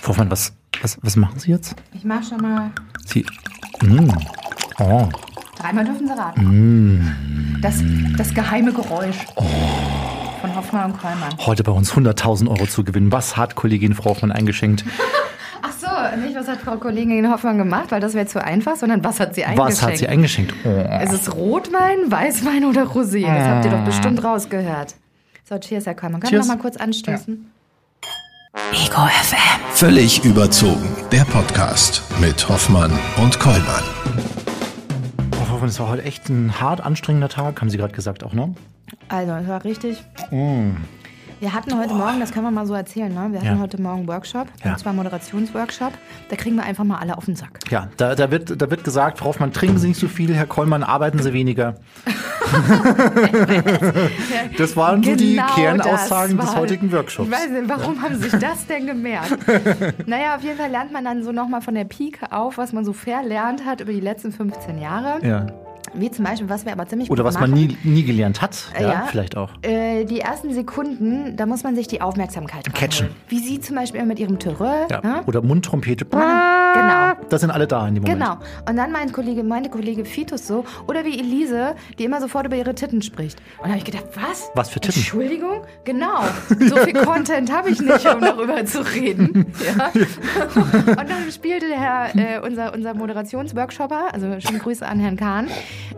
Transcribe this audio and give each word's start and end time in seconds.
Frau 0.00 0.10
Hoffmann, 0.10 0.30
was, 0.30 0.54
was, 0.80 0.98
was 1.02 1.16
machen 1.16 1.38
Sie 1.38 1.50
jetzt? 1.50 1.76
Ich 1.92 2.04
mache 2.04 2.24
schon 2.24 2.40
mal. 2.40 2.70
Sie. 3.04 3.26
Mm. 3.82 4.08
Oh. 4.78 5.08
Dreimal 5.58 5.84
dürfen 5.84 6.06
Sie 6.08 6.12
raten. 6.14 6.40
Mm. 6.40 7.60
Das, 7.60 7.82
das 8.16 8.32
geheime 8.32 8.72
Geräusch. 8.72 9.26
Von 10.40 10.56
Hoffmann 10.56 10.92
und 10.92 10.98
Kollmann. 10.98 11.34
Heute 11.44 11.62
bei 11.64 11.72
uns 11.72 11.92
100.000 11.92 12.48
Euro 12.48 12.66
zu 12.66 12.82
gewinnen. 12.82 13.12
Was 13.12 13.36
hat 13.36 13.56
Kollegin 13.56 13.94
Frau 13.94 14.10
Hoffmann 14.10 14.32
eingeschenkt? 14.32 14.86
Ach 15.62 15.72
so, 15.72 16.16
nicht 16.22 16.34
was 16.34 16.48
hat 16.48 16.60
Frau 16.62 16.78
Kollegin 16.78 17.30
Hoffmann 17.30 17.58
gemacht, 17.58 17.90
weil 17.90 18.00
das 18.00 18.14
wäre 18.14 18.24
zu 18.24 18.42
einfach, 18.42 18.76
sondern 18.76 19.04
was 19.04 19.20
hat 19.20 19.34
sie 19.34 19.44
eingeschenkt? 19.44 19.72
Was 19.72 19.82
hat 19.82 19.98
sie 19.98 20.08
eingeschenkt? 20.08 20.54
Oh. 20.64 21.04
Ist 21.04 21.12
es 21.12 21.34
Rotwein, 21.34 22.10
Weißwein 22.10 22.64
oder 22.64 22.84
Rosé? 22.84 23.26
Das 23.26 23.46
habt 23.46 23.64
ihr 23.66 23.70
doch 23.70 23.84
bestimmt 23.84 24.24
rausgehört. 24.24 24.94
So, 25.46 25.58
cheers, 25.58 25.84
Herr 25.84 25.94
Kollmann. 25.94 26.22
Können 26.22 26.32
wir 26.32 26.38
noch 26.38 26.46
mal 26.46 26.56
kurz 26.56 26.78
anstoßen? 26.78 27.50
Ego 28.72 29.06
FM. 29.22 29.60
Völlig 29.72 30.24
überzogen. 30.24 30.88
Der 31.10 31.24
Podcast 31.24 32.02
mit 32.20 32.48
Hoffmann 32.48 32.92
und 33.20 33.38
Kollmann. 33.40 33.82
Frau 35.32 35.52
Hoffmann, 35.54 35.68
es 35.70 35.80
war 35.80 35.88
heute 35.88 36.04
echt 36.04 36.28
ein 36.28 36.60
hart 36.60 36.80
anstrengender 36.80 37.28
Tag, 37.28 37.60
haben 37.60 37.68
Sie 37.68 37.78
gerade 37.78 37.92
gesagt 37.94 38.22
auch, 38.22 38.32
ne? 38.32 38.54
Also, 39.08 39.32
es 39.32 39.48
war 39.48 39.64
richtig. 39.64 40.04
Wir 41.40 41.54
hatten 41.54 41.76
heute 41.78 41.94
Morgen, 41.94 42.20
das 42.20 42.32
kann 42.32 42.44
man 42.44 42.52
mal 42.52 42.66
so 42.66 42.74
erzählen, 42.74 43.08
ne? 43.12 43.28
Wir 43.30 43.40
hatten 43.40 43.56
Ja. 43.56 43.62
heute 43.62 43.80
Morgen 43.80 44.00
einen 44.00 44.08
Workshop, 44.08 44.46
Ja. 44.62 44.72
und 44.72 44.78
zwar 44.78 44.92
Moderationsworkshop. 44.92 45.92
Da 46.28 46.36
kriegen 46.36 46.56
wir 46.56 46.64
einfach 46.64 46.84
mal 46.84 46.98
alle 46.98 47.16
auf 47.16 47.24
den 47.24 47.34
Sack. 47.34 47.60
Ja, 47.70 47.88
da, 47.96 48.14
da, 48.14 48.30
wird, 48.30 48.60
da 48.60 48.70
wird 48.70 48.84
gesagt, 48.84 49.18
Frau 49.18 49.26
Hoffmann, 49.28 49.50
trinken 49.50 49.78
Sie 49.78 49.88
nicht 49.88 49.98
so 50.00 50.06
viel, 50.06 50.34
Herr 50.34 50.44
Kollmann, 50.44 50.82
arbeiten 50.82 51.18
Sie 51.18 51.32
weniger. 51.32 51.76
das 54.58 54.76
waren 54.76 55.02
so 55.02 55.14
die 55.14 55.36
Genau 55.36 55.46
Kernaussagen 55.54 56.36
des 56.36 56.54
heutigen 56.54 56.92
Workshops. 56.92 57.28
Ich 57.28 57.34
weiß 57.34 57.48
nicht, 57.50 57.68
warum 57.68 58.02
haben 58.02 58.16
Sie 58.16 58.28
sich 58.28 58.38
das 58.38 58.66
denn 58.66 58.86
gemerkt? 58.86 59.38
naja, 60.06 60.36
auf 60.36 60.42
jeden 60.42 60.58
Fall 60.58 60.70
lernt 60.70 60.92
man 60.92 61.04
dann 61.04 61.22
so 61.22 61.32
nochmal 61.32 61.62
von 61.62 61.74
der 61.74 61.84
Pike 61.84 62.32
auf, 62.32 62.58
was 62.58 62.72
man 62.74 62.84
so 62.84 62.92
verlernt 62.92 63.64
hat 63.64 63.80
über 63.80 63.92
die 63.92 64.00
letzten 64.00 64.32
15 64.32 64.78
Jahre. 64.78 65.24
Ja. 65.26 65.46
Wie 65.94 66.10
zum 66.10 66.24
Beispiel, 66.24 66.48
was 66.48 66.64
wir 66.64 66.72
aber 66.72 66.86
ziemlich 66.86 67.10
Oder 67.10 67.24
was 67.24 67.38
man 67.40 67.50
machen. 67.50 67.62
nie, 67.62 67.76
nie 67.90 68.04
gelernt 68.04 68.40
hat. 68.42 68.56
Ja, 68.78 68.88
Ja. 68.88 69.04
vielleicht 69.10 69.36
auch. 69.36 69.50
Äh, 69.62 70.04
die 70.04 70.20
ersten 70.20 70.52
Sekunden, 70.54 71.36
da 71.36 71.46
muss 71.46 71.62
man 71.64 71.74
sich 71.74 71.88
die 71.88 72.00
Aufmerksamkeit 72.00 72.72
Catchen. 72.74 73.06
ranholen. 73.06 73.22
Wie 73.28 73.38
Sie 73.40 73.60
zum 73.60 73.76
Beispiel 73.76 74.04
mit 74.04 74.18
Ihrem 74.18 74.38
Terreur. 74.38 74.86
Ja. 74.90 75.00
Ne? 75.02 75.22
Oder 75.26 75.42
Mundtrompete. 75.42 76.04
Genau. 76.04 77.12
Da 77.28 77.38
sind 77.38 77.50
alle 77.50 77.66
da 77.66 77.88
in 77.88 77.94
dem 77.96 78.02
Moment. 78.04 78.20
Genau. 78.20 78.36
Und 78.68 78.76
dann 78.76 78.92
mein 78.92 79.12
Kollege, 79.12 79.42
meine 79.42 79.68
Kollege 79.68 80.04
Fitus 80.04 80.46
so, 80.46 80.64
oder 80.86 81.04
wie 81.04 81.18
Elise, 81.18 81.74
die 81.98 82.04
immer 82.04 82.20
sofort 82.20 82.46
über 82.46 82.56
ihre 82.56 82.74
Titten 82.74 83.02
spricht. 83.02 83.40
Und 83.58 83.64
da 83.64 83.68
habe 83.70 83.78
ich 83.78 83.84
gedacht, 83.84 84.04
was? 84.14 84.50
Was 84.54 84.70
für 84.70 84.80
Titten? 84.80 84.98
Entschuldigung? 85.00 85.62
Genau. 85.84 86.20
So 86.70 86.76
viel 86.76 86.92
Content 86.94 87.50
habe 87.52 87.70
ich 87.70 87.80
nicht, 87.80 88.06
um 88.06 88.20
darüber 88.20 88.64
zu 88.64 88.80
reden. 88.80 89.46
Ja. 89.76 89.90
Und 90.64 91.10
dann 91.10 91.30
spielte 91.32 91.66
der 91.68 91.78
Herr, 91.80 92.16
äh, 92.16 92.40
unser, 92.40 92.72
unser 92.74 92.94
Moderationsworkshopper, 92.94 94.12
also 94.12 94.38
schöne 94.40 94.58
Grüße 94.58 94.86
an 94.86 95.00
Herrn 95.00 95.16
Kahn, 95.16 95.48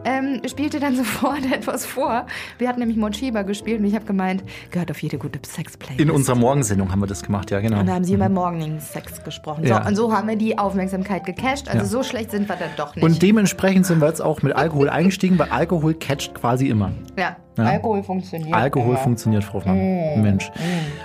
ähm, 0.05 0.41
spielte 0.49 0.81
dann 0.81 0.97
sofort 1.03 1.45
etwas 1.53 1.87
vor. 1.87 2.27
Wir 2.59 2.69
hatten 2.69 2.81
nämlich 2.81 2.97
Mochiba 2.99 3.43
gespielt 3.43 3.81
und 3.81 3.87
ich 3.87 3.95
habe 3.95 4.05
gemeint, 4.05 4.43
gehört 4.71 4.91
auf 4.91 5.03
jede 5.03 5.19
gute 5.19 5.39
Sexplay. 5.47 5.97
In 5.99 6.11
unserer 6.11 6.37
Morgensendung 6.37 6.91
haben 6.91 7.01
wir 7.01 7.07
das 7.07 7.23
gemacht, 7.23 7.51
ja, 7.51 7.61
genau. 7.61 7.81
Und 7.81 7.87
da 7.87 7.95
haben 7.95 8.05
sie 8.05 8.15
über 8.15 8.29
Morning 8.29 8.81
Sex 8.81 9.23
gesprochen. 9.25 9.65
Ja. 9.67 9.83
So, 9.83 9.89
und 9.89 9.97
so 9.97 10.13
haben 10.17 10.29
wir 10.29 10.37
die 10.37 10.59
Aufmerksamkeit 10.59 11.25
gecasht. 11.25 11.69
Also 11.69 11.79
Ja. 11.81 11.85
so 11.85 12.03
schlecht 12.03 12.31
sind 12.31 12.49
wir 12.49 12.57
dann 12.57 12.71
doch 12.77 12.95
nicht. 12.97 13.05
Und 13.05 13.23
dementsprechend 13.23 13.87
sind 13.87 14.01
wir 14.01 14.09
jetzt 14.09 14.21
auch 14.23 14.43
mit 14.43 14.55
Alkohol 14.55 14.89
eingestiegen, 14.89 15.39
weil 15.39 15.51
Alkohol 15.51 15.95
catcht 15.95 16.35
quasi 16.35 16.69
immer. 16.69 16.93
ja. 17.19 17.37
Ja. 17.59 17.65
Alkohol 17.65 18.03
funktioniert. 18.03 18.55
Alkohol 18.55 18.91
immer. 18.91 18.99
funktioniert, 18.99 19.45
Frau 19.45 19.55
Hoffmann. 19.59 20.23
Mensch. 20.23 20.51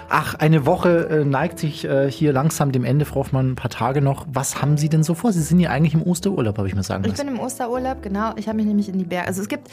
Ach, 0.10 0.36
eine 0.36 0.66
Woche 0.66 1.10
äh, 1.10 1.26
neigt 1.26 1.60
sich 1.60 1.84
äh, 1.86 2.10
hier 2.10 2.32
langsam 2.32 2.72
dem 2.72 2.86
Ende, 2.86 3.06
Frau 3.06 3.20
Hoffmann, 3.20 3.52
ein 3.52 3.56
paar 3.56 3.70
Tage 3.70 4.02
noch. 4.02 4.26
Was 4.32 4.62
haben 4.62 4.78
Sie 4.78 4.88
denn 4.90 5.04
so 5.04 5.14
vor? 5.14 5.34
Sie 5.34 5.42
sind 5.42 5.60
ja 5.60 5.70
eigentlich 5.72 5.94
im 5.94 6.04
Osterurlaub, 6.04 6.58
habe 6.58 6.68
ich 6.68 6.76
mir 6.76 6.84
sagen 6.84 7.04
Ich 7.04 7.12
lassen. 7.12 7.26
bin 7.28 7.36
im 7.36 7.42
Osterurlaub, 7.42 8.02
genau. 8.02 8.32
Ich 8.38 8.48
habe 8.48 8.56
mich 8.58 8.66
nämlich 8.66 8.88
in 8.90 8.98
die 8.98 9.04
Berge. 9.06 9.28
Also 9.28 9.42
es 9.42 9.48
gibt. 9.50 9.70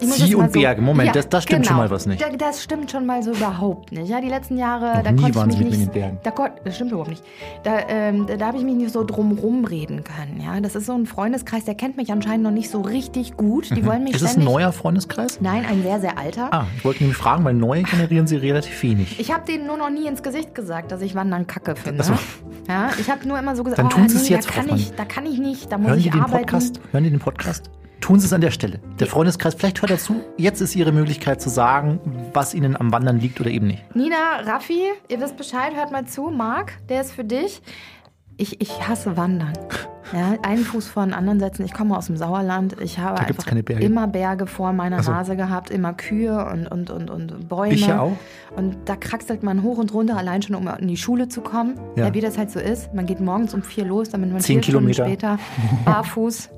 Sie 0.00 0.30
das 0.30 0.34
und 0.34 0.52
Berge. 0.52 0.80
Moment, 0.82 1.14
das- 1.14 1.28
das 1.28 1.44
stimmt 1.44 1.66
schon 1.66 1.76
mal 1.76 1.90
was 1.90 2.06
nicht. 2.06 2.20
Da- 2.22 2.28
Das 2.36 2.62
stimmt 2.62 2.90
schon 2.90 3.06
mal 3.06 3.22
so 3.22 3.32
überhaupt 3.32 3.92
nicht. 3.92 4.08
Ja, 4.08 4.20
die 4.20 4.28
letzten 4.28 4.56
Jahre, 4.56 4.96
Noch 4.96 5.02
da 5.04 5.12
nie 5.12 5.30
konnte 5.30 5.54
ich 5.54 5.58
mich 5.58 5.58
nicht. 5.70 5.74
in 5.74 5.80
den 5.86 5.90
Bergen. 5.90 6.18
Da 6.22 6.32
das 6.64 6.74
stimmt 6.74 6.90
überhaupt 6.92 7.10
nicht. 7.10 7.22
Da, 7.64 7.78
ähm, 7.88 8.26
da, 8.26 8.36
da 8.36 8.46
habe 8.46 8.58
ich 8.58 8.64
mich 8.64 8.74
nicht 8.74 8.92
so 8.92 9.04
drumrum 9.04 9.64
reden 9.64 10.02
können. 10.04 10.40
Ja, 10.42 10.58
das 10.60 10.74
ist 10.74 10.86
so 10.86 10.94
ein 10.94 11.06
Freundeskreis, 11.06 11.64
der 11.64 11.74
kennt 11.74 11.96
mich 11.96 12.10
anscheinend 12.12 12.44
noch 12.44 12.50
nicht 12.50 12.70
so 12.70 12.80
richtig 12.80 13.36
gut. 13.36 13.70
Die 13.76 13.84
wollen 13.84 14.04
mich 14.04 14.12
Mhm. 14.12 14.16
Ist 14.16 14.22
es 14.22 14.36
ein 14.38 14.44
neuer 14.44 14.72
Freundeskreis? 14.72 15.40
Nein, 15.40 15.64
ein 15.68 15.82
sehr, 15.82 16.00
sehr 16.00 16.18
alter. 16.18 16.48
Ah, 16.52 16.66
ich 16.76 16.84
wollte 16.84 17.00
nämlich 17.00 17.16
fragen, 17.18 17.44
weil 17.44 17.54
neue 17.54 17.82
generieren 17.82 18.26
Sie 18.26 18.36
relativ 18.36 18.82
wenig. 18.82 19.18
Ich 19.20 19.32
habe 19.32 19.44
denen 19.46 19.66
nur 19.66 19.76
noch 19.76 19.90
nie 19.90 20.06
ins 20.06 20.22
Gesicht 20.22 20.54
gesagt, 20.54 20.92
dass 20.92 21.02
ich 21.02 21.14
Wandern 21.14 21.46
kacke 21.46 21.76
finde. 21.76 22.02
So. 22.04 22.14
Ja, 22.68 22.90
ich 22.98 23.10
habe 23.10 23.26
nur 23.28 23.38
immer 23.38 23.54
so 23.56 23.64
gesagt, 23.64 23.78
Dann 23.80 23.90
tun 23.90 24.08
Sie 24.08 24.16
es 24.16 24.28
nee, 24.28 24.36
jetzt, 24.36 24.48
da 24.48 24.52
kann, 24.62 24.74
ich, 24.76 24.92
da 24.94 25.04
kann 25.04 25.26
ich 25.26 25.38
nicht, 25.38 25.70
da 25.70 25.78
muss 25.78 25.90
Hören 25.90 25.98
ich 26.00 26.12
arbeiten. 26.12 26.30
Podcast? 26.46 26.80
Hören 26.92 27.04
Sie 27.04 27.10
den 27.10 27.18
Podcast? 27.18 27.70
Tun 28.00 28.18
Sie 28.18 28.26
es 28.26 28.32
an 28.32 28.40
der 28.40 28.50
Stelle. 28.50 28.80
Der 28.98 29.06
Freundeskreis, 29.06 29.54
vielleicht 29.54 29.82
hört 29.82 29.90
er 29.90 29.98
zu. 29.98 30.16
Jetzt 30.36 30.60
ist 30.60 30.74
Ihre 30.74 30.90
Möglichkeit 30.92 31.40
zu 31.40 31.50
sagen, 31.50 32.00
was 32.32 32.54
Ihnen 32.54 32.76
am 32.76 32.92
Wandern 32.92 33.20
liegt 33.20 33.40
oder 33.40 33.50
eben 33.50 33.66
nicht. 33.66 33.94
Nina, 33.94 34.16
Raffi, 34.44 34.84
ihr 35.08 35.20
wisst 35.20 35.36
Bescheid, 35.36 35.74
hört 35.76 35.92
mal 35.92 36.06
zu. 36.06 36.30
Marc, 36.30 36.72
der 36.88 37.02
ist 37.02 37.12
für 37.12 37.24
dich. 37.24 37.62
Ich, 38.36 38.60
ich 38.60 38.88
hasse 38.88 39.16
Wandern. 39.16 39.52
Ja, 40.12 40.34
einen 40.42 40.64
Fuß 40.64 40.88
vor 40.88 41.04
den 41.04 41.14
anderen 41.14 41.38
setzen. 41.38 41.64
Ich 41.64 41.72
komme 41.72 41.96
aus 41.96 42.06
dem 42.06 42.16
Sauerland. 42.16 42.74
Ich 42.80 42.98
habe 42.98 43.20
einfach 43.20 43.46
keine 43.46 43.62
Berge. 43.62 43.84
immer 43.84 44.08
Berge 44.08 44.48
vor 44.48 44.72
meiner 44.72 45.04
so. 45.04 45.12
Nase 45.12 45.36
gehabt, 45.36 45.70
immer 45.70 45.92
Kühe 45.92 46.46
und, 46.46 46.66
und, 46.66 46.90
und, 46.90 47.10
und 47.10 47.48
Bäume. 47.48 47.74
Ich 47.74 47.86
ja 47.86 48.00
auch. 48.00 48.16
Und 48.56 48.76
da 48.86 48.96
kraxelt 48.96 49.44
man 49.44 49.62
hoch 49.62 49.78
und 49.78 49.94
runter, 49.94 50.16
allein 50.16 50.42
schon, 50.42 50.56
um 50.56 50.66
in 50.66 50.88
die 50.88 50.96
Schule 50.96 51.28
zu 51.28 51.42
kommen. 51.42 51.78
Ja. 51.94 52.06
Ja. 52.06 52.14
wie 52.14 52.20
das 52.20 52.38
halt 52.38 52.50
so 52.50 52.58
ist. 52.58 52.92
Man 52.92 53.06
geht 53.06 53.20
morgens 53.20 53.54
um 53.54 53.62
vier 53.62 53.84
los, 53.84 54.08
damit 54.10 54.32
man 54.32 54.40
Zehn 54.40 54.56
vier 54.56 54.72
Stunden 54.72 54.90
Kilometer. 54.90 55.04
später 55.04 55.38
barfuß 55.84 56.50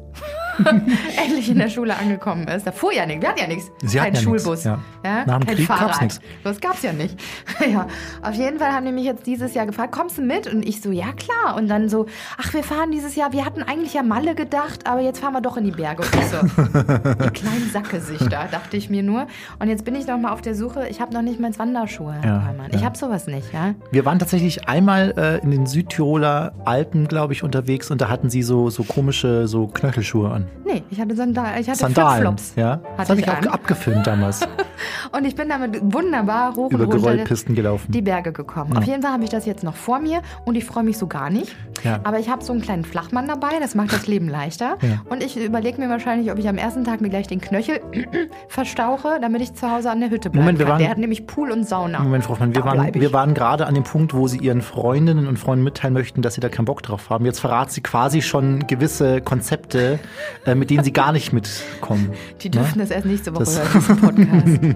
endlich 1.24 1.50
in 1.50 1.58
der 1.58 1.68
Schule 1.68 1.96
angekommen 1.96 2.48
ist. 2.48 2.66
Da 2.66 2.72
fuhr 2.72 2.92
ja 2.92 3.06
nichts. 3.06 3.22
Wir 3.22 3.28
hatten 3.28 3.40
ja 3.40 3.46
nichts. 3.46 3.70
Sie 3.82 3.98
Kein 3.98 4.14
ja 4.14 4.20
Schulbus. 4.20 4.64
ja. 4.64 4.78
Nach 5.02 5.38
dem 5.38 5.46
Kein 5.46 5.56
Krieg 5.56 5.66
Fahrrad. 5.66 6.02
nichts. 6.02 6.20
Das 6.44 6.60
gab's 6.60 6.82
ja 6.82 6.92
nicht. 6.92 7.18
ja, 7.70 7.86
auf 8.22 8.34
jeden 8.34 8.58
Fall 8.58 8.72
haben 8.72 8.86
die 8.86 8.92
mich 8.92 9.04
jetzt 9.04 9.26
dieses 9.26 9.54
Jahr 9.54 9.66
gefragt, 9.66 9.92
kommst 9.92 10.18
du 10.18 10.22
mit? 10.22 10.52
Und 10.52 10.64
ich 10.66 10.80
so, 10.80 10.90
ja 10.90 11.12
klar. 11.12 11.56
Und 11.56 11.68
dann 11.68 11.88
so, 11.88 12.06
ach, 12.38 12.52
wir 12.54 12.62
fahren 12.62 12.90
dieses 12.90 13.14
Jahr, 13.16 13.32
wir 13.32 13.44
hatten 13.44 13.62
eigentlich 13.62 13.94
ja 13.94 14.02
Malle 14.02 14.34
gedacht, 14.34 14.86
aber 14.86 15.00
jetzt 15.00 15.20
fahren 15.20 15.32
wir 15.32 15.40
doch 15.40 15.56
in 15.56 15.64
die 15.64 15.70
Berge. 15.70 16.02
Und 16.02 16.14
ich 16.14 16.26
so, 16.26 16.38
die 17.24 17.30
kleinen 17.30 17.70
Sackgesichter, 17.72 18.48
dachte 18.50 18.76
ich 18.76 18.90
mir 18.90 19.02
nur. 19.02 19.26
Und 19.58 19.69
jetzt 19.69 19.84
bin 19.84 19.94
ich 19.94 20.06
noch 20.06 20.19
mal 20.19 20.32
auf 20.32 20.42
der 20.42 20.54
Suche, 20.54 20.88
ich 20.88 21.00
habe 21.00 21.12
noch 21.12 21.22
nicht 21.22 21.40
mal 21.40 21.52
Wanderschuhe, 21.58 22.14
Herr 22.14 22.24
Ja, 22.24 22.54
ja. 22.56 22.74
Ich 22.74 22.84
habe 22.84 22.96
sowas 22.96 23.26
nicht, 23.26 23.52
ja. 23.52 23.74
Wir 23.90 24.04
waren 24.04 24.19
tatsächlich 24.19 24.69
einmal 24.69 25.14
äh, 25.16 25.38
in 25.42 25.50
den 25.50 25.66
Südtiroler 25.66 26.52
Alpen, 26.64 27.08
glaube 27.08 27.32
ich, 27.32 27.42
unterwegs 27.42 27.90
und 27.90 28.00
da 28.00 28.08
hatten 28.08 28.30
Sie 28.30 28.42
so, 28.42 28.70
so 28.70 28.84
komische 28.84 29.46
so 29.46 29.66
Knöchelschuhe 29.66 30.30
an. 30.30 30.41
Nee, 30.64 30.82
ich 30.91 31.00
hatte 31.00 31.14
Sandalen, 31.16 31.60
ich 31.60 31.69
hatte 31.69 31.78
Sandalen. 31.78 32.12
Flipflops. 32.16 32.53
Ja, 32.56 32.76
das 32.76 32.98
Hatte 32.98 33.08
habe 33.10 33.20
ich 33.20 33.26
ich 33.26 33.32
auch 33.32 33.36
an. 33.38 33.48
abgefilmt 33.48 34.06
damals. 34.06 34.41
Und 35.12 35.25
ich 35.25 35.34
bin 35.34 35.48
damit 35.48 35.80
wunderbar 35.82 36.54
hoch 36.56 36.70
Über 36.70 36.84
und 36.84 36.92
runter 36.92 37.10
Geröllpisten 37.12 37.54
gelaufen. 37.54 37.91
die 37.92 38.03
Berge 38.03 38.32
gekommen. 38.32 38.76
Auf 38.76 38.84
jeden 38.84 39.02
Fall 39.02 39.12
habe 39.12 39.25
ich 39.25 39.31
das 39.31 39.47
jetzt 39.47 39.62
noch 39.62 39.76
vor 39.76 39.98
mir 40.00 40.22
und 40.44 40.54
ich 40.56 40.64
freue 40.64 40.82
mich 40.84 40.98
so 40.98 41.06
gar 41.06 41.31
nicht. 41.31 41.54
Ja. 41.84 42.00
Aber 42.04 42.19
ich 42.19 42.28
habe 42.28 42.44
so 42.44 42.53
einen 42.53 42.62
kleinen 42.62 42.84
Flachmann 42.84 43.26
dabei, 43.28 43.59
das 43.60 43.75
macht 43.75 43.93
das 43.93 44.06
Leben 44.06 44.28
leichter. 44.28 44.76
Ja. 44.82 45.03
Und 45.09 45.22
ich 45.22 45.37
überlege 45.37 45.81
mir 45.81 45.88
wahrscheinlich, 45.88 46.31
ob 46.31 46.38
ich 46.38 46.48
am 46.48 46.56
ersten 46.59 46.84
Tag 46.84 47.00
mir 47.00 47.09
gleich 47.10 47.26
den 47.26 47.41
Knöchel 47.41 47.81
verstauche, 48.48 49.19
damit 49.20 49.43
ich 49.43 49.54
zu 49.54 49.70
Hause 49.70 49.91
an 49.91 50.00
der 50.00 50.10
Hütte 50.10 50.31
bleiben 50.31 50.44
Moment, 50.44 50.59
wir 50.59 50.69
waren- 50.69 50.78
Der 50.78 50.91
hat 50.91 50.98
nämlich 50.98 51.26
Pool 51.26 51.50
und 51.50 51.69
Sauna. 51.69 52.00
Moment, 52.00 52.25
Frau 52.25 52.32
Hoffmann, 52.32 52.54
wir 52.54 52.65
waren, 52.65 52.94
wir 52.94 53.12
waren 53.12 53.34
gerade 53.34 53.66
an 53.66 53.75
dem 53.75 53.84
Punkt, 53.84 54.15
wo 54.15 54.26
Sie 54.28 54.38
Ihren 54.38 54.62
Freundinnen 54.62 55.26
und 55.26 55.38
Freunden 55.38 55.65
mitteilen 55.65 55.94
möchten, 55.94 56.22
dass 56.22 56.34
Sie 56.34 56.41
da 56.41 56.48
keinen 56.48 56.65
Bock 56.66 56.82
drauf 56.82 57.10
haben. 57.10 57.25
Jetzt 57.25 57.41
verraten 57.41 57.70
Sie 57.70 57.81
quasi 57.82 58.22
schon 58.22 58.66
gewisse 58.66 59.20
Konzepte, 59.20 59.99
äh, 60.47 60.54
mit 60.54 60.70
denen 60.70 60.84
Sie 60.84 60.93
gar 60.93 61.12
nicht 61.12 61.32
mitkommen. 61.32 62.10
Die 62.41 62.50
dürfen 62.50 62.78
das 62.78 62.91
erst 62.91 63.06
nächste 63.06 63.34
Woche 63.34 63.44
Das- 63.44 63.59
hören, 63.59 63.70
diesen 63.75 63.97
Podcast. 63.97 64.28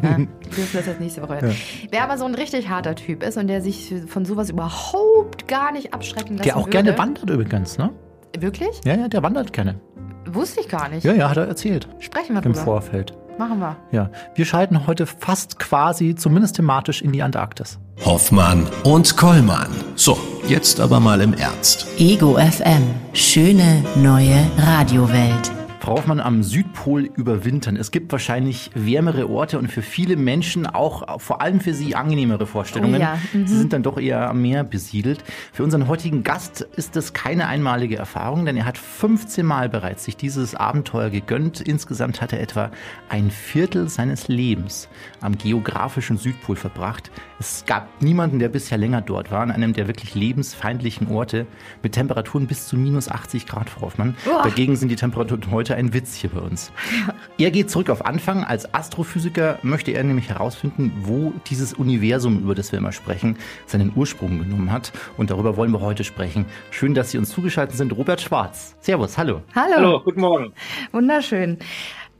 ja, 0.02 0.16
die 0.18 0.50
dürfen 0.56 0.76
das 0.76 0.86
erst 0.86 1.00
nächste 1.00 1.22
Woche 1.22 1.40
hören. 1.40 1.56
Wer 1.90 2.04
aber 2.04 2.18
so 2.18 2.24
ein 2.24 2.34
richtig 2.34 2.68
harter 2.68 2.94
Typ 2.94 3.22
ist 3.22 3.36
und 3.36 3.46
der 3.48 3.60
sich 3.62 3.94
von 4.08 4.24
sowas 4.24 4.50
überhaupt 4.50 5.48
gar 5.48 5.72
nicht 5.72 5.94
abschrecken 5.94 6.36
lassen 6.36 6.44
Der 6.44 6.56
auch 6.56 6.60
würde. 6.66 6.70
gerne 6.70 6.92
wandert 6.98 7.28
übrigens, 7.30 7.78
ne? 7.78 7.90
Wirklich? 8.38 8.80
Ja, 8.84 8.94
ja, 8.96 9.08
der 9.08 9.22
wandert 9.22 9.52
gerne. 9.52 9.80
Wusste 10.26 10.60
ich 10.60 10.68
gar 10.68 10.88
nicht. 10.88 11.04
Ja, 11.04 11.12
ja, 11.14 11.30
hat 11.30 11.36
er 11.36 11.46
erzählt. 11.46 11.88
Sprechen 12.00 12.34
wir 12.34 12.44
Im 12.44 12.52
drüber. 12.52 12.64
Vorfeld. 12.64 13.14
Machen 13.38 13.58
wir. 13.60 13.76
Ja. 13.92 14.10
Wir 14.34 14.44
schalten 14.44 14.86
heute 14.86 15.06
fast 15.06 15.58
quasi, 15.58 16.14
zumindest 16.14 16.56
thematisch, 16.56 17.02
in 17.02 17.12
die 17.12 17.22
Antarktis. 17.22 17.78
Hoffmann 18.04 18.66
und 18.84 19.16
Kollmann. 19.16 19.68
So, 19.94 20.18
jetzt 20.48 20.80
aber 20.80 21.00
mal 21.00 21.20
im 21.20 21.34
Ernst. 21.34 21.86
Ego 21.98 22.36
FM. 22.38 22.82
Schöne 23.12 23.84
neue 23.96 24.38
Radiowelt. 24.58 25.55
Frau 25.86 25.98
Hoffmann, 25.98 26.18
am 26.18 26.42
Südpol 26.42 27.02
überwintern. 27.14 27.76
Es 27.76 27.92
gibt 27.92 28.10
wahrscheinlich 28.10 28.72
wärmere 28.74 29.30
Orte 29.30 29.56
und 29.56 29.68
für 29.70 29.82
viele 29.82 30.16
Menschen 30.16 30.66
auch, 30.66 31.20
vor 31.20 31.40
allem 31.40 31.60
für 31.60 31.74
Sie, 31.74 31.94
angenehmere 31.94 32.44
Vorstellungen. 32.48 32.96
Oh 32.96 33.04
ja. 33.04 33.18
mhm. 33.32 33.46
Sie 33.46 33.56
sind 33.56 33.72
dann 33.72 33.84
doch 33.84 33.96
eher 33.96 34.28
am 34.28 34.42
Meer 34.42 34.64
besiedelt. 34.64 35.22
Für 35.52 35.62
unseren 35.62 35.86
heutigen 35.86 36.24
Gast 36.24 36.62
ist 36.74 36.96
das 36.96 37.12
keine 37.12 37.46
einmalige 37.46 37.94
Erfahrung, 37.94 38.46
denn 38.46 38.56
er 38.56 38.64
hat 38.64 38.78
15 38.78 39.46
Mal 39.46 39.68
bereits 39.68 40.02
sich 40.02 40.16
dieses 40.16 40.56
Abenteuer 40.56 41.08
gegönnt. 41.08 41.60
Insgesamt 41.60 42.20
hat 42.20 42.32
er 42.32 42.40
etwa 42.40 42.72
ein 43.08 43.30
Viertel 43.30 43.88
seines 43.88 44.26
Lebens 44.26 44.88
am 45.20 45.38
geografischen 45.38 46.16
Südpol 46.16 46.56
verbracht. 46.56 47.12
Es 47.38 47.64
gab 47.64 48.02
niemanden, 48.02 48.40
der 48.40 48.48
bisher 48.48 48.76
länger 48.76 49.02
dort 49.02 49.30
war, 49.30 49.42
an 49.42 49.52
einem 49.52 49.72
der 49.72 49.86
wirklich 49.86 50.16
lebensfeindlichen 50.16 51.12
Orte 51.12 51.46
mit 51.84 51.92
Temperaturen 51.92 52.48
bis 52.48 52.66
zu 52.66 52.76
minus 52.76 53.08
80 53.08 53.46
Grad, 53.46 53.70
Frau 53.70 53.82
Hoffmann. 53.82 54.16
Uah. 54.26 54.42
Dagegen 54.42 54.74
sind 54.74 54.88
die 54.88 54.96
Temperaturen 54.96 55.52
heute 55.52 55.75
ein 55.76 55.94
Witz 55.94 56.14
hier 56.14 56.30
bei 56.30 56.40
uns. 56.40 56.72
Ja. 57.06 57.14
Er 57.38 57.50
geht 57.50 57.70
zurück 57.70 57.90
auf 57.90 58.04
Anfang. 58.04 58.42
Als 58.42 58.74
Astrophysiker 58.74 59.58
möchte 59.62 59.92
er 59.92 60.02
nämlich 60.02 60.28
herausfinden, 60.28 60.92
wo 61.02 61.32
dieses 61.48 61.74
Universum, 61.74 62.40
über 62.40 62.54
das 62.54 62.72
wir 62.72 62.78
immer 62.78 62.92
sprechen, 62.92 63.36
seinen 63.66 63.92
Ursprung 63.94 64.38
genommen 64.38 64.72
hat. 64.72 64.92
Und 65.16 65.30
darüber 65.30 65.56
wollen 65.56 65.70
wir 65.72 65.80
heute 65.80 66.02
sprechen. 66.02 66.46
Schön, 66.70 66.94
dass 66.94 67.10
Sie 67.10 67.18
uns 67.18 67.30
zugeschaltet 67.30 67.76
sind. 67.76 67.92
Robert 67.92 68.20
Schwarz. 68.20 68.76
Servus, 68.80 69.16
hallo. 69.18 69.42
Hallo. 69.54 69.76
Hallo, 69.76 70.00
guten 70.02 70.20
Morgen. 70.20 70.52
Wunderschön. 70.92 71.58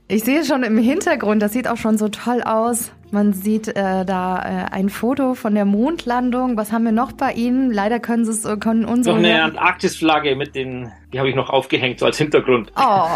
Ich 0.09 0.23
sehe 0.23 0.45
schon 0.45 0.63
im 0.63 0.77
Hintergrund, 0.77 1.41
das 1.41 1.51
sieht 1.51 1.67
auch 1.67 1.75
schon 1.75 1.97
so 1.97 2.07
toll 2.07 2.41
aus. 2.41 2.93
Man 3.11 3.33
sieht 3.33 3.67
äh, 3.67 4.05
da 4.05 4.37
äh, 4.37 4.73
ein 4.73 4.87
Foto 4.87 5.33
von 5.33 5.53
der 5.53 5.65
Mondlandung. 5.65 6.55
Was 6.55 6.71
haben 6.71 6.85
wir 6.85 6.93
noch 6.93 7.11
bei 7.11 7.33
Ihnen? 7.33 7.71
Leider 7.71 7.99
können 7.99 8.23
Sie 8.23 8.31
es 8.31 8.45
äh, 8.45 8.55
können 8.55 8.85
unsere 8.85 9.17
noch 9.17 9.25
eine 9.25 9.43
Antarktis-Flagge 9.43 10.37
mit 10.37 10.55
den, 10.55 10.91
die 11.11 11.19
habe 11.19 11.29
ich 11.29 11.35
noch 11.35 11.49
aufgehängt 11.49 11.99
so 11.99 12.05
als 12.05 12.17
Hintergrund. 12.17 12.71
Oh, 12.77 13.07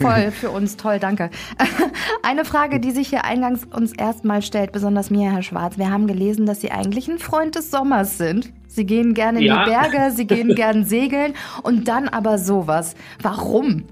toll 0.00 0.30
für 0.30 0.50
uns, 0.50 0.76
toll, 0.76 0.98
danke. 0.98 1.30
Eine 2.22 2.44
Frage, 2.44 2.80
die 2.80 2.90
sich 2.90 3.08
hier 3.08 3.24
eingangs 3.24 3.64
uns 3.64 3.92
erstmal 3.92 4.42
stellt, 4.42 4.72
besonders 4.72 5.10
mir, 5.10 5.32
Herr 5.32 5.42
Schwarz. 5.42 5.78
Wir 5.78 5.90
haben 5.90 6.06
gelesen, 6.06 6.46
dass 6.46 6.60
Sie 6.60 6.70
eigentlich 6.70 7.08
ein 7.08 7.18
Freund 7.18 7.54
des 7.54 7.70
Sommers 7.70 8.18
sind. 8.18 8.52
Sie 8.66 8.86
gehen 8.86 9.14
gerne 9.14 9.40
in 9.40 9.46
ja. 9.46 9.64
die 9.64 9.70
Berge, 9.70 10.10
Sie 10.12 10.26
gehen 10.26 10.54
gern 10.54 10.84
segeln 10.84 11.34
und 11.62 11.88
dann 11.88 12.08
aber 12.08 12.38
sowas. 12.38 12.94
Warum? 13.20 13.84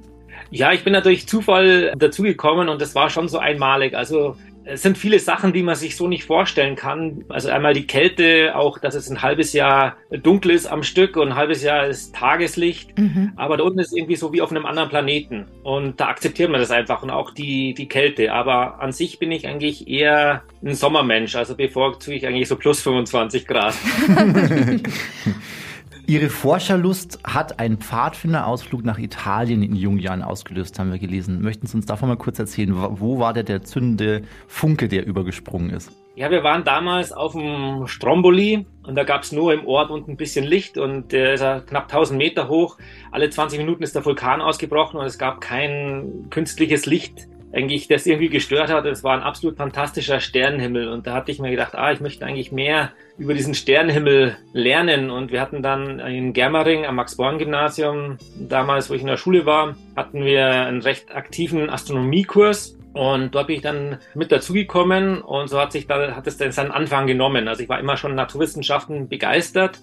Ja, 0.51 0.73
ich 0.73 0.83
bin 0.83 0.93
natürlich 0.93 1.29
Zufall 1.29 1.93
dazugekommen 1.97 2.69
und 2.69 2.81
das 2.81 2.95
war 2.95 3.09
schon 3.09 3.29
so 3.29 3.39
einmalig. 3.39 3.95
Also 3.95 4.37
es 4.72 4.82
sind 4.82 4.96
viele 4.96 5.19
Sachen, 5.19 5.52
die 5.52 5.62
man 5.62 5.75
sich 5.75 5.96
so 5.96 6.06
nicht 6.06 6.25
vorstellen 6.25 6.76
kann. 6.76 7.25
Also 7.28 7.49
einmal 7.49 7.75
die 7.75 7.87
Kälte, 7.87 8.55
auch 8.55 8.78
dass 8.78 8.94
es 8.94 9.11
ein 9.11 9.20
halbes 9.20 9.52
Jahr 9.52 9.96
dunkel 10.11 10.52
ist 10.52 10.67
am 10.67 10.82
Stück 10.82 11.17
und 11.17 11.28
ein 11.28 11.34
halbes 11.34 11.62
Jahr 11.62 11.87
ist 11.87 12.14
Tageslicht. 12.14 12.96
Mhm. 12.96 13.32
Aber 13.37 13.56
da 13.56 13.64
unten 13.64 13.81
ist 13.81 13.96
irgendwie 13.96 14.17
so 14.17 14.32
wie 14.32 14.43
auf 14.43 14.50
einem 14.50 14.67
anderen 14.67 14.88
Planeten. 14.88 15.46
Und 15.62 16.00
da 16.00 16.08
akzeptiert 16.08 16.50
man 16.50 16.61
das 16.61 16.70
einfach 16.70 17.02
und 17.02 17.11
auch 17.11 17.32
die, 17.32 17.75
die 17.75 17.88
Kälte. 17.88 18.32
Aber 18.32 18.81
an 18.81 18.93
sich 18.93 19.19
bin 19.19 19.32
ich 19.32 19.46
eigentlich 19.46 19.88
eher 19.88 20.43
ein 20.62 20.75
Sommermensch. 20.75 21.34
Also 21.34 21.56
bevorzuge 21.56 22.17
ich 22.17 22.26
eigentlich 22.26 22.49
so 22.49 22.56
plus 22.56 22.81
25 22.81 23.46
Grad. 23.46 23.75
Ihre 26.11 26.29
Forscherlust 26.29 27.21
hat 27.23 27.61
einen 27.61 27.79
Pfadfinderausflug 27.79 28.85
nach 28.85 28.99
Italien 28.99 29.62
in 29.62 29.77
jungen 29.77 30.01
Jahren 30.01 30.23
ausgelöst, 30.23 30.77
haben 30.81 30.91
wir 30.91 30.99
gelesen. 30.99 31.41
Möchten 31.41 31.69
Sie 31.69 31.77
uns 31.77 31.87
davon 31.87 32.09
mal 32.09 32.17
kurz 32.17 32.37
erzählen? 32.41 32.75
Wo 32.75 33.21
war 33.21 33.33
der, 33.33 33.45
der 33.45 33.62
zündende 33.62 34.23
Funke, 34.49 34.89
der 34.89 35.07
übergesprungen 35.07 35.71
ist? 35.71 35.93
Ja, 36.17 36.33
wir 36.33 36.43
waren 36.43 36.65
damals 36.65 37.12
auf 37.12 37.35
dem 37.35 37.87
Stromboli 37.87 38.67
und 38.83 38.97
da 38.97 39.05
gab 39.05 39.23
es 39.23 39.31
nur 39.31 39.55
im 39.55 39.65
Ort 39.69 39.93
unten 39.93 40.11
ein 40.11 40.17
bisschen 40.17 40.45
Licht 40.45 40.79
und 40.79 41.12
der 41.12 41.35
ist 41.35 41.43
ja 41.43 41.61
knapp 41.61 41.85
1000 41.85 42.19
Meter 42.19 42.49
hoch. 42.49 42.77
Alle 43.13 43.31
20 43.31 43.61
Minuten 43.61 43.85
ist 43.85 43.95
der 43.95 44.05
Vulkan 44.05 44.41
ausgebrochen 44.41 44.99
und 44.99 45.06
es 45.06 45.17
gab 45.17 45.41
kein 45.41 46.27
künstliches 46.31 46.87
Licht 46.87 47.29
eigentlich 47.52 47.88
das 47.88 48.06
irgendwie 48.06 48.29
gestört 48.29 48.70
hat. 48.70 48.87
Es 48.87 49.02
war 49.02 49.14
ein 49.14 49.23
absolut 49.23 49.56
fantastischer 49.56 50.20
Sternenhimmel. 50.20 50.88
Und 50.88 51.06
da 51.06 51.14
hatte 51.14 51.32
ich 51.32 51.41
mir 51.41 51.50
gedacht, 51.50 51.75
ah, 51.75 51.93
ich 51.93 52.00
möchte 52.00 52.25
eigentlich 52.25 52.52
mehr 52.52 52.93
über 53.19 53.35
diesen 53.35 53.55
Sternenhimmel 53.55 54.37
lernen. 54.52 55.11
Und 55.11 55.32
wir 55.32 55.41
hatten 55.41 55.62
dann 55.62 55.99
in 55.99 56.32
Germering 56.32 56.87
am 56.87 56.97
Max-Born-Gymnasium, 56.97 58.19
damals, 58.38 58.88
wo 58.91 58.94
ich 58.94 59.00
in 59.00 59.08
der 59.08 59.17
Schule 59.17 59.47
war, 59.47 59.76
hatten 59.97 60.25
wir 60.25 60.47
einen 60.47 60.82
recht 60.82 61.14
aktiven 61.14 61.70
Astronomiekurs. 61.70 62.76
Und 62.93 63.35
dort 63.35 63.49
bin 63.49 63.56
ich 63.56 63.62
dann 63.62 63.99
mit 64.14 64.32
dazugekommen. 64.32 65.20
Und 65.20 65.49
so 65.49 65.61
hat 65.61 65.73
sich 65.73 65.87
da, 65.87 66.14
hat 66.14 66.26
es 66.26 66.37
dann 66.37 66.53
seinen 66.53 66.70
Anfang 66.70 67.06
genommen. 67.06 67.49
Also 67.49 67.62
ich 67.62 67.69
war 67.69 67.81
immer 67.81 67.96
schon 67.96 68.14
Naturwissenschaften 68.14 69.08
begeistert 69.08 69.81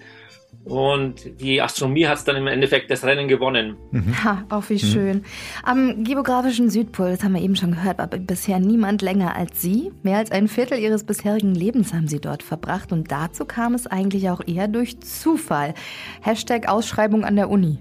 und 0.68 1.40
die 1.40 1.62
Astronomie 1.62 2.08
hat 2.08 2.18
es 2.18 2.24
dann 2.26 2.36
im 2.36 2.48
Endeffekt 2.48 2.92
das 2.92 3.06
Rennen 3.06 3.28
gewonnen. 3.28 3.78
Mhm. 3.92 4.24
Ha, 4.24 4.46
auch 4.50 4.70
wie 4.70 4.74
mhm. 4.74 4.80
schön. 4.80 5.24
Am 5.64 6.04
geografischen 6.04 6.70
Südpol, 6.70 7.12
das 7.12 7.24
haben 7.24 7.34
wir 7.34 7.42
eben 7.42 7.56
schon 7.56 7.72
gehört, 7.72 7.98
war 7.98 8.08
bisher 8.08 8.60
niemand 8.60 9.02
länger 9.02 9.36
als 9.36 9.62
Sie. 9.62 9.92
Mehr 10.04 10.18
als 10.18 10.32
ein 10.32 10.50
Viertel 10.50 10.80
Ihres 10.80 11.06
bisherigen 11.06 11.56
Lebens 11.56 11.94
haben 11.94 12.08
Sie 12.08 12.20
dort 12.20 12.44
verbracht. 12.44 12.92
Und 12.92 13.12
dazu 13.12 13.46
kam 13.46 13.76
es 13.76 13.88
eigentlich 13.88 14.30
auch 14.30 14.42
eher 14.46 14.68
durch 14.68 15.00
Zufall. 15.00 15.74
Hashtag 16.22 16.68
Ausschreibung 16.68 17.24
an 17.24 17.38
der 17.38 17.50
Uni. 17.50 17.80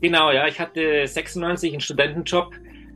Genau, 0.00 0.32
ja. 0.32 0.48
Ich 0.48 0.58
hatte 0.58 1.06
96 1.06 1.72
einen 1.72 1.80
Studentenjob 1.80 2.52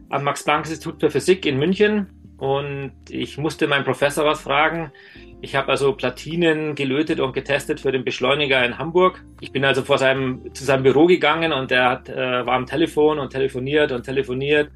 am 0.09 0.25
Max-Planck-Institut 0.25 1.01
für 1.01 1.11
Physik 1.11 1.47
in 1.47 1.59
München. 1.59 2.09
Und 2.39 2.93
ich 3.11 3.37
musste 3.37 3.67
meinen 3.67 3.85
Professor 3.85 4.25
was 4.25 4.41
fragen. 4.41 4.93
Ich 5.41 5.57
habe 5.57 5.69
also 5.69 5.93
Platinen 5.93 6.77
gelötet 6.77 7.21
und 7.21 7.33
getestet 7.33 7.81
für 7.81 7.93
den 7.93 8.05
Beschleuniger 8.05 8.65
in 8.65 8.79
Hamburg. 8.79 9.25
Ich 9.41 9.53
bin 9.53 9.65
also 9.65 9.83
vor 9.83 9.99
seinem, 9.99 10.55
zu 10.55 10.65
seinem 10.65 10.85
Büro 10.85 11.07
gegangen 11.07 11.53
und 11.53 11.73
er 11.73 11.91
hat, 11.91 12.09
äh, 12.09 12.47
war 12.47 12.55
am 12.55 12.67
Telefon 12.67 13.19
und 13.19 13.31
telefoniert 13.31 13.93
und 13.93 14.05
telefoniert. 14.05 14.71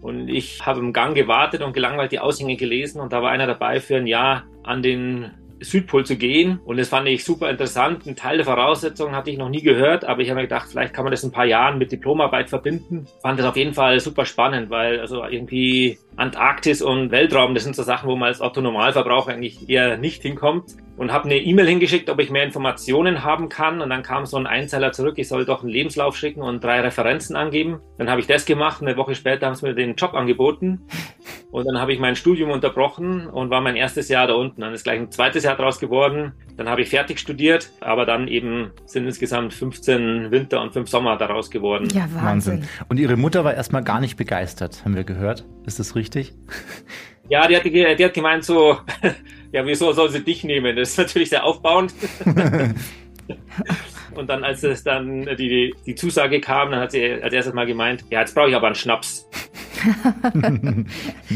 Und 0.00 0.28
ich 0.28 0.64
habe 0.64 0.80
im 0.80 0.92
Gang 0.92 1.14
gewartet 1.14 1.62
und 1.62 1.72
gelangweilt 1.72 2.12
die 2.12 2.20
Aushänge 2.20 2.56
gelesen 2.56 3.00
und 3.00 3.12
da 3.12 3.22
war 3.22 3.30
einer 3.30 3.46
dabei 3.46 3.80
für 3.80 3.96
ein 3.96 4.06
Jahr 4.06 4.44
an 4.62 4.82
den 4.82 5.30
Südpol 5.60 6.04
zu 6.04 6.16
gehen. 6.16 6.60
Und 6.64 6.78
das 6.78 6.88
fand 6.88 7.08
ich 7.08 7.24
super 7.24 7.50
interessant. 7.50 8.06
Ein 8.06 8.16
Teil 8.16 8.36
der 8.36 8.46
Voraussetzungen 8.46 9.14
hatte 9.14 9.30
ich 9.30 9.38
noch 9.38 9.48
nie 9.48 9.62
gehört, 9.62 10.04
aber 10.04 10.22
ich 10.22 10.28
habe 10.28 10.40
mir 10.40 10.46
gedacht, 10.46 10.68
vielleicht 10.70 10.94
kann 10.94 11.04
man 11.04 11.10
das 11.10 11.22
in 11.22 11.30
ein 11.30 11.32
paar 11.32 11.46
Jahren 11.46 11.78
mit 11.78 11.92
Diplomarbeit 11.92 12.48
verbinden. 12.48 13.06
Fand 13.22 13.38
das 13.38 13.46
auf 13.46 13.56
jeden 13.56 13.74
Fall 13.74 14.00
super 14.00 14.24
spannend, 14.24 14.70
weil 14.70 15.00
also 15.00 15.24
irgendwie 15.24 15.98
Antarktis 16.16 16.82
und 16.82 17.10
Weltraum, 17.10 17.54
das 17.54 17.64
sind 17.64 17.76
so 17.76 17.82
Sachen, 17.82 18.08
wo 18.08 18.16
man 18.16 18.28
als 18.28 18.40
Otto 18.40 18.60
Normalverbraucher 18.60 19.32
eigentlich 19.32 19.68
eher 19.68 19.96
nicht 19.96 20.22
hinkommt 20.22 20.76
und 20.96 21.12
habe 21.12 21.26
eine 21.26 21.36
E-Mail 21.36 21.66
hingeschickt, 21.66 22.08
ob 22.08 22.20
ich 22.20 22.30
mehr 22.30 22.44
Informationen 22.44 23.22
haben 23.22 23.48
kann. 23.48 23.80
Und 23.80 23.90
dann 23.90 24.02
kam 24.02 24.26
so 24.26 24.36
ein 24.36 24.46
Einzeiler 24.46 24.92
zurück, 24.92 25.14
ich 25.18 25.28
soll 25.28 25.44
doch 25.44 25.62
einen 25.62 25.70
Lebenslauf 25.70 26.16
schicken 26.16 26.42
und 26.42 26.64
drei 26.64 26.80
Referenzen 26.80 27.36
angeben. 27.36 27.80
Dann 27.98 28.10
habe 28.10 28.20
ich 28.20 28.26
das 28.26 28.46
gemacht. 28.46 28.82
Eine 28.82 28.96
Woche 28.96 29.14
später 29.14 29.46
haben 29.46 29.54
sie 29.54 29.66
mir 29.66 29.74
den 29.74 29.94
Job 29.94 30.14
angeboten. 30.14 30.80
Und 31.52 31.64
dann 31.64 31.80
habe 31.80 31.92
ich 31.92 31.98
mein 31.98 32.16
Studium 32.16 32.50
unterbrochen 32.50 33.28
und 33.28 33.48
war 33.48 33.62
mein 33.62 33.76
erstes 33.76 34.08
Jahr 34.08 34.26
da 34.26 34.34
unten. 34.34 34.60
Dann 34.60 34.74
ist 34.74 34.84
gleich 34.84 34.98
ein 34.98 35.10
zweites 35.10 35.44
Jahr 35.44 35.56
draus 35.56 35.78
geworden. 35.78 36.32
Dann 36.56 36.68
habe 36.68 36.82
ich 36.82 36.90
fertig 36.90 37.18
studiert, 37.18 37.70
aber 37.80 38.04
dann 38.04 38.28
eben 38.28 38.72
sind 38.84 39.06
insgesamt 39.06 39.54
15 39.54 40.30
Winter 40.30 40.60
und 40.60 40.74
5 40.74 40.90
Sommer 40.90 41.16
daraus 41.16 41.50
geworden. 41.50 41.88
Ja, 41.94 42.08
Wahnsinn. 42.12 42.60
Wahnsinn. 42.60 42.68
Und 42.88 43.00
Ihre 43.00 43.16
Mutter 43.16 43.44
war 43.44 43.54
erstmal 43.54 43.82
gar 43.84 44.00
nicht 44.00 44.16
begeistert, 44.16 44.84
haben 44.84 44.96
wir 44.96 45.04
gehört. 45.04 45.46
Ist 45.64 45.78
das 45.78 45.94
richtig? 45.94 46.34
Ja, 47.28 47.48
die 47.48 47.56
hat, 47.56 47.64
die 47.64 48.04
hat 48.04 48.14
gemeint 48.14 48.44
so, 48.44 48.78
ja, 49.56 49.64
wieso 49.64 49.90
soll 49.92 50.10
sie 50.10 50.22
dich 50.22 50.44
nehmen? 50.44 50.76
Das 50.76 50.90
ist 50.90 50.98
natürlich 50.98 51.30
sehr 51.30 51.42
aufbauend. 51.42 51.94
Und 54.14 54.28
dann, 54.28 54.44
als 54.44 54.62
es 54.62 54.84
dann 54.84 55.24
die, 55.38 55.74
die 55.86 55.94
Zusage 55.94 56.42
kam, 56.42 56.72
dann 56.72 56.80
hat 56.80 56.92
sie 56.92 57.22
als 57.22 57.32
erstes 57.32 57.54
mal 57.54 57.64
gemeint, 57.64 58.04
ja, 58.10 58.20
jetzt 58.20 58.34
brauche 58.34 58.50
ich 58.50 58.54
aber 58.54 58.66
einen 58.66 58.74
Schnaps. 58.74 59.26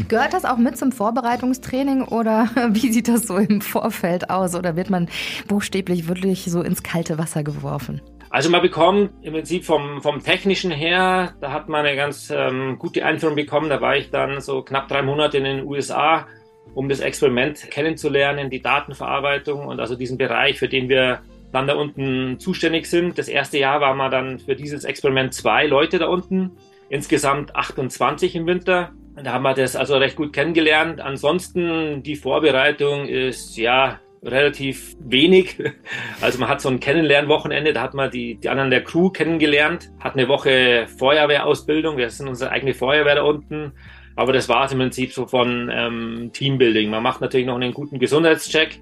Gehört 0.07 0.33
das 0.33 0.45
auch 0.45 0.57
mit 0.57 0.77
zum 0.77 0.91
Vorbereitungstraining 0.91 2.03
oder 2.03 2.47
wie 2.69 2.91
sieht 2.91 3.07
das 3.07 3.23
so 3.23 3.37
im 3.37 3.59
Vorfeld 3.59 4.29
aus? 4.29 4.53
Oder 4.53 4.75
wird 4.75 4.91
man 4.91 5.09
buchstäblich 5.47 6.07
wirklich 6.07 6.45
so 6.45 6.61
ins 6.61 6.83
kalte 6.83 7.17
Wasser 7.17 7.43
geworfen? 7.43 8.01
Also 8.29 8.51
man 8.51 8.61
bekommt 8.61 9.09
im 9.23 9.33
Prinzip 9.33 9.65
vom, 9.65 10.03
vom 10.03 10.21
Technischen 10.23 10.69
her, 10.69 11.33
da 11.41 11.51
hat 11.51 11.69
man 11.69 11.85
eine 11.85 11.97
ganz 11.97 12.29
ähm, 12.29 12.77
gute 12.77 13.03
Einführung 13.03 13.35
bekommen. 13.35 13.69
Da 13.69 13.81
war 13.81 13.97
ich 13.97 14.11
dann 14.11 14.41
so 14.41 14.61
knapp 14.61 14.87
drei 14.87 15.01
Monate 15.01 15.39
in 15.39 15.43
den 15.43 15.65
USA, 15.65 16.27
um 16.73 16.89
das 16.89 16.99
Experiment 16.99 17.69
kennenzulernen, 17.69 18.49
die 18.49 18.61
Datenverarbeitung 18.61 19.67
und 19.67 19.79
also 19.79 19.95
diesen 19.95 20.17
Bereich, 20.17 20.59
für 20.59 20.69
den 20.69 20.89
wir 20.89 21.21
dann 21.51 21.67
da 21.67 21.75
unten 21.75 22.39
zuständig 22.39 22.85
sind. 22.85 23.17
Das 23.17 23.27
erste 23.27 23.57
Jahr 23.57 23.81
waren 23.81 23.97
wir 23.97 24.09
dann 24.09 24.39
für 24.39 24.55
dieses 24.55 24.83
Experiment 24.83 25.33
zwei 25.33 25.67
Leute 25.67 25.99
da 25.99 26.07
unten, 26.07 26.51
insgesamt 26.89 27.55
28 27.55 28.35
im 28.35 28.47
Winter. 28.47 28.91
Da 29.21 29.33
haben 29.33 29.43
wir 29.43 29.53
das 29.53 29.75
also 29.75 29.97
recht 29.97 30.15
gut 30.15 30.33
kennengelernt. 30.33 31.01
Ansonsten 31.01 32.03
die 32.03 32.15
Vorbereitung 32.15 33.07
ist 33.07 33.57
ja 33.57 33.99
relativ 34.23 34.95
wenig. 34.99 35.57
Also 36.21 36.37
man 36.39 36.49
hat 36.49 36.61
so 36.61 36.69
ein 36.69 36.79
Kennenlernwochenende, 36.79 37.73
da 37.73 37.81
hat 37.81 37.95
man 37.95 38.11
die, 38.11 38.35
die 38.35 38.47
anderen 38.47 38.69
der 38.69 38.83
Crew 38.83 39.09
kennengelernt, 39.09 39.89
hat 39.99 40.13
eine 40.13 40.27
Woche 40.27 40.85
Feuerwehrausbildung, 40.99 41.97
wir 41.97 42.11
sind 42.11 42.27
unsere 42.27 42.51
eigene 42.51 42.75
Feuerwehr 42.75 43.15
da 43.15 43.23
unten. 43.23 43.73
Aber 44.15 44.33
das 44.33 44.49
war 44.49 44.65
es 44.65 44.71
im 44.71 44.79
Prinzip 44.79 45.13
so 45.13 45.25
von 45.25 45.69
ähm, 45.73 46.31
Teambuilding. 46.33 46.89
Man 46.89 47.03
macht 47.03 47.21
natürlich 47.21 47.47
noch 47.47 47.55
einen 47.55 47.73
guten 47.73 47.99
Gesundheitscheck 47.99 48.79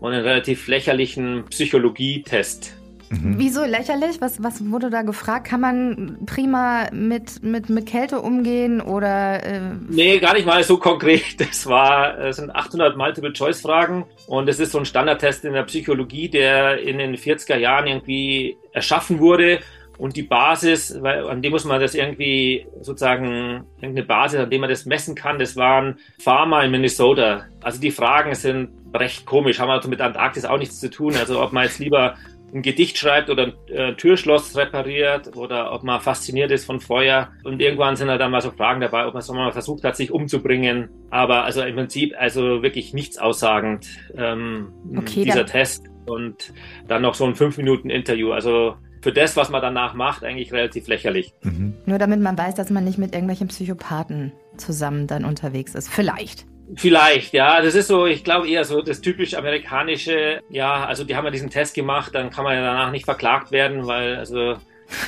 und 0.00 0.12
einen 0.12 0.24
relativ 0.24 0.68
lächerlichen 0.68 1.44
Psychologietest. 1.50 2.74
Mhm. 3.10 3.34
Wieso 3.38 3.64
lächerlich? 3.64 4.20
Was, 4.20 4.42
was 4.42 4.70
wurde 4.70 4.90
da 4.90 5.02
gefragt? 5.02 5.46
Kann 5.46 5.60
man 5.60 6.18
prima 6.26 6.88
mit, 6.92 7.42
mit, 7.42 7.70
mit 7.70 7.86
Kälte 7.86 8.20
umgehen 8.20 8.80
oder? 8.80 9.42
Äh 9.44 9.60
nee, 9.88 10.18
gar 10.18 10.34
nicht 10.34 10.46
mal 10.46 10.62
so 10.62 10.76
konkret. 10.76 11.40
Das 11.40 11.66
war, 11.66 12.18
es 12.18 12.36
sind 12.36 12.54
800 12.54 12.96
Multiple-Choice-Fragen 12.96 14.04
und 14.26 14.48
es 14.48 14.60
ist 14.60 14.72
so 14.72 14.78
ein 14.78 14.84
Standardtest 14.84 15.44
in 15.44 15.54
der 15.54 15.62
Psychologie, 15.62 16.28
der 16.28 16.82
in 16.82 16.98
den 16.98 17.16
40er 17.16 17.56
Jahren 17.56 17.86
irgendwie 17.86 18.58
erschaffen 18.72 19.18
wurde 19.20 19.60
und 19.98 20.16
die 20.16 20.22
Basis, 20.22 20.96
weil, 21.02 21.28
an 21.28 21.42
dem 21.42 21.52
muss 21.52 21.64
man 21.64 21.80
das 21.80 21.94
irgendwie 21.94 22.66
sozusagen, 22.80 23.64
irgendeine 23.80 24.06
Basis, 24.06 24.40
an 24.40 24.48
dem 24.48 24.60
man 24.60 24.70
das 24.70 24.86
messen 24.86 25.16
kann, 25.16 25.40
das 25.40 25.56
waren 25.56 25.98
Farmer 26.20 26.64
in 26.64 26.70
Minnesota. 26.70 27.46
Also 27.62 27.80
die 27.80 27.90
Fragen 27.90 28.34
sind 28.36 28.70
recht 28.94 29.26
komisch, 29.26 29.58
haben 29.58 29.70
also 29.70 29.88
mit 29.88 30.00
Antarktis 30.00 30.44
auch 30.44 30.56
nichts 30.56 30.78
zu 30.78 30.88
tun. 30.88 31.16
Also 31.16 31.42
ob 31.42 31.52
man 31.52 31.64
jetzt 31.64 31.80
lieber 31.80 32.14
ein 32.54 32.62
Gedicht 32.62 32.96
schreibt 32.96 33.28
oder 33.28 33.46
ein 33.48 33.74
äh, 33.74 33.94
Türschloss 33.94 34.56
repariert 34.56 35.36
oder 35.36 35.72
ob 35.72 35.82
man 35.82 36.00
fasziniert 36.00 36.52
ist 36.52 36.64
von 36.64 36.80
Feuer. 36.80 37.32
Und 37.42 37.60
irgendwann 37.60 37.96
sind 37.96 38.08
halt 38.08 38.20
dann 38.20 38.30
mal 38.30 38.40
so 38.40 38.52
Fragen 38.52 38.80
dabei, 38.80 39.04
ob 39.04 39.14
man 39.14 39.22
so 39.22 39.34
mal 39.34 39.50
versucht 39.50 39.82
hat, 39.82 39.96
sich 39.96 40.12
umzubringen. 40.12 40.88
Aber 41.10 41.42
also 41.42 41.62
im 41.62 41.74
Prinzip 41.74 42.14
also 42.16 42.62
wirklich 42.62 42.94
nichts 42.94 43.18
aussagend 43.18 43.88
ähm, 44.16 44.72
okay, 44.96 45.24
dieser 45.24 45.44
Test. 45.44 45.86
Und 46.06 46.54
dann 46.86 47.02
noch 47.02 47.14
so 47.14 47.26
ein 47.26 47.34
fünf 47.34 47.58
Minuten 47.58 47.90
Interview. 47.90 48.32
Also 48.32 48.76
für 49.00 49.12
das, 49.12 49.36
was 49.36 49.48
man 49.50 49.62
danach 49.62 49.94
macht, 49.94 50.24
eigentlich 50.24 50.52
relativ 50.52 50.88
lächerlich. 50.88 51.32
Mhm. 51.42 51.74
Nur 51.86 51.98
damit 51.98 52.20
man 52.20 52.36
weiß, 52.36 52.54
dass 52.54 52.70
man 52.70 52.84
nicht 52.84 52.98
mit 52.98 53.12
irgendwelchen 53.12 53.48
Psychopathen 53.48 54.32
zusammen 54.56 55.06
dann 55.06 55.24
unterwegs 55.24 55.74
ist. 55.74 55.88
Vielleicht. 55.88 56.46
Vielleicht, 56.74 57.32
ja. 57.32 57.62
Das 57.62 57.74
ist 57.74 57.88
so, 57.88 58.06
ich 58.06 58.24
glaube 58.24 58.48
eher 58.48 58.64
so 58.64 58.82
das 58.82 59.00
typisch 59.00 59.34
amerikanische, 59.34 60.40
ja, 60.50 60.84
also 60.84 61.04
die 61.04 61.16
haben 61.16 61.24
ja 61.24 61.30
diesen 61.30 61.50
Test 61.50 61.74
gemacht, 61.74 62.14
dann 62.14 62.30
kann 62.30 62.44
man 62.44 62.54
ja 62.54 62.62
danach 62.62 62.90
nicht 62.90 63.04
verklagt 63.04 63.52
werden, 63.52 63.86
weil, 63.86 64.16
also 64.16 64.56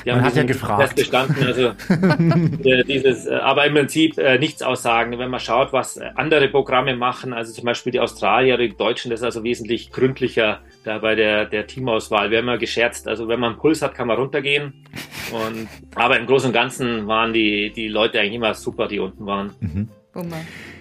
die 0.05 0.11
Man 0.11 0.23
hat 0.23 0.37
ja 0.37 0.43
gefragt. 0.43 0.95
bestanden, 0.95 1.43
also 1.45 1.69
äh, 2.69 2.85
dieses, 2.85 3.27
äh, 3.27 3.35
aber 3.35 3.67
im 3.67 3.75
Prinzip 3.75 4.19
äh, 4.19 4.39
nichts 4.39 4.63
aussagen. 4.63 5.19
Wenn 5.19 5.31
man 5.31 5.41
schaut, 5.41 5.73
was 5.73 5.99
andere 5.99 6.49
Programme 6.49 6.97
machen, 6.97 7.33
also 7.33 7.53
zum 7.53 7.65
Beispiel 7.65 7.93
die 7.93 8.01
Australier, 8.01 8.59
die 8.59 8.77
Deutschen, 8.77 9.11
das 9.11 9.21
ist 9.21 9.25
also 9.25 9.43
wesentlich 9.43 9.91
gründlicher 9.91 10.61
da 10.85 10.99
bei 10.99 11.15
der, 11.15 11.47
der 11.47 11.67
Teamauswahl. 11.67 12.31
Wir 12.31 12.39
haben 12.39 12.49
ja 12.49 12.57
gescherzt, 12.57 13.07
also 13.07 13.29
wenn 13.29 13.41
man 13.41 13.53
einen 13.53 13.61
Puls 13.61 13.83
hat, 13.83 13.95
kann 13.95 14.09
man 14.09 14.17
runtergehen. 14.17 14.85
Und, 15.33 15.69
aber 15.95 16.19
im 16.19 16.27
Großen 16.27 16.49
und 16.49 16.55
Ganzen 16.55 17.07
waren 17.07 17.33
die, 17.33 17.73
die 17.75 17.89
Leute 17.89 18.21
eigentlich 18.21 18.35
immer 18.35 18.55
super, 18.55 18.89
die 18.89 18.99
unten 18.99 19.27
waren. 19.27 19.51
Mhm. 19.61 19.89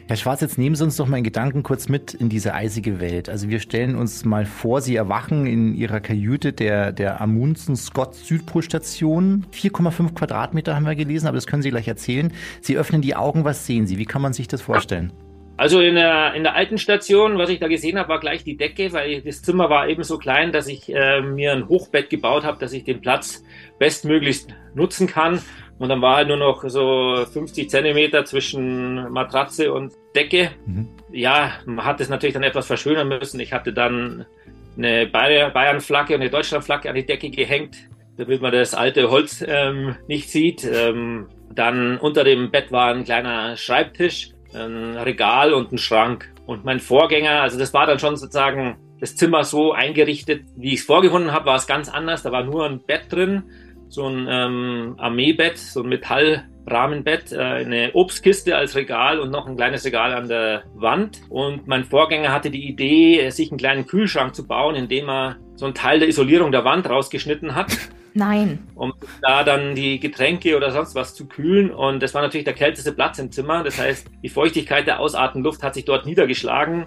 Herr 0.08 0.16
Schwarz, 0.16 0.42
jetzt 0.42 0.58
nehmen 0.58 0.76
Sie 0.76 0.84
uns 0.84 0.96
doch 0.96 1.06
mal 1.06 1.18
in 1.18 1.24
Gedanken 1.24 1.62
kurz 1.62 1.88
mit 1.88 2.16
in 2.16 2.30
diese 2.30 2.56
eisige 2.56 3.00
Welt. 3.00 3.30
Also 3.30 3.48
wir 3.48 3.60
stellen 3.60 3.96
uns 3.96 4.26
mal 4.26 4.48
vor, 4.48 4.82
Sie 4.82 4.96
erwachen 4.96 5.46
in 5.46 5.76
Ihrer 5.76 6.00
Kajüte 6.00 6.52
der, 6.52 6.92
der 6.92 7.22
Amundsen 7.22 7.76
Scott 7.76 8.16
Südpolstation. 8.16 9.46
4,5 9.54 10.16
Quadratmeter 10.16 10.76
haben 10.76 10.88
wir 10.88 10.96
gelesen, 10.96 11.28
aber 11.28 11.36
das 11.36 11.46
können 11.46 11.62
Sie 11.62 11.70
gleich 11.70 11.88
erzählen. 11.88 12.34
Sie 12.62 12.76
öffnen 12.76 13.04
die 13.04 13.16
Augen, 13.16 13.44
was 13.44 13.68
sehen 13.68 13.86
Sie? 13.86 14.00
Wie 14.00 14.06
kann 14.06 14.24
man 14.24 14.34
sich 14.34 14.48
das 14.48 14.64
vorstellen? 14.64 15.14
Also 15.60 15.82
in 15.82 15.96
der, 15.96 16.36
in 16.36 16.44
der 16.44 16.56
alten 16.56 16.78
Station, 16.78 17.38
was 17.38 17.50
ich 17.50 17.60
da 17.60 17.68
gesehen 17.68 18.00
habe, 18.00 18.08
war 18.08 18.22
gleich 18.22 18.46
die 18.46 18.56
Decke, 18.56 18.94
weil 18.94 19.22
das 19.22 19.42
Zimmer 19.42 19.70
war 19.70 19.90
eben 19.90 20.04
so 20.04 20.18
klein, 20.18 20.54
dass 20.54 20.70
ich 20.70 20.88
äh, 20.88 21.20
mir 21.20 21.52
ein 21.52 21.68
Hochbett 21.68 22.10
gebaut 22.10 22.46
habe, 22.46 22.58
dass 22.60 22.72
ich 22.72 22.86
den 22.86 23.02
Platz 23.02 23.44
bestmöglichst 23.78 24.56
nutzen 24.74 25.06
kann. 25.06 25.42
Und 25.78 25.90
dann 25.90 26.02
war 26.02 26.16
halt 26.16 26.30
nur 26.30 26.38
noch 26.38 26.64
so 26.70 27.26
50 27.30 27.70
Zentimeter 27.70 28.24
zwischen 28.24 29.12
Matratze 29.12 29.74
und 29.74 29.92
Decke. 30.16 30.52
Mhm. 30.66 30.88
Ja, 31.12 31.52
man 31.66 31.84
hat 31.84 32.00
es 32.00 32.08
natürlich 32.08 32.36
dann 32.36 32.44
etwas 32.44 32.68
verschönern 32.68 33.10
müssen. 33.10 33.42
Ich 33.42 33.52
hatte 33.52 33.74
dann 33.74 34.26
eine 34.78 35.08
Bayern-Flagge 35.08 36.16
und 36.16 36.22
eine 36.22 36.30
Deutschland-Flagge 36.30 36.88
an 36.88 36.96
die 36.96 37.06
Decke 37.06 37.30
gehängt, 37.30 37.76
damit 38.16 38.42
man 38.42 38.54
das 38.54 38.74
alte 38.74 39.12
Holz 39.12 39.44
ähm, 39.46 39.98
nicht 40.08 40.30
sieht. 40.30 40.64
Ähm, 40.64 41.28
dann 41.54 41.98
unter 41.98 42.24
dem 42.24 42.50
Bett 42.50 42.72
war 42.72 42.94
ein 42.94 43.04
kleiner 43.04 43.58
Schreibtisch, 43.58 44.32
ein 44.54 44.98
Regal 44.98 45.54
und 45.54 45.72
ein 45.72 45.78
Schrank. 45.78 46.32
Und 46.46 46.66
mein 46.66 46.80
Vorgänger, 46.80 47.42
also 47.42 47.60
das 47.60 47.74
war 47.74 47.86
dann 47.86 48.00
schon 48.00 48.18
sozusagen 48.18 48.78
das 49.00 49.16
Zimmer 49.16 49.44
so 49.44 49.72
eingerichtet, 49.72 50.46
wie 50.56 50.74
ich 50.74 50.82
es 50.82 50.86
vorgefunden 50.86 51.32
habe, 51.32 51.46
war 51.46 51.56
es 51.56 51.68
ganz 51.68 51.90
anders. 51.90 52.24
Da 52.24 52.32
war 52.32 52.44
nur 52.44 52.66
ein 52.66 52.82
Bett 52.86 53.12
drin 53.12 53.44
so 53.90 54.08
ein 54.08 54.28
ähm, 54.30 54.96
Armeebett, 54.98 55.58
so 55.58 55.82
ein 55.82 55.90
Metallrahmenbett, 55.90 57.32
äh, 57.32 57.38
eine 57.38 57.92
Obstkiste 57.94 58.56
als 58.56 58.76
Regal 58.76 59.20
und 59.20 59.32
noch 59.32 59.48
ein 59.48 59.58
kleines 59.58 59.84
Regal 59.84 60.14
an 60.14 60.30
der 60.30 60.64
Wand. 60.76 61.22
Und 61.30 61.68
mein 61.68 61.84
Vorgänger 61.84 62.32
hatte 62.32 62.52
die 62.52 62.68
Idee, 62.68 63.30
sich 63.32 63.52
einen 63.52 63.58
kleinen 63.58 63.88
Kühlschrank 63.88 64.36
zu 64.36 64.48
bauen, 64.48 64.76
indem 64.76 65.10
er 65.10 65.38
so 65.56 65.66
einen 65.66 65.74
Teil 65.74 66.00
der 66.00 66.08
Isolierung 66.08 66.52
der 66.52 66.64
Wand 66.64 66.88
rausgeschnitten 66.88 67.56
hat. 67.56 67.76
Nein. 68.14 68.68
Um 68.76 68.94
da 69.22 69.44
dann 69.44 69.76
die 69.76 70.00
Getränke 70.00 70.58
oder 70.58 70.72
sonst 70.72 70.96
was 70.96 71.14
zu 71.16 71.28
kühlen. 71.28 71.72
Und 71.72 72.02
das 72.02 72.14
war 72.14 72.22
natürlich 72.22 72.46
der 72.46 72.54
kälteste 72.54 72.92
Platz 72.92 73.20
im 73.20 73.32
Zimmer. 73.32 73.64
Das 73.64 73.80
heißt, 73.80 74.08
die 74.24 74.30
Feuchtigkeit 74.30 74.88
der 74.88 75.00
Ausatmenluft 75.00 75.64
hat 75.64 75.74
sich 75.74 75.86
dort 75.86 76.06
niedergeschlagen. 76.06 76.86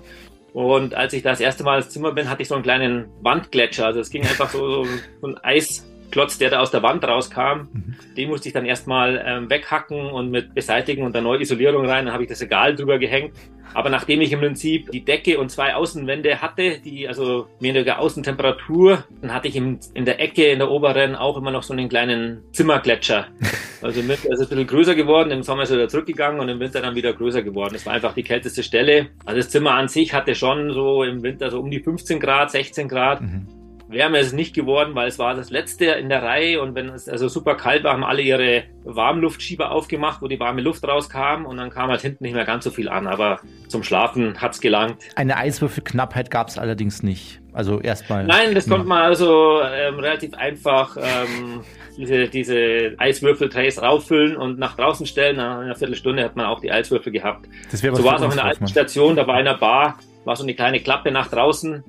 Und 0.53 0.95
als 0.95 1.13
ich 1.15 1.23
das 1.23 1.41
erste 1.41 1.65
Mal 1.65 1.79
ins 1.79 1.91
Zimmer 1.91 2.13
bin, 2.13 2.29
hatte 2.29 2.43
ich 2.43 2.49
so 2.49 2.55
einen 2.55 2.63
kleinen 2.63 3.07
Wandgletscher. 3.23 3.87
Also 3.87 4.01
es 4.01 4.11
ging 4.11 4.23
einfach 4.23 4.51
so, 4.51 4.85
so 5.21 5.27
ein 5.27 5.39
Eis 5.39 5.87
Klotz, 6.13 6.39
der 6.39 6.51
da 6.51 6.61
aus 6.61 6.71
der 6.71 6.83
Wand 6.83 7.03
rauskam, 7.05 7.69
mhm. 7.73 7.97
den 8.17 8.29
musste 8.29 8.47
ich 8.47 8.55
dann 8.55 8.67
erstmal 8.67 9.21
ähm, 9.27 9.51
weghacken 9.51 10.07
und 10.11 10.31
mit 10.31 10.55
beseitigen 10.55 11.05
und 11.05 11.15
dann 11.15 11.25
neue 11.25 11.41
Isolierung 11.41 11.87
rein. 11.87 12.05
Dann 12.05 12.15
habe 12.15 12.23
ich 12.23 12.29
das 12.29 12.41
Regal 12.43 12.77
drüber 12.77 12.99
gehängt. 12.99 13.33
Aber 13.75 13.89
nachdem 13.89 14.21
ich 14.21 14.31
im 14.33 14.41
Prinzip 14.41 14.91
die 14.91 15.03
Decke 15.03 15.39
und 15.39 15.51
zwei 15.51 15.75
Außenwände 15.75 16.43
hatte, 16.43 16.79
die 16.85 17.09
also 17.09 17.47
weniger 17.61 17.99
Außentemperatur, 17.99 19.05
dann 19.23 19.33
hatte 19.33 19.49
ich 19.49 19.57
im, 19.57 19.79
in 19.95 20.05
der 20.05 20.21
Ecke, 20.21 20.51
in 20.51 20.59
der 20.59 20.71
oberen, 20.71 21.17
auch 21.17 21.39
immer 21.39 21.51
noch 21.51 21.63
so 21.63 21.73
einen 21.73 21.89
kleinen 21.89 22.43
Zimmergletscher. 22.53 23.29
Also 23.83 23.99
im 23.99 24.07
Winter 24.07 24.31
ist 24.31 24.39
es 24.39 24.43
ein 24.43 24.51
bisschen 24.51 24.67
größer 24.69 24.95
geworden, 24.95 25.33
im 25.33 25.43
Sommer 25.43 25.65
ist 25.65 25.71
er 25.71 25.79
wieder 25.79 25.89
zurückgegangen 25.89 26.39
und 26.39 26.49
im 26.49 26.61
Winter 26.61 26.81
dann 26.81 26.95
wieder 26.95 27.13
größer 27.13 27.43
geworden. 27.43 27.73
Das 27.73 27.85
war 27.85 27.93
einfach 27.93 28.15
die 28.15 28.23
kälteste 28.23 28.63
Stelle. 28.63 29.09
Also 29.25 29.39
das 29.39 29.51
Zimmer 29.51 29.73
an 29.75 29.89
sich 29.89 30.15
hatte 30.15 30.37
schon 30.37 30.73
so 30.73 31.03
im 31.03 31.25
Winter 31.25 31.51
so 31.51 31.59
um 31.59 31.69
die 31.69 31.81
15 31.81 32.21
Grad, 32.21 32.53
16 32.53 32.87
Grad. 32.87 33.23
Mhm. 33.23 33.62
Wärmer 33.93 34.19
ist 34.19 34.29
es 34.29 34.33
nicht 34.33 34.55
geworden, 34.55 34.95
weil 34.95 35.09
es 35.09 35.19
war 35.19 35.35
das 35.35 35.51
letzte 35.51 35.87
in 35.87 36.09
der 36.09 36.23
Reihe 36.23 36.61
und 36.61 36.75
wenn 36.75 36.89
es 36.89 37.09
also 37.09 37.29
super 37.29 37.55
kalt 37.55 37.85
war, 37.85 37.93
haben 37.93 38.05
alle 38.05 38.23
ihre 38.23 38.65
Warmluftschieber 38.85 39.71
aufgemacht, 39.71 40.23
wo 40.23 40.29
die 40.29 40.41
warme 40.41 40.63
Luft 40.63 40.87
rauskam 40.87 41.45
und 41.47 41.57
dann 41.57 41.71
kam 41.71 41.91
halt 41.91 42.01
hinten 42.01 42.25
nicht 42.25 42.35
mehr 42.35 42.45
ganz 42.45 42.65
so 42.65 42.71
viel 42.71 42.89
an, 42.89 43.07
aber 43.07 43.41
zum 43.69 43.83
Schlafen 43.83 44.41
hat 44.41 44.53
es 44.53 44.61
gelangt. 44.61 44.97
Eine 45.17 45.37
Eiswürfelknappheit 45.37 46.31
gab 46.31 46.49
es 46.49 46.59
allerdings 46.59 47.03
nicht. 47.03 47.41
Also 47.53 47.81
erstmal. 47.81 48.25
Nein, 48.25 48.55
das 48.55 48.69
konnte 48.69 48.87
man 48.87 49.03
also 49.03 49.61
ähm, 49.63 49.99
relativ 49.99 50.35
einfach 50.35 50.97
ähm, 50.97 51.61
diese, 51.97 52.29
diese 52.29 52.95
Eiswürfeltrays 52.97 53.83
rauffüllen 53.83 54.37
und 54.37 54.59
nach 54.59 54.77
draußen 54.77 55.07
stellen. 55.07 55.37
Nach 55.37 55.59
einer 55.59 55.75
Viertelstunde 55.75 56.25
hat 56.25 56.35
man 56.35 56.47
auch 56.47 56.61
die 56.61 56.73
Eiswürfel 56.73 57.13
gehabt. 57.13 57.47
Das 57.71 57.81
so 57.81 58.05
war 58.05 58.17
es 58.17 58.23
auch 58.23 58.31
in 58.31 58.37
der 58.37 58.47
alten 58.47 58.69
Station, 58.69 59.17
da 59.17 59.27
war 59.27 59.35
einer 59.35 59.59
Bar, 59.59 59.99
war 60.25 60.37
so 60.37 60.43
eine 60.43 60.55
kleine 60.55 60.81
Klappe 60.81 61.11
nach 61.11 61.29
draußen 61.29 61.85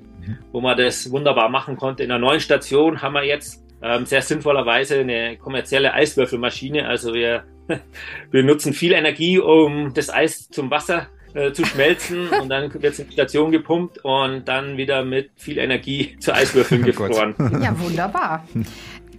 wo 0.52 0.60
man 0.60 0.76
das 0.76 1.10
wunderbar 1.10 1.48
machen 1.48 1.76
konnte. 1.76 2.02
In 2.02 2.08
der 2.08 2.18
neuen 2.18 2.40
Station 2.40 3.02
haben 3.02 3.14
wir 3.14 3.24
jetzt 3.24 3.64
ähm, 3.82 4.06
sehr 4.06 4.22
sinnvollerweise 4.22 5.00
eine 5.00 5.36
kommerzielle 5.36 5.92
Eiswürfelmaschine. 5.92 6.86
Also 6.86 7.12
wir, 7.12 7.44
wir 8.30 8.42
nutzen 8.42 8.72
viel 8.72 8.92
Energie, 8.92 9.38
um 9.38 9.92
das 9.92 10.10
Eis 10.10 10.48
zum 10.48 10.70
Wasser 10.70 11.08
äh, 11.34 11.52
zu 11.52 11.64
schmelzen 11.64 12.28
und 12.40 12.48
dann 12.48 12.72
wird 12.72 12.84
es 12.84 12.98
in 12.98 13.08
die 13.08 13.12
Station 13.12 13.50
gepumpt 13.50 13.98
und 14.04 14.46
dann 14.46 14.76
wieder 14.76 15.04
mit 15.04 15.30
viel 15.36 15.58
Energie 15.58 16.16
zu 16.18 16.32
Eiswürfeln 16.32 16.82
oh 16.82 16.86
gefroren. 16.86 17.34
ja, 17.62 17.78
wunderbar. 17.78 18.46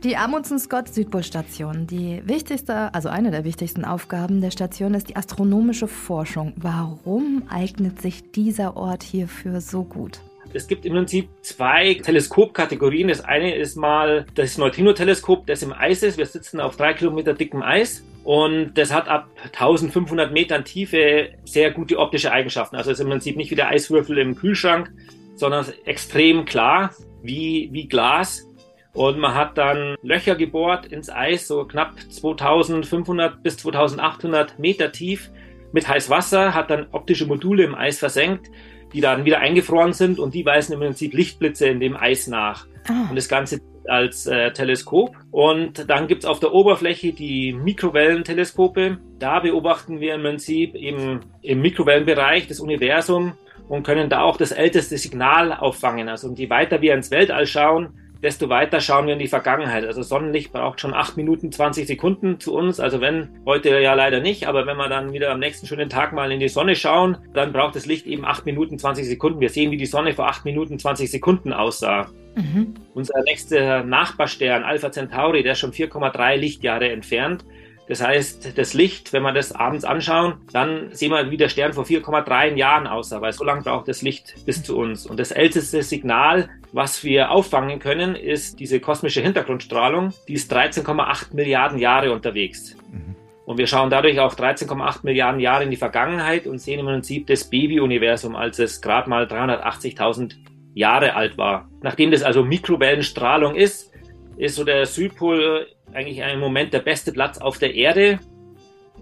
Die 0.03 0.17
Amundsen-Scott 0.17 0.93
Südpolstation. 0.93 1.87
Die 1.87 2.21
wichtigste, 2.25 2.93
also 2.93 3.09
eine 3.09 3.31
der 3.31 3.43
wichtigsten 3.43 3.85
Aufgaben 3.85 4.39
der 4.39 4.51
Station 4.51 4.93
ist 4.93 5.09
die 5.09 5.15
astronomische 5.15 5.87
Forschung. 5.87 6.53
Warum 6.57 7.43
eignet 7.49 8.01
sich 8.01 8.31
dieser 8.31 8.77
Ort 8.77 9.03
hierfür 9.03 9.61
so 9.61 9.83
gut? 9.83 10.21
Es 10.53 10.67
gibt 10.67 10.85
im 10.85 10.93
Prinzip 10.93 11.29
zwei 11.41 11.95
Teleskopkategorien. 11.95 13.09
Das 13.09 13.21
eine 13.21 13.55
ist 13.55 13.75
mal 13.75 14.25
das 14.35 14.57
Neutrino-Teleskop, 14.57 15.47
das 15.47 15.63
im 15.63 15.73
Eis 15.73 16.03
ist. 16.03 16.17
Wir 16.17 16.25
sitzen 16.25 16.59
auf 16.59 16.77
drei 16.77 16.93
Kilometer 16.93 17.33
dickem 17.33 17.61
Eis. 17.61 18.03
Und 18.23 18.73
das 18.75 18.93
hat 18.93 19.07
ab 19.07 19.27
1500 19.43 20.31
Metern 20.31 20.65
Tiefe 20.65 21.29
sehr 21.43 21.71
gute 21.71 21.99
optische 21.99 22.31
Eigenschaften. 22.31 22.75
Also 22.75 22.91
es 22.91 22.99
ist 22.99 23.03
im 23.03 23.11
Prinzip 23.11 23.37
nicht 23.37 23.51
wie 23.51 23.55
der 23.55 23.69
Eiswürfel 23.69 24.17
im 24.17 24.35
Kühlschrank, 24.35 24.91
sondern 25.35 25.65
extrem 25.85 26.45
klar, 26.45 26.91
wie, 27.21 27.69
wie 27.71 27.87
Glas. 27.87 28.47
Und 28.93 29.19
man 29.19 29.35
hat 29.35 29.57
dann 29.57 29.95
Löcher 30.01 30.35
gebohrt 30.35 30.85
ins 30.85 31.09
Eis, 31.09 31.47
so 31.47 31.65
knapp 31.65 31.99
2500 32.09 33.43
bis 33.43 33.57
2800 33.57 34.57
Meter 34.57 34.91
tief 34.91 35.29
mit 35.73 35.87
Heißwasser, 35.87 36.53
hat 36.53 36.69
dann 36.69 36.87
optische 36.93 37.25
Module 37.25 37.63
im 37.63 37.75
Eis 37.75 37.99
versenkt 37.99 38.49
die 38.95 39.01
dann 39.01 39.25
wieder 39.25 39.39
eingefroren 39.39 39.91
sind 39.91 40.19
und 40.19 40.33
die 40.33 40.45
weisen 40.45 40.71
im 40.71 40.79
Prinzip 40.79 41.13
Lichtblitze 41.13 41.67
in 41.67 41.81
dem 41.81 41.97
Eis 41.97 42.27
nach. 42.27 42.65
Ah. 42.87 43.09
Und 43.09 43.17
das 43.17 43.27
Ganze 43.27 43.59
als 43.89 44.25
äh, 44.25 44.53
Teleskop. 44.53 45.17
Und 45.31 45.89
dann 45.89 46.07
gibt's 46.07 46.25
auf 46.25 46.39
der 46.39 46.53
Oberfläche 46.53 47.11
die 47.11 47.51
Mikrowellenteleskope. 47.51 48.97
Da 49.19 49.41
beobachten 49.41 49.99
wir 49.99 50.15
im 50.15 50.21
Prinzip 50.21 50.75
eben 50.75 51.19
im 51.41 51.61
Mikrowellenbereich 51.61 52.47
das 52.47 52.61
Universum 52.61 53.33
und 53.67 53.83
können 53.83 54.09
da 54.09 54.21
auch 54.21 54.37
das 54.37 54.53
älteste 54.53 54.97
Signal 54.97 55.51
auffangen. 55.51 56.07
Also 56.07 56.33
je 56.33 56.49
weiter 56.49 56.81
wir 56.81 56.93
ins 56.93 57.11
Weltall 57.11 57.45
schauen, 57.47 57.89
desto 58.25 58.49
weiter 58.49 58.81
schauen 58.81 59.05
wir 59.05 59.13
in 59.13 59.19
die 59.19 59.27
Vergangenheit. 59.27 59.85
Also 59.85 60.01
Sonnenlicht 60.01 60.51
braucht 60.51 60.81
schon 60.81 60.95
8 60.95 61.15
Minuten 61.15 61.51
20 61.51 61.85
Sekunden 61.85 62.39
zu 62.39 62.55
uns. 62.55 62.79
Also 62.79 62.99
wenn, 62.99 63.29
heute 63.45 63.79
ja 63.79 63.93
leider 63.93 64.19
nicht, 64.19 64.47
aber 64.47 64.65
wenn 64.65 64.77
wir 64.77 64.89
dann 64.89 65.13
wieder 65.13 65.31
am 65.31 65.39
nächsten 65.39 65.67
schönen 65.67 65.89
Tag 65.89 66.11
mal 66.11 66.31
in 66.31 66.39
die 66.39 66.49
Sonne 66.49 66.75
schauen, 66.75 67.19
dann 67.35 67.53
braucht 67.53 67.75
das 67.75 67.85
Licht 67.85 68.07
eben 68.07 68.25
8 68.25 68.47
Minuten 68.47 68.79
20 68.79 69.05
Sekunden. 69.05 69.41
Wir 69.41 69.49
sehen, 69.49 69.69
wie 69.69 69.77
die 69.77 69.85
Sonne 69.85 70.13
vor 70.13 70.27
8 70.27 70.43
Minuten 70.43 70.79
20 70.79 71.11
Sekunden 71.11 71.53
aussah. 71.53 72.09
Mhm. 72.35 72.73
Unser 72.95 73.21
nächster 73.21 73.83
Nachbarstern, 73.83 74.63
Alpha 74.63 74.91
Centauri, 74.91 75.43
der 75.43 75.51
ist 75.51 75.59
schon 75.59 75.71
4,3 75.71 76.35
Lichtjahre 76.35 76.89
entfernt. 76.89 77.45
Das 77.87 78.01
heißt, 78.01 78.57
das 78.57 78.73
Licht, 78.73 79.13
wenn 79.13 79.21
wir 79.21 79.31
das 79.31 79.51
abends 79.51 79.85
anschauen, 79.85 80.37
dann 80.51 80.89
sehen 80.91 81.11
wir, 81.11 81.29
wie 81.29 81.37
der 81.37 81.49
Stern 81.49 81.73
vor 81.73 81.85
4,3 81.85 82.55
Jahren 82.55 82.87
aussah, 82.87 83.21
weil 83.21 83.31
so 83.31 83.43
lange 83.43 83.61
braucht 83.61 83.87
das 83.87 84.01
Licht 84.01 84.33
bis 84.45 84.63
zu 84.63 84.75
uns. 84.75 85.05
Und 85.05 85.19
das 85.19 85.31
älteste 85.31 85.83
Signal, 85.83 86.49
was 86.75 87.05
wir 87.05 87.31
auffangen 87.31 87.79
können, 87.79 88.15
ist 88.15 88.59
diese 88.59 88.81
kosmische 88.81 89.21
Hintergrundstrahlung. 89.21 90.13
Die 90.27 90.33
ist 90.33 90.53
13,8 90.53 91.33
Milliarden 91.33 91.79
Jahre 91.79 92.11
unterwegs. 92.11 92.75
Mhm. 92.91 93.15
Und 93.45 93.57
wir 93.57 93.65
schauen 93.65 93.89
dadurch 93.89 94.19
auch 94.19 94.35
13,8 94.35 94.99
Milliarden 95.03 95.39
Jahre 95.39 95.63
in 95.63 95.71
die 95.71 95.77
Vergangenheit 95.77 96.47
und 96.47 96.59
sehen 96.59 96.81
im 96.81 96.87
Prinzip 96.87 97.27
das 97.27 97.49
Baby-Universum, 97.49 98.35
als 98.35 98.59
es 98.59 98.81
gerade 98.81 99.09
mal 99.09 99.23
380.000 99.23 100.35
Jahre 100.73 101.15
alt 101.15 101.37
war. 101.37 101.69
Nachdem 101.81 102.11
das 102.11 102.23
also 102.23 102.43
Mikrowellenstrahlung 102.43 103.55
ist, 103.55 103.93
ist 104.35 104.55
so 104.55 104.65
der 104.65 104.85
Südpol 104.85 105.67
eigentlich 105.93 106.17
im 106.17 106.41
Moment 106.41 106.73
der 106.73 106.79
beste 106.79 107.13
Platz 107.13 107.37
auf 107.37 107.57
der 107.57 107.73
Erde, 107.73 108.19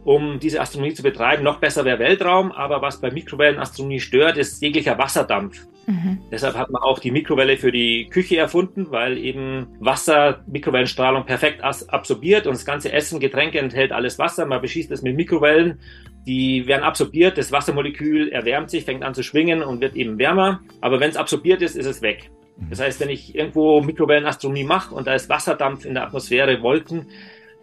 um 0.03 0.39
diese 0.39 0.61
Astronomie 0.61 0.93
zu 0.93 1.03
betreiben. 1.03 1.43
Noch 1.43 1.59
besser 1.59 1.85
wäre 1.85 1.99
Weltraum, 1.99 2.51
aber 2.51 2.81
was 2.81 2.99
bei 2.99 3.11
Mikrowellenastronomie 3.11 3.99
stört, 3.99 4.37
ist 4.37 4.61
jeglicher 4.61 4.97
Wasserdampf. 4.97 5.65
Mhm. 5.87 6.19
Deshalb 6.31 6.55
hat 6.55 6.69
man 6.69 6.81
auch 6.81 6.99
die 6.99 7.11
Mikrowelle 7.11 7.57
für 7.57 7.71
die 7.71 8.07
Küche 8.09 8.37
erfunden, 8.37 8.87
weil 8.89 9.17
eben 9.17 9.67
Wasser 9.79 10.43
Mikrowellenstrahlung 10.47 11.25
perfekt 11.25 11.61
absorbiert 11.63 12.47
und 12.47 12.53
das 12.53 12.65
ganze 12.65 12.91
Essen, 12.91 13.19
Getränke 13.19 13.59
enthält 13.59 13.91
alles 13.91 14.19
Wasser. 14.19 14.45
Man 14.45 14.61
beschießt 14.61 14.91
es 14.91 15.01
mit 15.01 15.15
Mikrowellen, 15.15 15.79
die 16.25 16.67
werden 16.67 16.83
absorbiert, 16.83 17.37
das 17.37 17.51
Wassermolekül 17.51 18.29
erwärmt 18.29 18.69
sich, 18.69 18.85
fängt 18.85 19.03
an 19.03 19.13
zu 19.13 19.23
schwingen 19.23 19.61
und 19.61 19.81
wird 19.81 19.95
eben 19.95 20.17
wärmer. 20.17 20.61
Aber 20.79 20.99
wenn 20.99 21.09
es 21.09 21.17
absorbiert 21.17 21.61
ist, 21.61 21.75
ist 21.75 21.85
es 21.85 22.01
weg. 22.01 22.29
Das 22.69 22.79
heißt, 22.79 22.99
wenn 22.99 23.09
ich 23.09 23.35
irgendwo 23.35 23.81
Mikrowellenastronomie 23.81 24.63
mache 24.63 24.95
und 24.95 25.07
da 25.07 25.13
ist 25.13 25.27
Wasserdampf 25.27 25.85
in 25.85 25.95
der 25.95 26.03
Atmosphäre, 26.03 26.61
Wolken, 26.61 27.07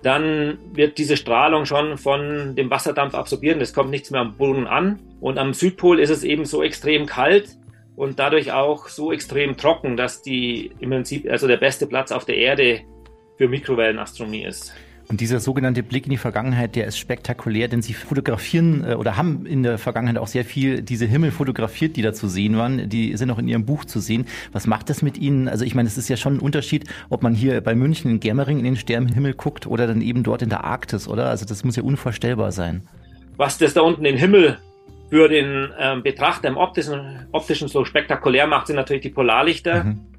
dann 0.02 0.58
wird 0.72 0.98
diese 0.98 1.16
Strahlung 1.16 1.66
schon 1.66 1.98
von 1.98 2.56
dem 2.56 2.70
Wasserdampf 2.70 3.14
absorbieren. 3.14 3.60
Es 3.60 3.74
kommt 3.74 3.90
nichts 3.90 4.10
mehr 4.10 4.22
am 4.22 4.36
Boden 4.36 4.66
an. 4.66 4.98
Und 5.20 5.38
am 5.38 5.52
Südpol 5.52 6.00
ist 6.00 6.10
es 6.10 6.24
eben 6.24 6.46
so 6.46 6.62
extrem 6.62 7.06
kalt 7.06 7.56
und 7.96 8.18
dadurch 8.18 8.52
auch 8.52 8.88
so 8.88 9.12
extrem 9.12 9.58
trocken, 9.58 9.96
dass 9.96 10.22
die 10.22 10.72
im 10.80 10.90
Prinzip 10.90 11.30
also 11.30 11.46
der 11.46 11.58
beste 11.58 11.86
Platz 11.86 12.12
auf 12.12 12.24
der 12.24 12.36
Erde 12.36 12.80
für 13.36 13.48
Mikrowellenastronomie 13.48 14.44
ist. 14.44 14.74
Und 15.10 15.20
dieser 15.20 15.40
sogenannte 15.40 15.82
Blick 15.82 16.04
in 16.06 16.10
die 16.10 16.16
Vergangenheit, 16.18 16.76
der 16.76 16.86
ist 16.86 16.96
spektakulär, 16.96 17.66
denn 17.66 17.82
Sie 17.82 17.94
fotografieren 17.94 18.84
äh, 18.84 18.94
oder 18.94 19.16
haben 19.16 19.44
in 19.44 19.64
der 19.64 19.76
Vergangenheit 19.76 20.18
auch 20.18 20.28
sehr 20.28 20.44
viel 20.44 20.82
diese 20.82 21.04
Himmel 21.04 21.32
fotografiert, 21.32 21.96
die 21.96 22.02
da 22.02 22.12
zu 22.12 22.28
sehen 22.28 22.56
waren. 22.56 22.88
Die 22.88 23.16
sind 23.16 23.28
auch 23.32 23.38
in 23.38 23.48
Ihrem 23.48 23.66
Buch 23.66 23.84
zu 23.84 23.98
sehen. 23.98 24.26
Was 24.52 24.68
macht 24.68 24.88
das 24.88 25.02
mit 25.02 25.18
Ihnen? 25.18 25.48
Also 25.48 25.64
ich 25.64 25.74
meine, 25.74 25.88
es 25.88 25.98
ist 25.98 26.08
ja 26.08 26.16
schon 26.16 26.34
ein 26.36 26.38
Unterschied, 26.38 26.84
ob 27.08 27.24
man 27.24 27.34
hier 27.34 27.60
bei 27.60 27.74
München 27.74 28.08
in 28.08 28.20
Germering 28.20 28.58
in 28.58 28.64
den 28.64 28.76
Sternenhimmel 28.76 29.34
guckt 29.34 29.66
oder 29.66 29.88
dann 29.88 30.00
eben 30.00 30.22
dort 30.22 30.42
in 30.42 30.48
der 30.48 30.62
Arktis, 30.62 31.08
oder? 31.08 31.26
Also 31.26 31.44
das 31.44 31.64
muss 31.64 31.74
ja 31.74 31.82
unvorstellbar 31.82 32.52
sein. 32.52 32.82
Was 33.36 33.58
das 33.58 33.74
da 33.74 33.80
unten 33.80 34.04
den 34.04 34.16
Himmel 34.16 34.58
für 35.08 35.28
den 35.28 35.70
ähm, 35.76 36.04
Betrachter 36.04 36.46
im 36.46 36.56
optischen, 36.56 37.26
optischen 37.32 37.66
so 37.66 37.84
spektakulär 37.84 38.46
macht, 38.46 38.68
sind 38.68 38.76
natürlich 38.76 39.02
die 39.02 39.10
Polarlichter. 39.10 39.82
Mhm 39.82 40.10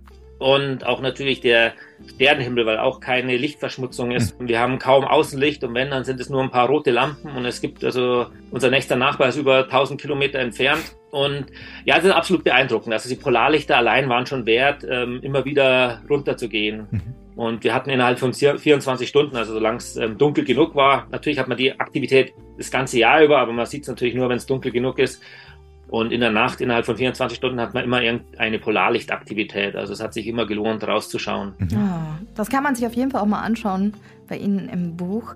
und 0.41 0.87
auch 0.87 1.01
natürlich 1.01 1.39
der 1.39 1.73
Sternenhimmel, 2.15 2.65
weil 2.65 2.79
auch 2.79 2.99
keine 2.99 3.37
Lichtverschmutzung 3.37 4.09
ist. 4.11 4.41
Mhm. 4.41 4.47
Wir 4.47 4.59
haben 4.59 4.79
kaum 4.79 5.05
Außenlicht 5.05 5.63
und 5.63 5.75
wenn, 5.75 5.91
dann 5.91 6.03
sind 6.03 6.19
es 6.19 6.29
nur 6.29 6.41
ein 6.41 6.49
paar 6.49 6.67
rote 6.67 6.89
Lampen 6.89 7.31
und 7.31 7.45
es 7.45 7.61
gibt 7.61 7.83
also, 7.83 8.25
unser 8.49 8.71
nächster 8.71 8.95
Nachbar 8.95 9.29
ist 9.29 9.37
über 9.37 9.65
1000 9.65 10.01
Kilometer 10.01 10.39
entfernt 10.39 10.95
und 11.11 11.45
ja, 11.85 11.95
das 11.95 12.05
ist 12.05 12.11
absolut 12.11 12.43
beeindruckend. 12.43 12.91
Also 12.91 13.07
die 13.07 13.15
Polarlichter 13.15 13.77
allein 13.77 14.09
waren 14.09 14.25
schon 14.25 14.47
wert, 14.47 14.83
ähm, 14.89 15.19
immer 15.21 15.45
wieder 15.45 16.01
runterzugehen. 16.09 16.87
Mhm. 16.89 17.01
Und 17.35 17.63
wir 17.63 17.73
hatten 17.73 17.91
innerhalb 17.91 18.19
von 18.19 18.33
24 18.33 19.07
Stunden, 19.07 19.35
also 19.35 19.53
solange 19.53 19.77
es 19.77 19.95
ähm, 19.95 20.17
dunkel 20.17 20.43
genug 20.43 20.75
war, 20.75 21.07
natürlich 21.11 21.39
hat 21.39 21.47
man 21.47 21.57
die 21.57 21.79
Aktivität 21.79 22.33
das 22.57 22.71
ganze 22.71 22.97
Jahr 22.97 23.23
über, 23.23 23.37
aber 23.37 23.53
man 23.53 23.65
sieht 23.65 23.83
es 23.83 23.87
natürlich 23.87 24.15
nur, 24.15 24.27
wenn 24.27 24.37
es 24.37 24.45
dunkel 24.45 24.71
genug 24.71 24.99
ist. 24.99 25.21
Und 25.91 26.13
in 26.13 26.21
der 26.21 26.31
Nacht, 26.31 26.61
innerhalb 26.61 26.85
von 26.85 26.95
24 26.95 27.35
Stunden, 27.35 27.59
hat 27.59 27.73
man 27.73 27.83
immer 27.83 28.01
irgendeine 28.01 28.59
Polarlichtaktivität. 28.59 29.75
Also 29.75 29.91
es 29.91 29.99
hat 29.99 30.13
sich 30.13 30.25
immer 30.25 30.45
gelohnt, 30.45 30.87
rauszuschauen. 30.87 31.53
Mhm. 31.59 31.67
Oh, 31.75 32.25
das 32.33 32.49
kann 32.49 32.63
man 32.63 32.75
sich 32.75 32.87
auf 32.87 32.93
jeden 32.93 33.11
Fall 33.11 33.19
auch 33.19 33.25
mal 33.25 33.41
anschauen 33.41 33.93
bei 34.29 34.37
Ihnen 34.37 34.69
im 34.69 34.95
Buch. 34.95 35.35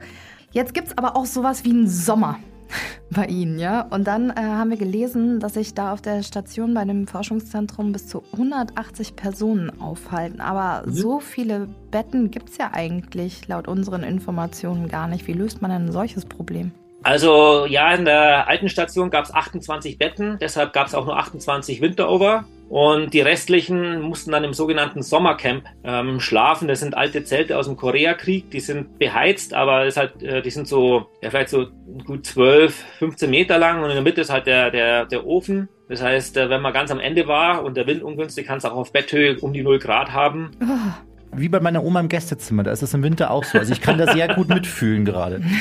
Jetzt 0.53 0.73
gibt 0.73 0.87
es 0.87 0.97
aber 0.97 1.17
auch 1.17 1.25
sowas 1.25 1.65
wie 1.65 1.71
einen 1.71 1.89
Sommer 1.89 2.39
bei 3.11 3.25
Ihnen, 3.25 3.59
ja? 3.59 3.81
Und 3.81 4.07
dann 4.07 4.29
äh, 4.29 4.35
haben 4.35 4.69
wir 4.69 4.77
gelesen, 4.77 5.41
dass 5.41 5.55
sich 5.55 5.73
da 5.73 5.91
auf 5.91 6.01
der 6.01 6.23
Station 6.23 6.73
bei 6.73 6.85
dem 6.85 7.05
Forschungszentrum 7.05 7.91
bis 7.91 8.07
zu 8.07 8.23
180 8.31 9.17
Personen 9.17 9.81
aufhalten. 9.81 10.39
Aber 10.39 10.87
mhm. 10.87 10.93
so 10.93 11.19
viele 11.19 11.67
Betten 11.91 12.31
gibt 12.31 12.51
es 12.51 12.57
ja 12.57 12.69
eigentlich 12.71 13.45
laut 13.49 13.67
unseren 13.67 14.03
Informationen 14.03 14.87
gar 14.87 15.09
nicht. 15.09 15.27
Wie 15.27 15.33
löst 15.33 15.61
man 15.61 15.69
denn 15.69 15.87
ein 15.87 15.91
solches 15.91 16.25
Problem? 16.25 16.71
Also 17.05 17.67
ja, 17.67 17.93
in 17.93 18.03
der 18.03 18.47
alten 18.47 18.67
Station 18.67 19.11
gab 19.11 19.25
es 19.25 19.33
28 19.33 19.99
Betten, 19.99 20.39
deshalb 20.41 20.73
gab 20.73 20.87
es 20.87 20.95
auch 20.95 21.05
nur 21.05 21.15
28 21.15 21.79
Winterover. 21.79 22.45
Und 22.67 23.13
die 23.13 23.21
restlichen 23.21 24.01
mussten 24.01 24.31
dann 24.31 24.43
im 24.43 24.53
sogenannten 24.53 25.03
Sommercamp 25.03 25.65
ähm, 25.83 26.19
schlafen. 26.19 26.67
Das 26.67 26.79
sind 26.79 26.97
alte 26.97 27.23
Zelte 27.23 27.59
aus 27.59 27.67
dem 27.67 27.77
Koreakrieg, 27.77 28.49
die 28.49 28.59
sind 28.59 28.97
beheizt, 28.97 29.53
aber 29.53 29.85
ist 29.85 29.97
halt, 29.97 30.23
äh, 30.23 30.41
die 30.41 30.49
sind 30.49 30.67
so, 30.67 31.05
ja, 31.21 31.29
vielleicht 31.29 31.49
so 31.49 31.67
gut 32.07 32.25
12, 32.25 32.73
15 32.97 33.29
Meter 33.29 33.59
lang 33.59 33.83
und 33.83 33.91
in 33.91 33.95
der 33.95 34.01
Mitte 34.01 34.21
ist 34.21 34.31
halt 34.31 34.47
der, 34.47 34.71
der, 34.71 35.05
der 35.05 35.27
Ofen. 35.27 35.69
Das 35.87 36.01
heißt, 36.01 36.37
äh, 36.37 36.49
wenn 36.49 36.61
man 36.61 36.73
ganz 36.73 36.89
am 36.89 36.99
Ende 36.99 37.27
war 37.27 37.63
und 37.63 37.77
der 37.77 37.85
Wind 37.85 38.01
ungünstig, 38.01 38.47
kann 38.47 38.57
es 38.57 38.65
auch 38.65 38.73
auf 38.73 38.91
Betthöhe 38.91 39.39
um 39.39 39.53
die 39.53 39.61
0 39.61 39.77
Grad 39.77 40.11
haben. 40.11 40.49
Oh 40.59 41.14
wie 41.37 41.49
bei 41.49 41.59
meiner 41.59 41.83
Oma 41.83 41.99
im 41.99 42.09
Gästezimmer, 42.09 42.63
da 42.63 42.71
ist 42.71 42.81
es 42.81 42.93
im 42.93 43.03
Winter 43.03 43.31
auch 43.31 43.43
so. 43.43 43.57
Also 43.57 43.73
ich 43.73 43.81
kann 43.81 43.97
da 43.97 44.11
sehr 44.11 44.33
gut 44.35 44.49
mitfühlen 44.49 45.05
gerade. 45.05 45.41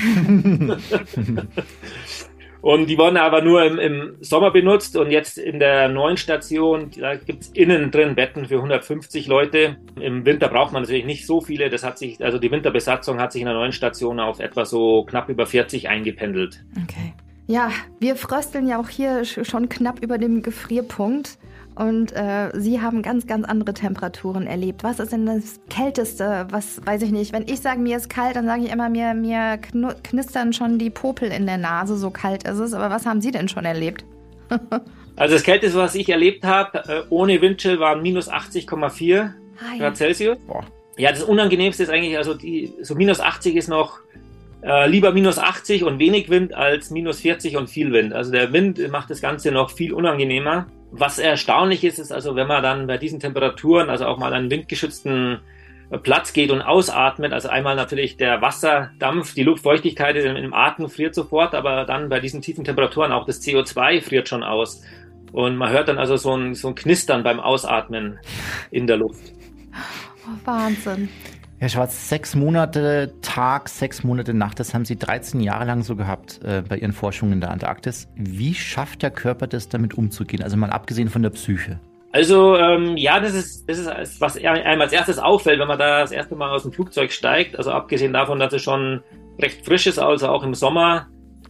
Und 2.64 2.86
die 2.86 2.96
wurden 2.96 3.18
aber 3.18 3.42
nur 3.42 3.62
im, 3.62 3.78
im, 3.78 4.16
Sommer 4.22 4.50
benutzt 4.50 4.96
und 4.96 5.10
jetzt 5.10 5.36
in 5.36 5.58
der 5.58 5.90
neuen 5.90 6.16
Station, 6.16 6.90
da 6.98 7.14
gibt 7.14 7.42
es 7.42 7.48
innen 7.50 7.90
drin 7.90 8.14
Betten 8.14 8.46
für 8.46 8.54
150 8.54 9.26
Leute. 9.26 9.76
Im 10.00 10.24
Winter 10.24 10.48
braucht 10.48 10.72
man 10.72 10.80
natürlich 10.80 11.04
nicht 11.04 11.26
so 11.26 11.42
viele. 11.42 11.68
Das 11.68 11.84
hat 11.84 11.98
sich, 11.98 12.24
also 12.24 12.38
die 12.38 12.50
Winterbesatzung 12.50 13.20
hat 13.20 13.32
sich 13.32 13.42
in 13.42 13.48
der 13.48 13.54
neuen 13.54 13.72
Station 13.72 14.18
auf 14.18 14.40
etwa 14.40 14.64
so 14.64 15.04
knapp 15.04 15.28
über 15.28 15.44
40 15.44 15.90
eingependelt. 15.90 16.64
Okay. 16.84 17.12
Ja, 17.46 17.70
wir 18.00 18.16
frösteln 18.16 18.66
ja 18.66 18.80
auch 18.80 18.88
hier 18.88 19.26
schon 19.26 19.68
knapp 19.68 20.02
über 20.02 20.16
dem 20.16 20.40
Gefrierpunkt. 20.40 21.36
Und 21.74 22.12
äh, 22.12 22.50
Sie 22.54 22.80
haben 22.80 23.02
ganz, 23.02 23.26
ganz 23.26 23.46
andere 23.46 23.74
Temperaturen 23.74 24.46
erlebt. 24.46 24.84
Was 24.84 25.00
ist 25.00 25.12
denn 25.12 25.26
das 25.26 25.60
Kälteste? 25.68 26.46
Was 26.50 26.80
weiß 26.86 27.02
ich 27.02 27.10
nicht. 27.10 27.32
Wenn 27.32 27.48
ich 27.48 27.60
sage, 27.60 27.80
mir 27.80 27.96
ist 27.96 28.08
kalt, 28.08 28.36
dann 28.36 28.46
sage 28.46 28.62
ich 28.64 28.70
immer, 28.70 28.88
mir, 28.88 29.14
mir 29.14 29.58
knistern 29.58 30.52
schon 30.52 30.78
die 30.78 30.90
Popel 30.90 31.30
in 31.30 31.46
der 31.46 31.58
Nase, 31.58 31.96
so 31.96 32.10
kalt 32.10 32.44
ist 32.44 32.58
es. 32.58 32.74
Aber 32.74 32.90
was 32.90 33.06
haben 33.06 33.20
Sie 33.20 33.32
denn 33.32 33.48
schon 33.48 33.64
erlebt? 33.64 34.04
also 35.16 35.34
das 35.34 35.42
Kälteste, 35.42 35.78
was 35.78 35.94
ich 35.96 36.08
erlebt 36.08 36.44
habe, 36.44 36.78
äh, 36.88 37.02
ohne 37.10 37.40
Windchill, 37.40 37.80
waren 37.80 38.02
minus 38.02 38.30
80,4 38.30 39.30
Grad 39.78 39.96
Celsius. 39.96 40.38
Boah. 40.46 40.64
Ja, 40.96 41.10
das 41.10 41.24
Unangenehmste 41.24 41.82
ist 41.82 41.90
eigentlich, 41.90 42.16
also 42.16 42.34
die, 42.34 42.72
so 42.82 42.94
minus 42.94 43.18
80 43.18 43.56
ist 43.56 43.68
noch 43.68 43.98
äh, 44.62 44.88
lieber 44.88 45.12
minus 45.12 45.38
80 45.38 45.84
und 45.84 45.98
wenig 45.98 46.30
Wind 46.30 46.54
als 46.54 46.90
minus 46.90 47.20
40 47.20 47.56
und 47.56 47.68
viel 47.68 47.92
Wind. 47.92 48.12
Also 48.12 48.30
der 48.30 48.52
Wind 48.52 48.80
macht 48.90 49.10
das 49.10 49.20
Ganze 49.20 49.50
noch 49.50 49.70
viel 49.70 49.92
unangenehmer. 49.92 50.66
Was 50.96 51.18
erstaunlich 51.18 51.82
ist, 51.82 51.98
ist 51.98 52.12
also, 52.12 52.36
wenn 52.36 52.46
man 52.46 52.62
dann 52.62 52.86
bei 52.86 52.98
diesen 52.98 53.18
Temperaturen, 53.18 53.90
also 53.90 54.06
auch 54.06 54.16
mal 54.16 54.28
an 54.28 54.34
einen 54.34 54.50
windgeschützten 54.50 55.40
Platz 56.02 56.32
geht 56.32 56.52
und 56.52 56.62
ausatmet, 56.62 57.32
also 57.32 57.48
einmal 57.48 57.74
natürlich 57.74 58.16
der 58.16 58.40
Wasserdampf, 58.40 59.34
die 59.34 59.42
Luftfeuchtigkeit 59.42 60.14
im 60.16 60.54
Atem 60.54 60.88
friert 60.88 61.14
sofort, 61.14 61.54
aber 61.54 61.84
dann 61.84 62.08
bei 62.08 62.20
diesen 62.20 62.42
tiefen 62.42 62.64
Temperaturen 62.64 63.10
auch 63.10 63.26
das 63.26 63.42
CO2 63.42 64.02
friert 64.02 64.28
schon 64.28 64.44
aus. 64.44 64.82
Und 65.32 65.56
man 65.56 65.72
hört 65.72 65.88
dann 65.88 65.98
also 65.98 66.16
so 66.16 66.36
ein, 66.36 66.54
so 66.54 66.68
ein 66.68 66.76
Knistern 66.76 67.24
beim 67.24 67.40
Ausatmen 67.40 68.20
in 68.70 68.86
der 68.86 68.98
Luft. 68.98 69.32
Oh, 70.26 70.46
Wahnsinn. 70.46 71.08
Herr 71.64 71.70
Schwarz, 71.70 72.10
sechs 72.10 72.34
Monate 72.34 73.14
Tag, 73.22 73.70
sechs 73.70 74.04
Monate 74.04 74.34
Nacht, 74.34 74.60
das 74.60 74.74
haben 74.74 74.84
Sie 74.84 74.98
13 74.98 75.40
Jahre 75.40 75.64
lang 75.64 75.82
so 75.82 75.96
gehabt 75.96 76.38
äh, 76.44 76.60
bei 76.60 76.76
Ihren 76.76 76.92
Forschungen 76.92 77.32
in 77.32 77.40
der 77.40 77.52
Antarktis. 77.52 78.06
Wie 78.16 78.52
schafft 78.52 79.00
der 79.00 79.10
Körper 79.10 79.46
das, 79.46 79.70
damit 79.70 79.94
umzugehen? 79.94 80.42
Also 80.42 80.58
mal 80.58 80.68
abgesehen 80.68 81.08
von 81.08 81.22
der 81.22 81.30
Psyche. 81.30 81.80
Also 82.12 82.58
ähm, 82.58 82.98
ja, 82.98 83.18
das 83.18 83.32
ist, 83.32 83.66
das 83.66 83.78
ist 83.78 84.20
was 84.20 84.36
einem 84.36 84.82
als 84.82 84.92
erstes 84.92 85.18
auffällt, 85.18 85.58
wenn 85.58 85.66
man 85.66 85.78
da 85.78 86.00
das 86.00 86.12
erste 86.12 86.36
Mal 86.36 86.50
aus 86.50 86.64
dem 86.64 86.72
Flugzeug 86.72 87.10
steigt. 87.10 87.56
Also 87.56 87.70
abgesehen 87.70 88.12
davon, 88.12 88.38
dass 88.38 88.52
es 88.52 88.60
schon 88.60 89.02
recht 89.40 89.64
frisch 89.64 89.86
ist, 89.86 89.98
also 89.98 90.28
auch 90.28 90.42
im 90.42 90.52
Sommer. 90.52 91.06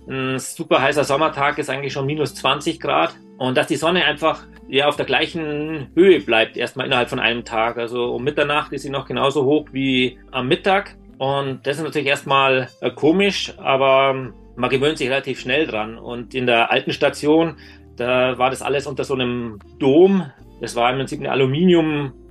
Ein 0.09 0.38
super 0.38 0.83
heißer 0.83 1.05
Sommertag 1.05 1.59
ist 1.59 1.71
eigentlich 1.71 1.93
schon 1.93 2.07
minus 2.07 2.35
20 2.35 2.81
Grad. 2.81 3.14
und 3.37 3.57
dass 3.57 3.67
die 3.67 3.77
Sonne 3.77 4.05
einfach 4.05 4.45
ja 4.69 4.87
auf 4.87 4.97
der 4.97 5.07
gleichen 5.07 5.88
Höhe 5.95 6.21
bleibt, 6.21 6.57
erstmal 6.57 6.87
innerhalb 6.87 7.09
von 7.11 7.19
einem 7.19 7.45
Tag. 7.45 7.79
Also 7.79 8.14
um 8.14 8.23
Mitternacht 8.23 8.73
ist 8.73 8.83
sie 8.83 8.90
noch 8.90 9.07
genauso 9.07 9.45
hoch 9.45 9.67
wie 9.73 10.19
am 10.31 10.49
Mittag. 10.49 10.97
Und 11.19 11.67
das 11.67 11.79
ist 11.79 11.83
natürlich 11.85 12.09
erstmal 12.09 12.69
äh, 12.81 12.90
komisch, 12.90 13.55
aber 13.59 14.33
man 14.57 14.71
gewöhnt 14.71 14.99
sich 14.99 15.09
relativ 15.09 15.40
schnell 15.40 15.67
dran. 15.67 15.99
Und 15.99 16.35
in 16.35 16.47
der 16.47 16.71
alten 16.71 16.93
Station, 16.93 17.57
da 17.97 18.38
war 18.38 18.51
das 18.51 18.62
alles 18.62 18.87
unter 18.87 19.05
so 19.05 19.14
einem 19.14 19.59
Dom. 19.79 20.31
Das 20.61 20.77
war 20.77 20.90
im 20.90 20.99
Prinzip 20.99 21.21
eine 21.21 21.33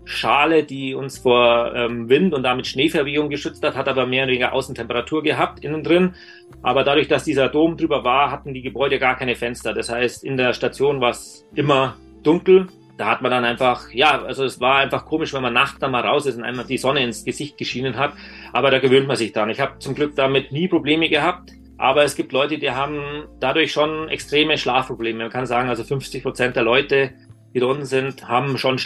Aluminiumschale, 0.04 0.64
die 0.64 0.94
uns 0.94 1.20
vor 1.20 1.74
ähm, 1.76 2.10
Wind 2.10 2.34
und 2.34 2.44
damit 2.44 2.68
Schneeverwehung 2.68 3.30
geschützt 3.30 3.64
hat, 3.64 3.76
hat 3.76 3.88
aber 3.88 4.06
mehr 4.06 4.24
oder 4.24 4.32
weniger 4.32 4.54
Außentemperatur 4.54 5.24
gehabt 5.24 5.64
innen 5.64 5.84
drin. 5.84 6.16
Aber 6.62 6.84
dadurch, 6.84 7.08
dass 7.08 7.24
dieser 7.24 7.50
Dom 7.50 7.78
drüber 7.78 8.04
war, 8.04 8.32
hatten 8.32 8.54
die 8.54 8.62
Gebäude 8.62 9.00
gar 9.00 9.16
keine 9.16 9.36
Fenster. 9.36 9.74
Das 9.74 9.90
heißt, 9.90 10.24
in 10.24 10.38
der 10.38 10.54
Station 10.54 11.02
war 11.02 11.12
es 11.12 11.46
immer 11.56 11.98
dunkel. 12.24 12.68
Da 12.98 13.08
hat 13.08 13.22
man 13.22 13.32
dann 13.32 13.44
einfach, 13.44 13.90
ja, 13.92 14.22
also 14.22 14.46
es 14.46 14.60
war 14.60 14.78
einfach 14.78 15.06
komisch, 15.06 15.34
wenn 15.34 15.42
man 15.42 15.54
nachts 15.54 15.80
da 15.80 15.88
mal 15.88 16.06
raus 16.06 16.28
ist 16.28 16.38
und 16.38 16.44
einmal 16.44 16.66
die 16.66 16.78
Sonne 16.78 17.04
ins 17.04 17.26
Gesicht 17.26 17.58
geschienen 17.58 17.98
hat. 17.98 18.14
Aber 18.52 18.70
da 18.70 18.80
gewöhnt 18.80 19.08
man 19.08 19.18
sich 19.18 19.34
dran. 19.34 19.50
Ich 19.50 19.60
habe 19.60 19.80
zum 19.80 19.96
Glück 19.96 20.16
damit 20.16 20.52
nie 20.52 20.68
Probleme 20.68 21.10
gehabt. 21.10 21.52
Aber 21.80 22.04
es 22.04 22.16
gibt 22.16 22.32
Leute, 22.32 22.60
die 22.60 22.70
haben 22.70 23.24
dadurch 23.40 23.72
schon 23.72 24.08
extreme 24.10 24.58
Schlafprobleme. 24.58 25.24
Man 25.24 25.32
kann 25.32 25.48
sagen, 25.48 25.70
also 25.70 25.84
50 25.84 26.22
Prozent 26.22 26.56
der 26.56 26.64
Leute, 26.64 27.12
die 27.54 27.60
da 27.60 27.66
unten 27.66 27.86
sind, 27.86 28.28
haben 28.30 28.58
schon 28.60 28.78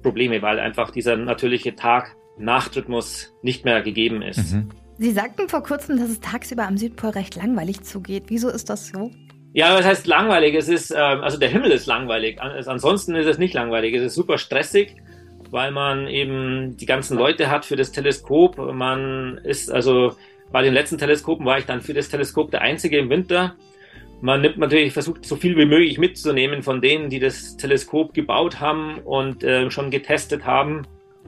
Schlafprobleme, 0.00 0.42
weil 0.42 0.58
einfach 0.58 0.90
dieser 0.90 1.16
natürliche 1.16 1.74
Tag-Nacht-Rhythmus 1.74 3.34
nicht 3.42 3.64
mehr 3.64 3.82
gegeben 3.82 4.22
ist. 4.22 4.52
Mhm. 4.52 4.70
Sie 4.98 5.12
sagten 5.12 5.48
vor 5.48 5.62
kurzem, 5.62 5.98
dass 5.98 6.10
es 6.10 6.20
tagsüber 6.20 6.66
am 6.66 6.76
Südpol 6.76 7.10
recht 7.10 7.36
langweilig 7.36 7.82
zugeht. 7.82 8.24
Wieso 8.28 8.50
ist 8.50 8.68
das 8.68 8.88
so? 8.88 9.10
Ja, 9.52 9.74
was 9.74 9.84
heißt 9.84 10.06
langweilig? 10.06 10.54
Es 10.54 10.68
ist, 10.68 10.90
ähm, 10.90 11.22
also 11.22 11.38
der 11.38 11.48
Himmel 11.48 11.70
ist 11.70 11.86
langweilig. 11.86 12.40
Ansonsten 12.40 13.16
ist 13.16 13.26
es 13.26 13.38
nicht 13.38 13.54
langweilig. 13.54 13.94
Es 13.94 14.02
ist 14.02 14.14
super 14.14 14.38
stressig, 14.38 14.96
weil 15.50 15.72
man 15.72 16.06
eben 16.06 16.76
die 16.76 16.86
ganzen 16.86 17.16
Leute 17.16 17.50
hat 17.50 17.64
für 17.64 17.76
das 17.76 17.92
Teleskop. 17.92 18.58
Man 18.58 19.38
ist 19.38 19.70
also 19.70 20.12
bei 20.52 20.62
den 20.62 20.74
letzten 20.74 20.98
Teleskopen 20.98 21.46
war 21.46 21.58
ich 21.58 21.64
dann 21.64 21.80
für 21.80 21.94
das 21.94 22.08
Teleskop 22.08 22.50
der 22.50 22.60
Einzige 22.60 22.98
im 22.98 23.08
Winter. 23.08 23.56
Man 24.22 24.42
nimmt 24.42 24.58
natürlich, 24.58 24.92
versucht 24.92 25.24
so 25.24 25.36
viel 25.36 25.56
wie 25.56 25.64
möglich 25.64 25.98
mitzunehmen 25.98 26.62
von 26.62 26.82
denen, 26.82 27.08
die 27.08 27.20
das 27.20 27.56
Teleskop 27.56 28.12
gebaut 28.12 28.60
haben 28.60 28.98
und 28.98 29.42
äh, 29.42 29.70
schon 29.70 29.90
getestet 29.90 30.44
haben. 30.44 30.82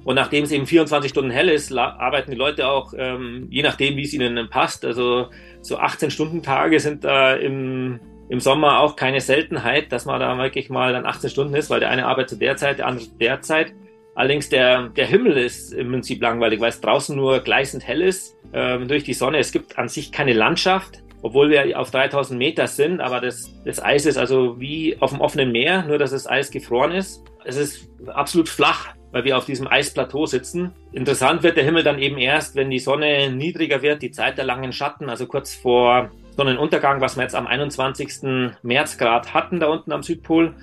Und 0.05 0.17
nachdem 0.17 0.45
es 0.45 0.53
eben 0.53 0.67
24 0.67 1.11
Stunden 1.11 1.31
hell 1.31 1.49
ist, 1.49 1.77
arbeiten 1.77 2.31
die 2.31 2.37
Leute 2.37 2.67
auch, 2.67 2.93
ähm, 2.97 3.47
je 3.51 3.63
nachdem, 3.63 3.97
wie 3.97 4.03
es 4.03 4.13
ihnen 4.13 4.49
passt. 4.51 4.85
Also 4.85 5.29
so 5.61 5.79
18-Stunden-Tage 5.79 6.81
sind 6.81 7.05
da 7.05 7.35
im, 7.35 8.01
im 8.29 8.41
Sommer 8.41 8.81
auch 8.81 8.97
keine 8.97 9.21
Seltenheit, 9.21 9.93
dass 9.93 10.05
man 10.05 10.21
da 10.21 10.37
wirklich 10.37 10.71
mal 10.71 10.93
dann 10.93 11.07
18 11.07 11.31
Stunden 11.31 11.55
ist, 11.55 11.71
weil 11.71 11.81
der 11.81 11.91
eine 11.91 12.07
arbeitet 12.07 12.31
zu 12.31 12.37
der 12.37 12.87
andere 12.87 13.05
zu 13.05 13.19
der 13.19 13.41
Zeit. 13.41 13.73
Allerdings 14.15 14.51
der, 14.51 14.89
der 14.89 15.07
Himmel 15.07 15.39
ist 15.39 15.73
im 15.73 15.91
Prinzip 15.91 16.21
langweilig, 16.21 16.61
weil 16.61 16.69
es 16.69 16.81
draußen 16.81 17.17
nur 17.17 17.41
gleißend 17.41 17.87
hell 17.87 18.03
ist 18.03 18.37
ähm, 18.53 18.89
durch 18.89 19.05
die 19.05 19.15
Sonne. 19.15 19.39
Es 19.39 19.53
gibt 19.53 19.79
an 19.79 19.89
sich 19.89 20.13
keine 20.13 20.35
Landschaft, 20.35 21.03
obwohl 21.23 21.51
wir 21.51 21.79
auf 21.79 21.91
3000 21.91 22.39
Meter 22.39 22.67
sind, 22.67 23.01
aber 23.01 23.21
das, 23.21 23.51
das 23.65 23.83
Eis 23.83 24.07
ist 24.07 24.19
also 24.19 24.61
wie 24.61 24.97
auf 25.01 25.11
dem 25.11 25.21
offenen 25.21 25.53
Meer, 25.53 25.85
nur 25.85 25.99
dass 25.99 26.11
das 26.11 26.27
Eis 26.29 26.51
gefroren 26.51 26.93
ist. 26.93 27.23
Es 27.45 27.57
ist 27.57 27.89
absolut 28.09 28.49
flach, 28.49 28.89
weil 29.13 29.25
wir 29.25 29.39
auf 29.39 29.45
diesem 29.45 29.67
Eisplateau 29.67 30.27
sitzen. 30.27 30.73
Interessant 30.93 31.43
wird 31.43 31.57
der 31.57 31.65
Himmel 31.65 31.85
dann 31.85 31.99
eben 31.99 32.19
erst, 32.19 32.55
wenn 32.57 32.71
die 32.71 32.79
Sonne 32.79 33.31
niedriger 33.31 33.83
wird, 33.83 34.03
die 34.03 34.11
Zeit 34.11 34.37
der 34.37 34.45
langen 34.45 34.73
Schatten, 34.73 35.09
also 35.09 35.27
kurz 35.27 35.55
vor 35.55 36.11
Sonnenuntergang, 36.37 37.01
was 37.01 37.17
wir 37.17 37.23
jetzt 37.23 37.35
am 37.35 37.47
21. 37.47 38.55
März 38.63 38.99
gerade 38.99 39.33
hatten, 39.33 39.61
da 39.61 39.69
unten 39.69 39.93
am 39.93 40.03
Südpol. 40.03 40.55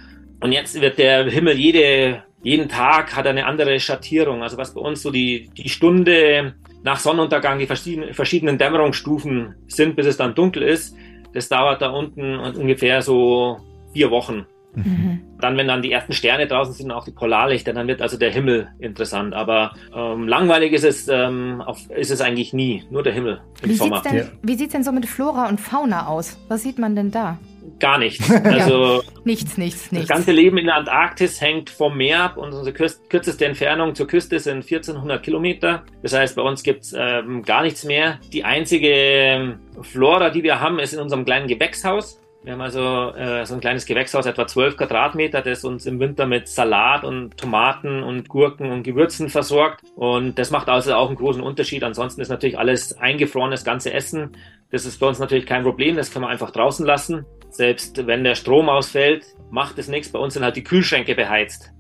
Und 0.42 0.52
jetzt 0.52 0.80
wird 0.80 0.98
der 0.98 1.30
Himmel 1.30 1.58
jede 1.58 2.24
jeden 2.42 2.70
Tag 2.70 3.16
hat 3.16 3.28
eine 3.28 3.46
andere 3.46 3.80
Schattierung. 3.80 4.44
Also 4.44 4.58
was 4.58 4.74
bei 4.74 4.82
uns 4.82 5.02
so 5.02 5.12
die, 5.12 5.50
die 5.58 5.70
Stunde 5.70 6.56
nach 6.84 7.00
Sonnenuntergang 7.00 7.60
die 7.60 7.68
verschiedenen, 7.68 8.14
verschiedenen 8.14 8.58
Dämmerungsstufen 8.58 9.56
sind, 9.68 9.96
bis 9.96 10.08
es 10.08 10.18
dann 10.18 10.36
dunkel 10.36 10.64
ist, 10.64 10.96
das 11.34 11.50
dauert 11.50 11.82
da 11.82 11.90
unten 11.90 12.40
ungefähr 12.40 13.02
so 13.02 13.58
vier 13.94 14.12
Wochen. 14.12 14.46
Mhm. 14.76 15.22
Dann, 15.40 15.58
wenn 15.58 15.68
dann 15.68 15.82
die 15.82 15.92
ersten 15.92 16.14
Sterne 16.14 16.48
draußen 16.48 16.74
sind, 16.74 16.92
auch 16.92 17.04
die 17.04 17.12
Polarlichter, 17.12 17.74
dann 17.74 17.88
wird 17.88 18.02
also 18.02 18.18
der 18.18 18.32
Himmel 18.32 18.70
interessant. 18.80 19.34
Aber 19.34 19.74
ähm, 19.96 20.28
langweilig 20.28 20.74
ist 20.74 20.84
es, 20.84 21.08
ähm, 21.08 21.62
auf, 21.62 21.90
ist 21.90 22.12
es 22.12 22.22
eigentlich 22.22 22.54
nie, 22.54 22.84
nur 22.90 23.04
der 23.04 23.14
Himmel 23.14 23.42
im 23.64 23.70
wie 23.70 23.74
Sommer. 23.74 24.02
Sieht's 24.02 24.12
denn, 24.12 24.40
Wie 24.44 24.56
sieht 24.56 24.68
es 24.68 24.74
denn 24.74 24.84
so 24.84 24.92
mit 24.92 25.08
Flora 25.08 25.50
und 25.50 25.60
Fauna 25.60 26.08
aus? 26.08 26.38
Was 26.50 26.62
sieht 26.62 26.78
man 26.78 26.96
denn 26.96 27.12
da? 27.12 27.40
Gar 27.80 27.98
nichts. 27.98 28.30
Also 28.50 29.02
ja, 29.02 29.02
nichts, 29.24 29.58
nichts, 29.58 29.92
nichts. 29.92 30.08
Das 30.08 30.18
ganze 30.18 30.32
Leben 30.32 30.58
in 30.58 30.66
der 30.66 30.76
Antarktis 30.76 31.40
hängt 31.40 31.70
vom 31.70 31.98
Meer 31.98 32.24
ab 32.24 32.38
und 32.38 32.54
unsere 32.54 32.74
kürzeste 32.74 33.46
Entfernung 33.46 33.96
zur 33.96 34.08
Küste 34.08 34.40
sind 34.40 34.64
1400 34.64 35.22
Kilometer. 35.22 35.84
Das 36.02 36.14
heißt, 36.14 36.36
bei 36.36 36.42
uns 36.42 36.64
gibt's 36.64 36.94
ähm, 36.98 37.44
gar 37.44 37.62
nichts 37.62 37.84
mehr. 37.84 38.20
Die 38.34 38.44
einzige 38.44 38.90
ähm, 38.90 39.60
Flora, 39.82 40.30
die 40.30 40.44
wir 40.44 40.60
haben, 40.60 40.80
ist 40.80 40.94
in 40.94 41.00
unserem 41.00 41.26
kleinen 41.26 41.48
Gewächshaus. 41.48 42.20
Wir 42.42 42.54
haben 42.54 42.62
also 42.62 43.14
äh, 43.16 43.46
so 43.46 43.54
ein 43.54 43.60
kleines 43.60 43.86
Gewächshaus, 43.86 44.26
etwa 44.26 44.48
12 44.48 44.78
Quadratmeter, 44.78 45.42
das 45.42 45.66
uns 45.66 45.86
im 45.86 46.00
Winter 46.00 46.26
mit 46.26 46.48
Salat 46.48 47.04
und 47.04 47.38
Tomaten 47.38 48.02
und 48.02 48.30
Gurken 48.30 48.72
und 48.72 48.84
Gewürzen 48.84 49.30
versorgt. 49.30 49.82
Und 49.96 50.40
das 50.40 50.50
macht 50.50 50.70
also 50.70 50.94
auch 50.94 51.08
einen 51.08 51.18
großen 51.18 51.44
Unterschied. 51.44 51.84
Ansonsten 51.84 52.22
ist 52.22 52.30
natürlich 52.30 52.58
alles 52.58 52.98
eingefrorenes 52.98 53.66
ganze 53.66 53.94
Essen. 53.94 54.38
Das 54.72 54.86
ist 54.86 55.00
bei 55.00 55.08
uns 55.08 55.20
natürlich 55.20 55.46
kein 55.46 55.64
Problem, 55.64 55.98
das 55.98 56.12
kann 56.12 56.22
man 56.22 56.32
einfach 56.32 56.52
draußen 56.52 56.86
lassen. 56.86 57.26
Selbst 57.50 58.06
wenn 58.08 58.24
der 58.24 58.36
Strom 58.36 58.70
ausfällt, 58.70 59.26
macht 59.50 59.78
es 59.80 59.88
nichts. 59.88 60.12
Bei 60.12 60.20
uns 60.20 60.34
sind 60.36 60.44
halt 60.44 60.56
die 60.56 60.64
Kühlschränke 60.64 61.16
beheizt. 61.16 61.72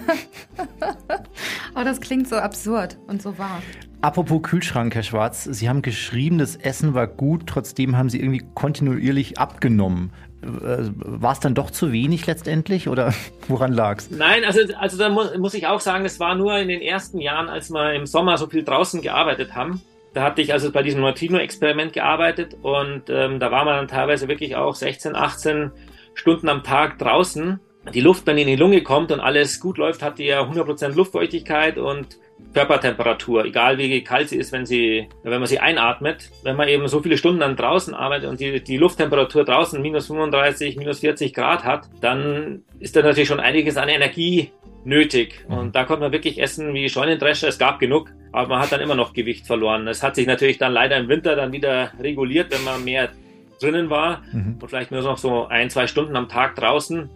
oh, 1.76 1.84
das 1.84 2.00
klingt 2.02 2.28
so 2.28 2.36
absurd 2.36 2.98
und 3.08 3.22
so 3.22 3.38
wahr. 3.38 3.62
Apropos 4.02 4.44
Kühlschrank, 4.44 4.94
Herr 4.94 5.04
Schwarz, 5.04 5.46
Sie 5.46 5.68
haben 5.68 5.82
geschrieben, 5.82 6.38
das 6.38 6.56
Essen 6.56 6.94
war 6.94 7.08
gut, 7.08 7.48
trotzdem 7.48 7.98
haben 7.98 8.10
Sie 8.10 8.20
irgendwie 8.20 8.46
kontinuierlich 8.54 9.40
abgenommen. 9.40 10.12
Äh, 10.44 10.92
war 10.94 11.32
es 11.32 11.40
dann 11.40 11.56
doch 11.56 11.72
zu 11.72 11.92
wenig 11.92 12.28
letztendlich 12.28 12.88
oder 12.90 13.14
woran 13.48 13.74
lag 13.74 13.98
es? 13.98 14.12
Nein, 14.12 14.46
also, 14.46 14.60
also 14.78 14.98
da 14.98 15.10
muss, 15.10 15.36
muss 15.38 15.56
ich 15.56 15.66
auch 15.66 15.80
sagen, 15.80 16.06
es 16.06 16.20
war 16.20 16.36
nur 16.36 16.58
in 16.60 16.68
den 16.68 16.82
ersten 16.82 17.20
Jahren, 17.20 17.50
als 17.50 17.72
wir 17.72 17.94
im 17.94 18.06
Sommer 18.06 18.38
so 18.38 18.48
viel 18.48 18.64
draußen 18.64 19.02
gearbeitet 19.02 19.56
haben. 19.56 19.82
Da 20.18 20.24
hatte 20.24 20.42
ich 20.42 20.52
also 20.52 20.72
bei 20.72 20.82
diesem 20.82 21.02
Neutrino-Experiment 21.02 21.94
gearbeitet 21.94 22.56
und 22.64 23.04
ähm, 23.08 23.40
da 23.40 23.52
war 23.52 23.66
man 23.66 23.76
dann 23.76 23.88
teilweise 23.88 24.28
wirklich 24.28 24.56
auch 24.56 24.74
16, 24.74 25.16
18 25.16 25.70
Stunden 26.16 26.50
am 26.50 26.64
Tag 26.64 26.98
draußen. 26.98 27.60
Die 27.94 28.02
Luft, 28.02 28.28
wenn 28.28 28.38
in 28.38 28.48
die 28.48 28.56
Lunge 28.56 28.82
kommt 28.82 29.12
und 29.12 29.20
alles 29.20 29.60
gut 29.60 29.78
läuft, 29.78 30.02
hat 30.02 30.20
die 30.20 30.26
ja 30.26 30.42
100% 30.42 30.96
Luftfeuchtigkeit 30.96 31.78
und 31.78 32.18
Körpertemperatur, 32.54 33.46
egal 33.46 33.78
wie 33.78 34.04
kalt 34.04 34.30
sie 34.30 34.38
ist, 34.38 34.52
wenn 34.52 34.66
sie, 34.66 35.10
wenn 35.24 35.40
man 35.40 35.48
sie 35.48 35.60
einatmet. 35.60 36.30
Wenn 36.44 36.56
man 36.56 36.68
eben 36.68 36.88
so 36.88 37.02
viele 37.02 37.18
Stunden 37.18 37.40
dann 37.40 37.56
draußen 37.56 37.94
arbeitet 37.94 38.30
und 38.30 38.40
die, 38.40 38.64
die 38.64 38.78
Lufttemperatur 38.78 39.44
draußen 39.44 39.82
minus 39.82 40.08
35, 40.08 40.78
minus 40.78 41.00
40 41.00 41.34
Grad 41.34 41.64
hat, 41.64 41.90
dann 42.02 42.64
ist 42.80 42.96
da 42.96 43.02
natürlich 43.02 43.28
schon 43.28 43.40
einiges 43.40 43.78
an 43.78 43.90
Energie 43.90 44.52
nötig. 44.84 45.46
Mhm. 45.48 45.58
Und 45.58 45.76
da 45.76 45.84
konnte 45.84 46.02
man 46.02 46.12
wirklich 46.12 46.42
essen 46.42 46.74
wie 46.74 46.90
Scheunendrescher. 46.90 47.48
Es 47.48 47.58
gab 47.58 47.80
genug, 47.80 48.12
aber 48.32 48.50
man 48.50 48.60
hat 48.60 48.72
dann 48.72 48.82
immer 48.82 48.96
noch 48.96 49.14
Gewicht 49.14 49.46
verloren. 49.46 49.88
Es 49.88 50.02
hat 50.02 50.16
sich 50.16 50.28
natürlich 50.28 50.58
dann 50.58 50.74
leider 50.74 50.98
im 50.98 51.10
Winter 51.10 51.36
dann 51.36 51.52
wieder 51.52 51.92
reguliert, 52.00 52.52
wenn 52.52 52.64
man 52.64 52.84
mehr 52.84 53.10
drinnen 53.60 53.90
war 53.90 54.22
mhm. 54.32 54.58
und 54.62 54.70
vielleicht 54.70 54.92
nur 54.92 55.02
noch 55.02 55.18
so 55.18 55.48
ein, 55.48 55.70
zwei 55.70 55.88
Stunden 55.88 56.16
am 56.16 56.30
Tag 56.30 56.56
draußen. 56.56 57.10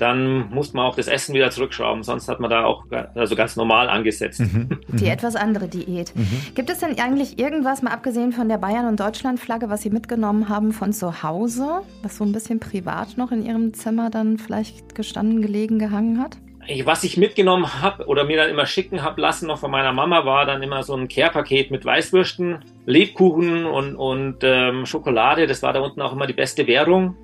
Dann 0.00 0.48
musste 0.50 0.76
man 0.76 0.86
auch 0.86 0.96
das 0.96 1.08
Essen 1.08 1.34
wieder 1.34 1.50
zurückschrauben, 1.50 2.02
sonst 2.02 2.26
hat 2.28 2.40
man 2.40 2.48
da 2.48 2.64
auch 2.64 2.84
also 3.14 3.36
ganz 3.36 3.56
normal 3.56 3.90
angesetzt. 3.90 4.40
Mhm. 4.40 4.80
Die 4.88 5.06
etwas 5.06 5.36
andere 5.36 5.68
Diät. 5.68 6.16
Mhm. 6.16 6.54
Gibt 6.54 6.70
es 6.70 6.78
denn 6.78 6.98
eigentlich 6.98 7.38
irgendwas, 7.38 7.82
mal 7.82 7.92
abgesehen 7.92 8.32
von 8.32 8.48
der 8.48 8.56
Bayern- 8.56 8.88
und 8.88 8.98
Deutschland-Flagge, 8.98 9.68
was 9.68 9.82
Sie 9.82 9.90
mitgenommen 9.90 10.48
haben 10.48 10.72
von 10.72 10.94
zu 10.94 11.22
Hause, 11.22 11.82
was 12.02 12.16
so 12.16 12.24
ein 12.24 12.32
bisschen 12.32 12.60
privat 12.60 13.18
noch 13.18 13.30
in 13.30 13.44
Ihrem 13.44 13.74
Zimmer 13.74 14.08
dann 14.08 14.38
vielleicht 14.38 14.94
gestanden, 14.94 15.42
gelegen, 15.42 15.78
gehangen 15.78 16.18
hat? 16.18 16.38
was 16.84 17.04
ich 17.04 17.16
mitgenommen 17.16 17.82
habe 17.82 18.06
oder 18.06 18.24
mir 18.24 18.36
dann 18.36 18.50
immer 18.50 18.66
schicken 18.66 19.02
habe 19.02 19.20
lassen 19.20 19.48
noch 19.48 19.58
von 19.58 19.70
meiner 19.70 19.92
Mama 19.92 20.24
war 20.24 20.46
dann 20.46 20.62
immer 20.62 20.82
so 20.82 20.94
ein 20.94 21.08
Care-Paket 21.08 21.70
mit 21.70 21.84
Weißwürsten, 21.84 22.60
Lebkuchen 22.86 23.64
und, 23.64 23.96
und 23.96 24.36
ähm, 24.42 24.86
Schokolade. 24.86 25.46
Das 25.46 25.62
war 25.62 25.72
da 25.72 25.80
unten 25.80 26.00
auch 26.00 26.12
immer 26.12 26.26
die 26.26 26.32
beste 26.32 26.66
Währung. 26.66 27.16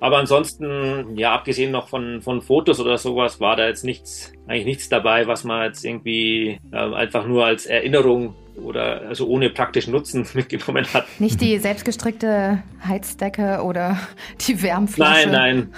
Aber 0.00 0.18
ansonsten, 0.18 1.16
ja, 1.16 1.34
abgesehen 1.34 1.72
noch 1.72 1.88
von, 1.88 2.22
von 2.22 2.40
Fotos 2.40 2.80
oder 2.80 2.96
sowas, 2.98 3.40
war 3.40 3.56
da 3.56 3.66
jetzt 3.66 3.84
nichts, 3.84 4.32
eigentlich 4.46 4.66
nichts 4.66 4.88
dabei, 4.88 5.26
was 5.26 5.44
man 5.44 5.64
jetzt 5.64 5.84
irgendwie 5.84 6.58
äh, 6.72 6.76
einfach 6.76 7.26
nur 7.26 7.44
als 7.44 7.66
Erinnerung 7.66 8.34
oder 8.56 9.02
also 9.02 9.26
ohne 9.26 9.50
praktischen 9.50 9.92
Nutzen 9.92 10.26
mitgenommen 10.34 10.86
hat. 10.92 11.06
Nicht 11.18 11.40
die 11.40 11.58
selbstgestrickte 11.58 12.62
Heizdecke 12.86 13.62
oder 13.62 13.98
die 14.46 14.62
Wärmflasche. 14.62 15.28
Nein, 15.28 15.32
nein. 15.32 15.74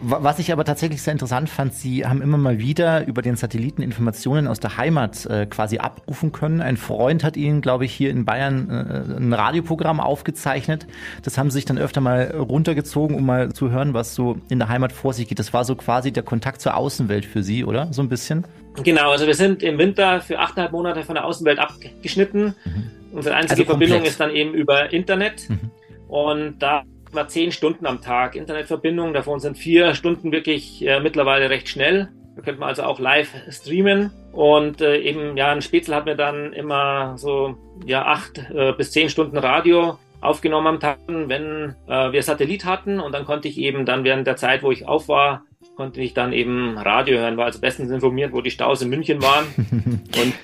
Was 0.00 0.38
ich 0.38 0.52
aber 0.52 0.64
tatsächlich 0.64 1.02
sehr 1.02 1.12
interessant 1.12 1.48
fand, 1.48 1.74
Sie 1.74 2.06
haben 2.06 2.22
immer 2.22 2.38
mal 2.38 2.58
wieder 2.58 3.06
über 3.06 3.22
den 3.22 3.36
Satelliten 3.36 3.82
Informationen 3.82 4.46
aus 4.46 4.60
der 4.60 4.76
Heimat 4.76 5.26
äh, 5.26 5.46
quasi 5.46 5.78
abrufen 5.78 6.32
können. 6.32 6.60
Ein 6.60 6.76
Freund 6.76 7.24
hat 7.24 7.36
Ihnen, 7.36 7.60
glaube 7.60 7.84
ich, 7.84 7.92
hier 7.92 8.10
in 8.10 8.24
Bayern 8.24 8.70
äh, 8.70 9.16
ein 9.16 9.32
Radioprogramm 9.32 10.00
aufgezeichnet. 10.00 10.86
Das 11.22 11.38
haben 11.38 11.50
Sie 11.50 11.54
sich 11.54 11.64
dann 11.64 11.78
öfter 11.78 12.00
mal 12.00 12.34
runtergezogen, 12.36 13.16
um 13.16 13.26
mal 13.26 13.52
zu 13.52 13.70
hören, 13.70 13.94
was 13.94 14.14
so 14.14 14.38
in 14.48 14.58
der 14.58 14.68
Heimat 14.68 14.92
vor 14.92 15.12
sich 15.12 15.28
geht. 15.28 15.38
Das 15.38 15.52
war 15.52 15.64
so 15.64 15.74
quasi 15.74 16.12
der 16.12 16.22
Kontakt 16.22 16.60
zur 16.60 16.76
Außenwelt 16.76 17.24
für 17.24 17.42
Sie, 17.42 17.64
oder? 17.64 17.92
So 17.92 18.02
ein 18.02 18.08
bisschen? 18.08 18.44
Genau, 18.82 19.10
also 19.10 19.26
wir 19.26 19.34
sind 19.34 19.62
im 19.62 19.78
Winter 19.78 20.20
für 20.20 20.38
achteinhalb 20.38 20.72
Monate 20.72 21.02
von 21.02 21.14
der 21.14 21.24
Außenwelt 21.24 21.58
abgeschnitten. 21.58 22.54
Mhm. 22.64 22.90
Unsere 23.12 23.34
einzige 23.34 23.62
also 23.62 23.72
Verbindung 23.72 24.04
ist 24.04 24.20
dann 24.20 24.30
eben 24.30 24.54
über 24.54 24.92
Internet. 24.92 25.48
Mhm. 25.48 25.70
Und 26.08 26.58
da 26.60 26.84
war 27.12 27.28
zehn 27.28 27.52
Stunden 27.52 27.86
am 27.86 28.00
Tag 28.00 28.36
Internetverbindung. 28.36 29.12
Davon 29.12 29.40
sind 29.40 29.58
vier 29.58 29.94
Stunden 29.94 30.32
wirklich 30.32 30.86
äh, 30.86 31.00
mittlerweile 31.00 31.50
recht 31.50 31.68
schnell. 31.68 32.08
Da 32.36 32.42
könnte 32.42 32.60
man 32.60 32.68
also 32.68 32.84
auch 32.84 32.98
live 32.98 33.32
streamen. 33.48 34.10
Und 34.32 34.80
äh, 34.80 34.98
eben, 34.98 35.36
ja, 35.36 35.50
ein 35.50 35.62
Spätzle 35.62 35.96
hat 35.96 36.06
mir 36.06 36.16
dann 36.16 36.52
immer 36.52 37.18
so 37.18 37.56
ja, 37.84 38.04
acht 38.04 38.38
äh, 38.50 38.72
bis 38.72 38.92
zehn 38.92 39.08
Stunden 39.08 39.36
Radio 39.36 39.98
aufgenommen 40.20 40.66
am 40.66 40.80
Tag, 40.80 40.98
wenn 41.06 41.74
äh, 41.88 42.12
wir 42.12 42.22
Satellit 42.22 42.64
hatten. 42.64 43.00
Und 43.00 43.12
dann 43.12 43.24
konnte 43.24 43.48
ich 43.48 43.58
eben 43.58 43.86
dann 43.86 44.04
während 44.04 44.26
der 44.26 44.36
Zeit, 44.36 44.62
wo 44.62 44.70
ich 44.70 44.86
auf 44.86 45.08
war, 45.08 45.44
konnte 45.76 46.00
ich 46.00 46.14
dann 46.14 46.32
eben 46.32 46.78
Radio 46.78 47.18
hören, 47.18 47.36
war 47.36 47.46
also 47.46 47.60
bestens 47.60 47.90
informiert, 47.90 48.32
wo 48.32 48.40
die 48.40 48.50
Staus 48.50 48.82
in 48.82 48.90
München 48.90 49.22
waren. 49.22 49.46
und 49.56 50.34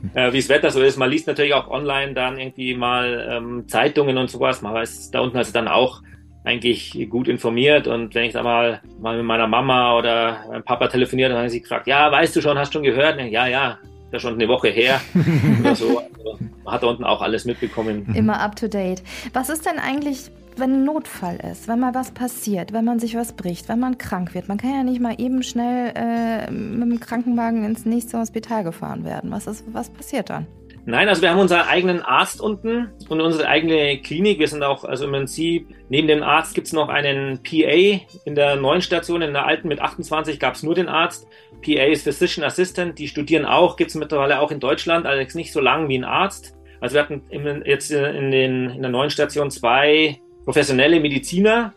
äh, 0.14 0.32
wie 0.32 0.38
das 0.38 0.48
Wetter 0.48 0.70
so 0.70 0.82
ist. 0.82 0.96
Man 0.96 1.10
liest 1.10 1.26
natürlich 1.26 1.54
auch 1.54 1.68
online 1.68 2.14
dann 2.14 2.38
irgendwie 2.38 2.74
mal 2.74 3.28
ähm, 3.30 3.68
Zeitungen 3.68 4.18
und 4.18 4.30
sowas. 4.30 4.62
Man 4.62 4.74
weiß 4.74 5.10
da 5.10 5.20
unten 5.20 5.36
also 5.36 5.52
dann 5.52 5.68
auch 5.68 6.02
eigentlich 6.44 7.08
gut 7.10 7.28
informiert 7.28 7.86
und 7.86 8.14
wenn 8.14 8.24
ich 8.24 8.32
da 8.32 8.42
mal, 8.42 8.80
mal 9.00 9.16
mit 9.16 9.26
meiner 9.26 9.46
Mama 9.46 9.96
oder 9.98 10.44
meinem 10.48 10.62
Papa 10.62 10.88
telefoniert, 10.88 11.30
dann 11.30 11.38
haben 11.38 11.48
sie 11.50 11.60
gefragt, 11.60 11.86
ja, 11.86 12.10
weißt 12.10 12.34
du 12.34 12.40
schon, 12.40 12.58
hast 12.58 12.70
du 12.70 12.78
schon 12.78 12.84
gehört? 12.84 13.20
Ja, 13.20 13.46
ja, 13.46 13.78
ja 14.12 14.18
schon 14.18 14.34
eine 14.34 14.48
Woche 14.48 14.68
her 14.68 15.00
oder 15.60 15.74
so. 15.74 15.98
Also, 15.98 16.38
man 16.64 16.74
hat 16.74 16.82
da 16.82 16.86
unten 16.86 17.04
auch 17.04 17.20
alles 17.20 17.44
mitbekommen. 17.44 18.06
Immer 18.14 18.40
up 18.40 18.56
to 18.56 18.68
date. 18.68 19.02
Was 19.34 19.50
ist 19.50 19.66
denn 19.66 19.78
eigentlich 19.78 20.30
wenn 20.58 20.72
ein 20.72 20.84
Notfall 20.84 21.38
ist, 21.50 21.68
wenn 21.68 21.80
mal 21.80 21.94
was 21.94 22.10
passiert, 22.10 22.72
wenn 22.72 22.84
man 22.84 22.98
sich 22.98 23.14
was 23.14 23.32
bricht, 23.34 23.68
wenn 23.68 23.80
man 23.80 23.98
krank 23.98 24.34
wird. 24.34 24.48
Man 24.48 24.58
kann 24.58 24.74
ja 24.74 24.82
nicht 24.82 25.00
mal 25.00 25.14
eben 25.18 25.42
schnell 25.42 25.92
äh, 25.94 26.50
mit 26.50 26.90
dem 26.90 27.00
Krankenwagen 27.00 27.64
ins 27.64 27.84
nächste 27.84 28.18
Hospital 28.18 28.64
gefahren 28.64 29.04
werden. 29.04 29.30
Was, 29.30 29.46
ist, 29.46 29.64
was 29.72 29.90
passiert 29.90 30.30
dann? 30.30 30.46
Nein, 30.86 31.08
also 31.08 31.20
wir 31.20 31.28
haben 31.30 31.38
unseren 31.38 31.68
eigenen 31.68 32.00
Arzt 32.00 32.40
unten 32.40 32.88
und 33.10 33.20
unsere 33.20 33.46
eigene 33.46 34.00
Klinik. 34.00 34.38
Wir 34.38 34.48
sind 34.48 34.62
auch, 34.62 34.84
also 34.84 35.04
im 35.04 35.12
Prinzip, 35.12 35.68
neben 35.90 36.08
dem 36.08 36.22
Arzt 36.22 36.54
gibt 36.54 36.66
es 36.66 36.72
noch 36.72 36.88
einen 36.88 37.42
PA 37.42 38.00
in 38.24 38.34
der 38.34 38.56
neuen 38.56 38.80
Station. 38.80 39.20
In 39.20 39.34
der 39.34 39.44
alten 39.44 39.68
mit 39.68 39.82
28 39.82 40.40
gab 40.40 40.54
es 40.54 40.62
nur 40.62 40.74
den 40.74 40.88
Arzt. 40.88 41.26
PA 41.60 41.84
ist 41.84 42.04
Physician 42.04 42.42
Assistant. 42.42 42.98
Die 42.98 43.06
studieren 43.06 43.44
auch, 43.44 43.76
gibt 43.76 43.90
es 43.90 43.96
mittlerweile 43.96 44.40
auch 44.40 44.50
in 44.50 44.60
Deutschland, 44.60 45.04
allerdings 45.04 45.34
nicht 45.34 45.52
so 45.52 45.60
lang 45.60 45.90
wie 45.90 45.98
ein 45.98 46.04
Arzt. 46.04 46.56
Also 46.80 46.94
wir 46.94 47.02
hatten 47.02 47.22
jetzt 47.66 47.90
in, 47.90 48.30
den, 48.30 48.70
in 48.70 48.80
der 48.80 48.90
neuen 48.90 49.10
Station 49.10 49.50
zwei 49.50 50.18
professionelle 50.48 50.98
Mediziner 50.98 51.74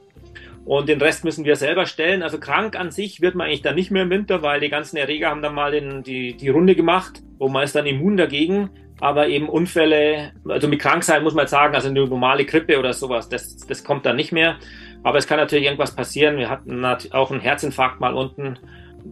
und 0.64 0.88
den 0.88 1.02
Rest 1.02 1.26
müssen 1.26 1.44
wir 1.44 1.58
selber 1.58 1.86
stellen. 1.86 2.24
Also 2.24 2.40
krank 2.40 2.80
an 2.80 2.90
sich 2.90 3.20
wird 3.20 3.36
man 3.36 3.48
eigentlich 3.48 3.64
dann 3.64 3.76
nicht 3.76 3.92
mehr 3.92 4.04
im 4.04 4.10
Winter, 4.10 4.44
weil 4.44 4.62
die 4.62 4.70
ganzen 4.70 4.96
Erreger 4.96 5.30
haben 5.30 5.42
dann 5.42 5.54
mal 5.54 5.74
in 5.74 6.04
die, 6.04 6.38
die 6.38 6.48
Runde 6.48 6.74
gemacht 6.74 7.22
und 7.38 7.52
man 7.52 7.66
ist 7.66 7.76
dann 7.76 7.86
immun 7.86 8.16
dagegen. 8.16 8.70
Aber 9.02 9.28
eben 9.28 9.50
Unfälle, 9.50 10.32
also 10.48 10.70
mit 10.70 10.80
krank 10.80 11.04
sein 11.04 11.22
muss 11.22 11.34
man 11.34 11.44
jetzt 11.44 11.52
sagen, 11.52 11.76
also 11.76 11.90
eine 11.90 12.06
normale 12.06 12.46
Grippe 12.46 12.80
oder 12.80 12.94
sowas, 12.94 13.28
das, 13.28 13.58
das 13.58 13.84
kommt 13.84 14.06
dann 14.06 14.16
nicht 14.16 14.32
mehr. 14.32 14.56
Aber 15.04 15.18
es 15.18 15.28
kann 15.28 15.38
natürlich 15.38 15.66
irgendwas 15.66 15.94
passieren. 15.94 16.38
Wir 16.38 16.50
hatten 16.50 16.86
auch 16.86 17.30
einen 17.30 17.42
Herzinfarkt 17.42 18.00
mal 18.00 18.14
unten. 18.14 18.58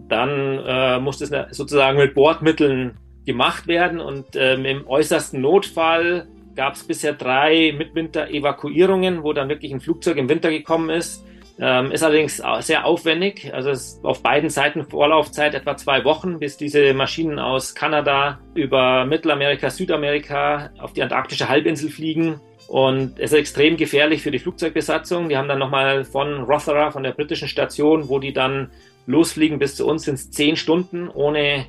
Dann 0.07 0.63
äh, 0.65 0.99
muss 1.01 1.17
das 1.17 1.31
sozusagen 1.51 1.97
mit 1.97 2.13
Bordmitteln 2.13 2.97
gemacht 3.25 3.67
werden 3.67 3.99
und 3.99 4.37
ähm, 4.37 4.63
im 4.63 4.87
äußersten 4.87 5.41
Notfall 5.41 6.29
gab 6.59 6.73
es 6.73 6.83
bisher 6.83 7.13
drei 7.13 7.73
Mitwinter-Evakuierungen, 7.77 9.23
wo 9.23 9.31
dann 9.31 9.47
wirklich 9.47 9.71
ein 9.71 9.79
Flugzeug 9.79 10.17
im 10.17 10.27
Winter 10.27 10.49
gekommen 10.49 10.89
ist. 10.89 11.25
Ähm, 11.57 11.93
ist 11.93 12.03
allerdings 12.03 12.43
sehr 12.59 12.85
aufwendig. 12.85 13.49
Also 13.53 13.69
es 13.69 13.93
ist 13.93 14.03
auf 14.03 14.21
beiden 14.21 14.49
Seiten 14.49 14.83
Vorlaufzeit 14.83 15.55
etwa 15.55 15.77
zwei 15.77 16.03
Wochen, 16.03 16.37
bis 16.37 16.57
diese 16.57 16.93
Maschinen 16.93 17.39
aus 17.39 17.75
Kanada 17.75 18.39
über 18.55 19.05
Mittelamerika, 19.05 19.69
Südamerika 19.69 20.71
auf 20.79 20.91
die 20.91 21.01
antarktische 21.01 21.47
Halbinsel 21.47 21.89
fliegen. 21.89 22.41
Und 22.67 23.17
es 23.19 23.31
ist 23.31 23.39
extrem 23.39 23.77
gefährlich 23.77 24.21
für 24.21 24.31
die 24.31 24.39
Flugzeugbesatzung. 24.39 25.29
Die 25.29 25.37
haben 25.37 25.47
dann 25.47 25.59
nochmal 25.59 26.03
von 26.03 26.43
Rothera, 26.43 26.91
von 26.91 27.03
der 27.03 27.13
britischen 27.13 27.47
Station, 27.47 28.09
wo 28.09 28.19
die 28.19 28.33
dann 28.33 28.69
losfliegen, 29.05 29.59
bis 29.59 29.77
zu 29.77 29.87
uns 29.87 30.03
sind 30.03 30.15
es 30.15 30.29
zehn 30.29 30.57
Stunden 30.57 31.07
ohne 31.07 31.67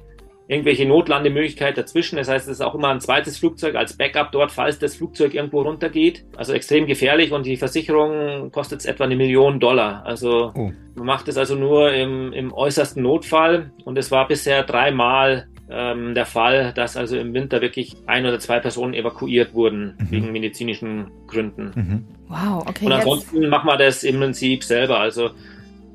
irgendwelche 0.50 0.84
Notlandemöglichkeit 0.84 1.78
dazwischen. 1.78 2.16
Das 2.16 2.28
heißt, 2.28 2.48
es 2.48 2.54
ist 2.54 2.60
auch 2.60 2.74
immer 2.74 2.88
ein 2.88 3.00
zweites 3.00 3.38
Flugzeug 3.38 3.76
als 3.76 3.96
Backup 3.96 4.32
dort, 4.32 4.50
falls 4.50 4.80
das 4.80 4.96
Flugzeug 4.96 5.32
irgendwo 5.32 5.62
runtergeht. 5.62 6.24
Also 6.36 6.52
extrem 6.52 6.86
gefährlich 6.86 7.30
und 7.30 7.46
die 7.46 7.56
Versicherung 7.56 8.50
kostet 8.50 8.84
etwa 8.84 9.04
eine 9.04 9.14
Million 9.14 9.60
Dollar. 9.60 10.04
Also 10.04 10.50
oh. 10.56 10.72
man 10.96 11.06
macht 11.06 11.28
es 11.28 11.36
also 11.36 11.54
nur 11.54 11.92
im, 11.92 12.32
im 12.32 12.52
äußersten 12.52 13.00
Notfall 13.00 13.70
und 13.84 13.96
es 13.96 14.10
war 14.10 14.26
bisher 14.26 14.64
dreimal 14.64 15.46
ähm, 15.70 16.16
der 16.16 16.26
Fall, 16.26 16.72
dass 16.74 16.96
also 16.96 17.16
im 17.16 17.32
Winter 17.32 17.60
wirklich 17.60 17.94
ein 18.06 18.26
oder 18.26 18.40
zwei 18.40 18.58
Personen 18.58 18.92
evakuiert 18.94 19.54
wurden 19.54 19.94
mhm. 19.98 20.10
wegen 20.10 20.32
medizinischen 20.32 21.12
Gründen. 21.28 21.70
Mhm. 21.76 22.04
Wow, 22.26 22.64
okay. 22.66 22.86
Und 22.86 22.92
ansonsten 22.92 23.42
jetzt... 23.42 23.50
machen 23.50 23.68
wir 23.68 23.76
das 23.76 24.02
im 24.02 24.18
Prinzip 24.18 24.64
selber. 24.64 24.98
Also 24.98 25.30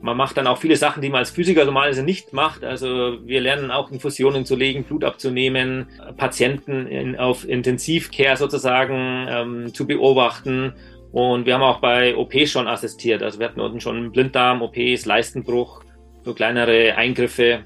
man 0.06 0.16
macht 0.16 0.38
dann 0.38 0.48
auch 0.48 0.58
viele 0.58 0.78
Sachen, 0.78 1.02
die 1.02 1.10
man 1.10 1.20
als 1.20 1.32
Physiker 1.32 1.66
normalerweise 1.66 2.04
nicht 2.04 2.32
macht. 2.32 2.64
Also 2.64 3.18
wir 3.26 3.42
lernen 3.42 3.72
auch 3.72 3.92
Infusionen 3.92 4.46
zu 4.46 4.56
legen, 4.56 4.84
Blut 4.84 5.04
abzunehmen, 5.04 5.88
Patienten 6.16 6.88
in, 6.88 7.18
auf 7.18 7.48
Intensivcare 7.48 8.38
sozusagen 8.38 9.28
ähm, 9.30 9.74
zu 9.74 9.88
beobachten. 9.88 10.74
Und 11.12 11.46
wir 11.46 11.56
haben 11.56 11.64
auch 11.64 11.80
bei 11.80 12.16
OPs 12.16 12.52
schon 12.52 12.68
assistiert. 12.68 13.24
Also 13.24 13.40
wir 13.40 13.48
hatten 13.48 13.60
unten 13.60 13.82
schon 13.82 14.12
Blinddarm-OPs, 14.12 15.06
Leistenbruch, 15.06 15.84
so 16.24 16.34
kleinere 16.34 16.96
Eingriffe. 16.96 17.60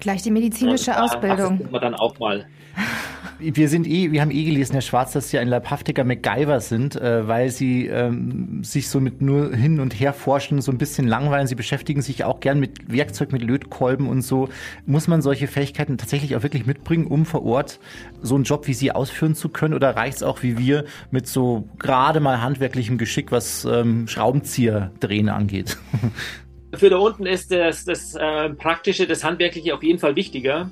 Gleich 0.00 0.22
die 0.22 0.30
medizinische 0.30 1.00
Ausbildung. 1.00 1.60
Das 1.62 1.72
wir 1.72 1.80
dann 1.80 1.94
auch 1.94 2.18
mal. 2.18 2.46
wir 3.40 3.68
sind 3.68 3.86
eh, 3.86 4.12
wir 4.12 4.20
haben 4.20 4.30
eh 4.30 4.44
gelesen, 4.44 4.72
Herr 4.72 4.82
Schwarz, 4.82 5.12
dass 5.12 5.30
Sie 5.30 5.38
ein 5.38 5.48
leibhaftiger 5.48 6.04
MacGyver 6.04 6.60
sind, 6.60 6.96
äh, 6.96 7.26
weil 7.26 7.50
Sie 7.50 7.86
ähm, 7.86 8.62
sich 8.62 8.88
so 8.88 9.00
mit 9.00 9.20
nur 9.22 9.54
hin 9.54 9.80
und 9.80 9.98
her 9.98 10.12
forschen 10.12 10.60
so 10.60 10.70
ein 10.70 10.78
bisschen 10.78 11.08
langweilen. 11.08 11.46
Sie 11.46 11.54
beschäftigen 11.54 12.02
sich 12.02 12.24
auch 12.24 12.40
gern 12.40 12.60
mit 12.60 12.92
Werkzeug, 12.92 13.32
mit 13.32 13.42
Lötkolben 13.42 14.08
und 14.08 14.22
so. 14.22 14.48
Muss 14.86 15.08
man 15.08 15.22
solche 15.22 15.46
Fähigkeiten 15.46 15.98
tatsächlich 15.98 16.36
auch 16.36 16.42
wirklich 16.42 16.66
mitbringen, 16.66 17.06
um 17.06 17.26
vor 17.26 17.44
Ort 17.44 17.80
so 18.22 18.34
einen 18.34 18.44
Job 18.44 18.66
wie 18.66 18.74
Sie 18.74 18.92
ausführen 18.92 19.34
zu 19.34 19.48
können? 19.48 19.74
Oder 19.74 19.96
reicht 19.96 20.18
es 20.18 20.22
auch 20.22 20.42
wie 20.42 20.58
wir 20.58 20.84
mit 21.10 21.26
so 21.26 21.68
gerade 21.78 22.20
mal 22.20 22.42
handwerklichem 22.42 22.98
Geschick, 22.98 23.32
was 23.32 23.64
ähm, 23.64 24.06
Schraubenzieher-Drehen 24.06 25.28
angeht? 25.28 25.78
Für 26.74 26.88
da 26.88 26.98
unten 26.98 27.26
ist 27.26 27.50
das, 27.50 27.84
das 27.84 28.14
äh, 28.14 28.50
Praktische, 28.50 29.06
das 29.06 29.24
Handwerkliche 29.24 29.74
auf 29.74 29.82
jeden 29.82 29.98
Fall 29.98 30.14
wichtiger 30.14 30.70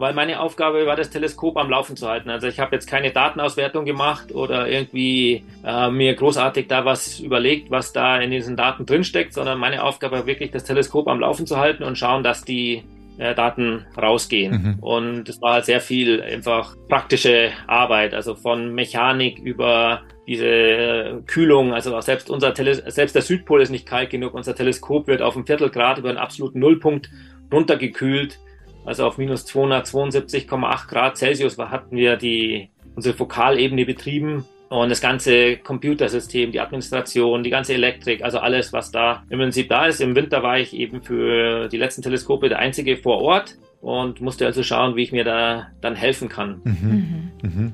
weil 0.00 0.14
meine 0.14 0.40
Aufgabe 0.40 0.86
war, 0.86 0.96
das 0.96 1.10
Teleskop 1.10 1.56
am 1.56 1.70
Laufen 1.70 1.96
zu 1.96 2.08
halten. 2.08 2.30
Also 2.30 2.46
ich 2.46 2.58
habe 2.58 2.74
jetzt 2.74 2.86
keine 2.86 3.10
Datenauswertung 3.10 3.84
gemacht 3.84 4.34
oder 4.34 4.68
irgendwie 4.68 5.44
äh, 5.64 5.90
mir 5.90 6.14
großartig 6.14 6.66
da 6.68 6.84
was 6.84 7.20
überlegt, 7.20 7.70
was 7.70 7.92
da 7.92 8.18
in 8.18 8.30
diesen 8.30 8.56
Daten 8.56 8.86
drinsteckt, 8.86 9.34
sondern 9.34 9.58
meine 9.58 9.84
Aufgabe 9.84 10.18
war 10.18 10.26
wirklich, 10.26 10.50
das 10.50 10.64
Teleskop 10.64 11.06
am 11.08 11.20
Laufen 11.20 11.46
zu 11.46 11.58
halten 11.58 11.82
und 11.82 11.98
schauen, 11.98 12.22
dass 12.24 12.44
die 12.44 12.82
äh, 13.18 13.34
Daten 13.34 13.84
rausgehen. 13.96 14.62
Mhm. 14.62 14.78
Und 14.80 15.28
es 15.28 15.40
war 15.42 15.54
halt 15.54 15.66
sehr 15.66 15.80
viel 15.80 16.22
einfach 16.22 16.74
praktische 16.88 17.50
Arbeit, 17.66 18.14
also 18.14 18.34
von 18.34 18.74
Mechanik 18.74 19.38
über 19.38 20.02
diese 20.26 20.46
äh, 20.46 21.20
Kühlung, 21.26 21.74
also 21.74 22.00
selbst 22.00 22.30
unser 22.30 22.54
Tele 22.54 22.90
selbst 22.90 23.14
der 23.14 23.22
Südpol 23.22 23.60
ist 23.60 23.70
nicht 23.70 23.86
kalt 23.86 24.10
genug, 24.10 24.32
unser 24.32 24.54
Teleskop 24.54 25.06
wird 25.06 25.22
auf 25.22 25.36
einem 25.36 25.44
Viertelgrad 25.44 25.98
über 25.98 26.08
einen 26.08 26.18
absoluten 26.18 26.60
Nullpunkt 26.60 27.10
runtergekühlt 27.52 28.38
also 28.84 29.06
auf 29.06 29.18
minus 29.18 29.46
272,8 29.46 30.88
Grad 30.88 31.16
Celsius 31.16 31.58
hatten 31.58 31.96
wir 31.96 32.16
die, 32.16 32.70
unsere 32.94 33.18
Vokalebene 33.18 33.84
betrieben 33.84 34.44
und 34.70 34.88
das 34.88 35.00
ganze 35.00 35.56
Computersystem, 35.56 36.52
die 36.52 36.60
Administration, 36.60 37.42
die 37.42 37.50
ganze 37.50 37.74
Elektrik, 37.74 38.22
also 38.22 38.38
alles, 38.38 38.72
was 38.72 38.90
da 38.90 39.24
im 39.28 39.38
Prinzip 39.38 39.68
da 39.68 39.86
ist. 39.86 40.00
Im 40.00 40.14
Winter 40.14 40.42
war 40.42 40.58
ich 40.58 40.74
eben 40.74 41.02
für 41.02 41.68
die 41.68 41.76
letzten 41.76 42.02
Teleskope 42.02 42.48
der 42.48 42.60
einzige 42.60 42.96
vor 42.96 43.20
Ort 43.20 43.56
und 43.80 44.20
musste 44.20 44.46
also 44.46 44.62
schauen, 44.62 44.94
wie 44.94 45.02
ich 45.02 45.12
mir 45.12 45.24
da 45.24 45.68
dann 45.80 45.96
helfen 45.96 46.28
kann. 46.28 46.60
Mhm. 46.64 47.30
Mhm. 47.42 47.72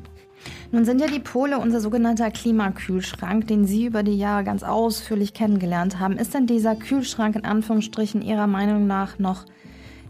Nun 0.72 0.84
sind 0.84 1.00
ja 1.00 1.06
die 1.06 1.20
Pole 1.20 1.58
unser 1.58 1.80
sogenannter 1.80 2.30
Klimakühlschrank, 2.30 3.46
den 3.46 3.66
Sie 3.66 3.86
über 3.86 4.02
die 4.02 4.18
Jahre 4.18 4.44
ganz 4.44 4.62
ausführlich 4.62 5.34
kennengelernt 5.34 5.98
haben. 6.00 6.16
Ist 6.16 6.34
denn 6.34 6.46
dieser 6.46 6.76
Kühlschrank 6.76 7.36
in 7.36 7.44
Anführungsstrichen 7.44 8.22
Ihrer 8.22 8.46
Meinung 8.46 8.86
nach 8.86 9.18
noch 9.18 9.44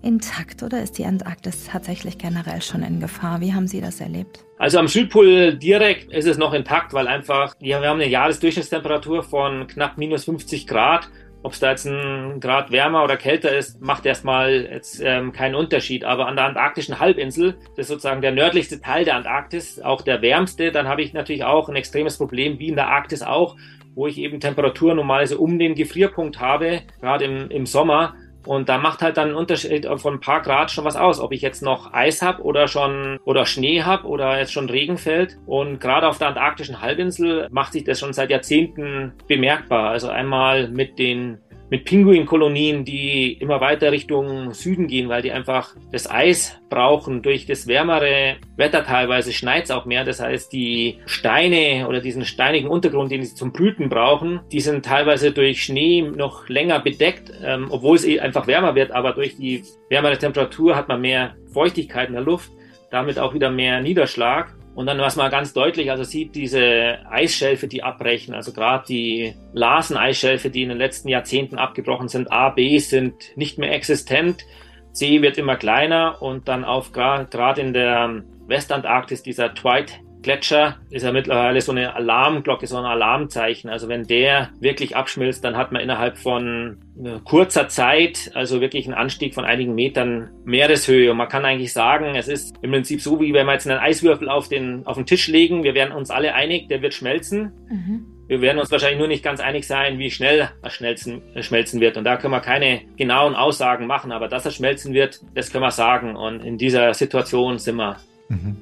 intakt 0.06 0.62
oder 0.62 0.82
ist 0.82 0.98
die 0.98 1.04
Antarktis 1.04 1.66
tatsächlich 1.66 2.16
generell 2.16 2.62
schon 2.62 2.82
in 2.82 3.00
Gefahr? 3.00 3.40
Wie 3.40 3.52
haben 3.52 3.66
Sie 3.66 3.80
das 3.80 4.00
erlebt? 4.00 4.44
Also 4.58 4.78
am 4.78 4.88
Südpol 4.88 5.56
direkt 5.58 6.12
ist 6.12 6.26
es 6.26 6.38
noch 6.38 6.54
intakt, 6.54 6.94
weil 6.94 7.08
einfach, 7.08 7.54
ja, 7.60 7.82
wir 7.82 7.88
haben 7.88 8.00
eine 8.00 8.08
Jahresdurchschnittstemperatur 8.08 9.22
von 9.22 9.66
knapp 9.66 9.98
minus 9.98 10.24
50 10.24 10.66
Grad 10.66 11.10
ob 11.46 11.52
es 11.52 11.60
da 11.60 11.70
jetzt 11.70 11.86
ein 11.86 12.40
Grad 12.40 12.72
wärmer 12.72 13.04
oder 13.04 13.16
kälter 13.16 13.56
ist, 13.56 13.80
macht 13.80 14.04
erstmal 14.04 14.66
jetzt 14.68 15.00
ähm, 15.00 15.32
keinen 15.32 15.54
Unterschied. 15.54 16.04
Aber 16.04 16.26
an 16.26 16.34
der 16.34 16.46
antarktischen 16.46 16.98
Halbinsel, 16.98 17.54
das 17.76 17.86
ist 17.86 17.88
sozusagen 17.88 18.20
der 18.20 18.32
nördlichste 18.32 18.80
Teil 18.80 19.04
der 19.04 19.14
Antarktis, 19.14 19.80
auch 19.80 20.02
der 20.02 20.22
wärmste, 20.22 20.72
dann 20.72 20.88
habe 20.88 21.02
ich 21.02 21.12
natürlich 21.12 21.44
auch 21.44 21.68
ein 21.68 21.76
extremes 21.76 22.18
Problem, 22.18 22.58
wie 22.58 22.66
in 22.66 22.74
der 22.74 22.88
Arktis 22.88 23.22
auch, 23.22 23.56
wo 23.94 24.08
ich 24.08 24.18
eben 24.18 24.40
Temperaturen 24.40 24.96
normalerweise 24.96 25.38
um 25.38 25.56
den 25.60 25.76
Gefrierpunkt 25.76 26.40
habe, 26.40 26.80
gerade 27.00 27.26
im, 27.26 27.48
im 27.48 27.64
Sommer. 27.64 28.16
Und 28.46 28.68
da 28.68 28.78
macht 28.78 29.02
halt 29.02 29.16
dann 29.16 29.30
ein 29.30 29.34
Unterschied 29.34 29.86
von 29.96 30.14
ein 30.14 30.20
paar 30.20 30.40
Grad 30.42 30.70
schon 30.70 30.84
was 30.84 30.96
aus, 30.96 31.20
ob 31.20 31.32
ich 31.32 31.42
jetzt 31.42 31.62
noch 31.62 31.92
Eis 31.92 32.22
habe 32.22 32.42
oder 32.42 32.68
schon 32.68 33.18
oder 33.24 33.46
Schnee 33.46 33.82
habe 33.82 34.06
oder 34.06 34.38
jetzt 34.38 34.52
schon 34.52 34.70
Regen 34.70 34.98
fällt. 34.98 35.36
Und 35.46 35.80
gerade 35.80 36.08
auf 36.08 36.18
der 36.18 36.28
antarktischen 36.28 36.80
Halbinsel 36.80 37.48
macht 37.50 37.72
sich 37.72 37.84
das 37.84 37.98
schon 37.98 38.12
seit 38.12 38.30
Jahrzehnten 38.30 39.12
bemerkbar. 39.26 39.90
Also 39.90 40.08
einmal 40.08 40.68
mit 40.68 40.98
den 40.98 41.38
mit 41.70 41.84
Pinguinkolonien, 41.84 42.84
die 42.84 43.32
immer 43.32 43.60
weiter 43.60 43.92
Richtung 43.92 44.52
Süden 44.52 44.86
gehen, 44.86 45.08
weil 45.08 45.22
die 45.22 45.32
einfach 45.32 45.74
das 45.92 46.08
Eis 46.10 46.58
brauchen. 46.70 47.22
Durch 47.22 47.46
das 47.46 47.66
wärmere 47.66 48.36
Wetter 48.56 48.84
teilweise 48.84 49.32
schneit 49.32 49.64
es 49.64 49.70
auch 49.70 49.84
mehr. 49.84 50.04
Das 50.04 50.20
heißt, 50.20 50.52
die 50.52 50.98
Steine 51.06 51.88
oder 51.88 52.00
diesen 52.00 52.24
steinigen 52.24 52.68
Untergrund, 52.68 53.10
den 53.10 53.24
sie 53.24 53.34
zum 53.34 53.52
Brüten 53.52 53.88
brauchen, 53.88 54.40
die 54.52 54.60
sind 54.60 54.84
teilweise 54.84 55.32
durch 55.32 55.62
Schnee 55.62 56.02
noch 56.02 56.48
länger 56.48 56.80
bedeckt, 56.80 57.32
ähm, 57.44 57.66
obwohl 57.70 57.96
es 57.96 58.04
eh 58.04 58.20
einfach 58.20 58.46
wärmer 58.46 58.74
wird. 58.74 58.92
Aber 58.92 59.12
durch 59.12 59.36
die 59.36 59.62
wärmere 59.88 60.18
Temperatur 60.18 60.76
hat 60.76 60.88
man 60.88 61.00
mehr 61.00 61.34
Feuchtigkeit 61.52 62.08
in 62.08 62.14
der 62.14 62.22
Luft, 62.22 62.50
damit 62.90 63.18
auch 63.18 63.34
wieder 63.34 63.50
mehr 63.50 63.80
Niederschlag. 63.80 64.55
Und 64.76 64.84
dann, 64.84 64.98
was 64.98 65.16
man 65.16 65.30
ganz 65.30 65.54
deutlich 65.54 65.90
also 65.90 66.04
sieht, 66.04 66.34
diese 66.34 66.98
Eisschelfe, 67.10 67.66
die 67.66 67.82
abbrechen, 67.82 68.34
also 68.34 68.52
gerade 68.52 68.84
die 68.86 69.34
Larsen-Eisschelfe, 69.54 70.50
die 70.50 70.64
in 70.64 70.68
den 70.68 70.76
letzten 70.76 71.08
Jahrzehnten 71.08 71.56
abgebrochen 71.56 72.08
sind, 72.08 72.30
A, 72.30 72.50
B, 72.50 72.78
sind 72.78 73.14
nicht 73.36 73.56
mehr 73.56 73.72
existent. 73.72 74.44
C 74.92 75.22
wird 75.22 75.38
immer 75.38 75.56
kleiner 75.56 76.20
und 76.20 76.46
dann 76.48 76.62
auf 76.62 76.92
gerade 76.92 77.60
in 77.60 77.72
der 77.72 78.22
Westantarktis 78.46 79.22
dieser 79.22 79.54
Twite 79.54 79.94
Gletscher 80.26 80.78
ist 80.90 81.04
ja 81.04 81.12
mittlerweile 81.12 81.60
so 81.60 81.70
eine 81.70 81.94
Alarmglocke, 81.94 82.66
so 82.66 82.76
ein 82.76 82.84
Alarmzeichen. 82.84 83.70
Also 83.70 83.88
wenn 83.88 84.08
der 84.08 84.50
wirklich 84.58 84.96
abschmilzt, 84.96 85.44
dann 85.44 85.56
hat 85.56 85.70
man 85.70 85.80
innerhalb 85.80 86.18
von 86.18 86.78
äh, 87.00 87.20
kurzer 87.22 87.68
Zeit, 87.68 88.32
also 88.34 88.60
wirklich 88.60 88.86
einen 88.86 88.94
Anstieg 88.94 89.34
von 89.34 89.44
einigen 89.44 89.76
Metern 89.76 90.30
Meereshöhe. 90.44 91.12
Und 91.12 91.16
man 91.16 91.28
kann 91.28 91.44
eigentlich 91.44 91.72
sagen, 91.72 92.16
es 92.16 92.26
ist 92.26 92.56
im 92.60 92.72
Prinzip 92.72 93.02
so, 93.02 93.20
wie 93.20 93.32
wenn 93.34 93.46
wir 93.46 93.52
jetzt 93.52 93.68
einen 93.68 93.78
Eiswürfel 93.78 94.28
auf 94.28 94.48
den, 94.48 94.84
auf 94.84 94.96
den 94.96 95.06
Tisch 95.06 95.28
legen. 95.28 95.62
Wir 95.62 95.74
werden 95.74 95.94
uns 95.94 96.10
alle 96.10 96.34
einig, 96.34 96.66
der 96.66 96.82
wird 96.82 96.94
schmelzen. 96.94 97.52
Mhm. 97.70 98.06
Wir 98.26 98.40
werden 98.40 98.58
uns 98.58 98.72
wahrscheinlich 98.72 98.98
nur 98.98 99.06
nicht 99.06 99.22
ganz 99.22 99.38
einig 99.38 99.64
sein, 99.64 100.00
wie 100.00 100.10
schnell 100.10 100.50
er 100.60 100.70
schmelzen, 100.70 101.22
schmelzen 101.40 101.80
wird. 101.80 101.96
Und 101.96 102.02
da 102.02 102.16
können 102.16 102.32
wir 102.32 102.40
keine 102.40 102.80
genauen 102.96 103.36
Aussagen 103.36 103.86
machen. 103.86 104.10
Aber 104.10 104.26
dass 104.26 104.44
er 104.44 104.50
schmelzen 104.50 104.92
wird, 104.92 105.20
das 105.36 105.52
können 105.52 105.62
wir 105.62 105.70
sagen. 105.70 106.16
Und 106.16 106.44
in 106.44 106.58
dieser 106.58 106.92
Situation 106.94 107.60
sind 107.60 107.76
wir. 107.76 107.98
Mhm. 108.28 108.56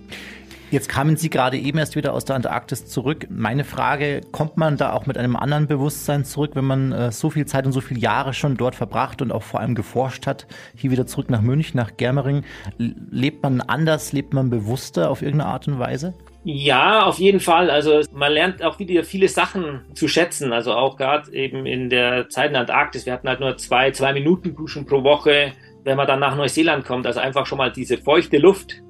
Jetzt 0.71 0.89
kamen 0.89 1.17
Sie 1.17 1.31
gerade 1.31 1.57
eben 1.57 1.79
erst 1.79 1.95
wieder 1.95 2.15
aus 2.15 2.25
der 2.25 2.37
Antarktis 2.37 2.87
zurück. 2.87 3.27
Meine 3.31 3.65
Frage, 3.65 4.23
kommt 4.33 4.57
man 4.57 4.77
da 4.77 4.93
auch 4.93 5.07
mit 5.07 5.17
einem 5.17 5.37
anderen 5.37 5.67
Bewusstsein 5.67 6.25
zurück, 6.25 6.53
wenn 6.55 6.65
man 6.65 6.93
äh, 6.93 7.13
so 7.13 7.31
viel 7.31 7.47
Zeit 7.47 7.67
und 7.67 7.73
so 7.73 7.81
viele 7.81 8.01
Jahre 8.01 8.35
schon 8.35 8.57
dort 8.57 8.75
verbracht 8.75 9.23
und 9.23 9.31
auch 9.31 9.43
vor 9.43 9.61
allem 9.61 9.75
geforscht 9.75 10.27
hat, 10.27 10.47
hier 10.77 10.91
wieder 10.91 11.07
zurück 11.07 11.31
nach 11.31 11.43
München, 11.43 11.77
nach 11.77 11.97
Germering? 11.97 12.45
Lebt 12.79 13.43
man 13.43 13.61
anders, 13.61 14.13
lebt 14.13 14.35
man 14.35 14.51
bewusster 14.51 15.11
auf 15.11 15.23
irgendeine 15.23 15.51
Art 15.51 15.69
und 15.69 15.79
Weise? 15.79 16.15
Ja, 16.45 17.05
auf 17.05 17.19
jeden 17.19 17.41
Fall. 17.41 17.71
Also 17.71 18.03
man 18.13 18.33
lernt 18.33 18.63
auch 18.63 18.79
wieder 18.79 19.03
viele 19.03 19.29
Sachen 19.29 19.81
zu 19.95 20.09
schätzen. 20.09 20.53
Also 20.53 20.75
auch 20.75 20.97
gerade 20.97 21.33
eben 21.33 21.65
in 21.65 21.89
der 21.89 22.29
Zeit 22.29 22.49
in 22.49 22.53
der 22.53 22.63
Antarktis. 22.63 23.07
Wir 23.07 23.15
hatten 23.15 23.29
halt 23.29 23.41
nur 23.41 23.57
zwei, 23.57 23.91
zwei 23.93 24.13
Minuten 24.13 24.55
Duschen 24.55 24.85
pro 24.85 25.03
Woche, 25.03 25.53
wenn 25.85 25.97
man 25.97 26.07
dann 26.07 26.21
nach 26.21 26.37
Neuseeland 26.37 26.85
kommt. 26.85 27.07
Also 27.07 27.21
einfach 27.21 27.47
schon 27.47 27.59
mal 27.59 27.73
diese 27.73 27.97
feuchte 27.97 28.37
Luft, 28.37 28.83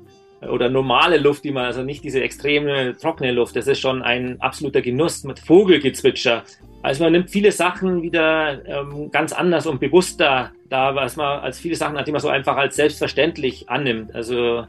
oder 0.50 0.68
normale 0.68 1.18
Luft, 1.18 1.44
die 1.44 1.52
man, 1.52 1.64
also 1.64 1.82
nicht 1.82 2.04
diese 2.04 2.22
extreme 2.22 2.96
trockene 2.96 3.32
Luft, 3.32 3.56
das 3.56 3.66
ist 3.66 3.80
schon 3.80 4.02
ein 4.02 4.40
absoluter 4.40 4.82
Genuss 4.82 5.24
mit 5.24 5.38
Vogelgezwitscher. 5.38 6.44
Also 6.82 7.02
man 7.02 7.12
nimmt 7.12 7.30
viele 7.30 7.50
Sachen 7.50 8.02
wieder 8.02 8.64
ähm, 8.66 9.10
ganz 9.10 9.32
anders 9.32 9.66
und 9.66 9.80
bewusster 9.80 10.52
da, 10.68 10.94
was 10.94 11.16
man 11.16 11.40
als 11.40 11.58
viele 11.58 11.76
Sachen, 11.76 12.02
die 12.04 12.12
man 12.12 12.20
so 12.20 12.28
einfach 12.28 12.56
als 12.56 12.76
selbstverständlich 12.76 13.70
annimmt. 13.70 14.14
Also 14.14 14.66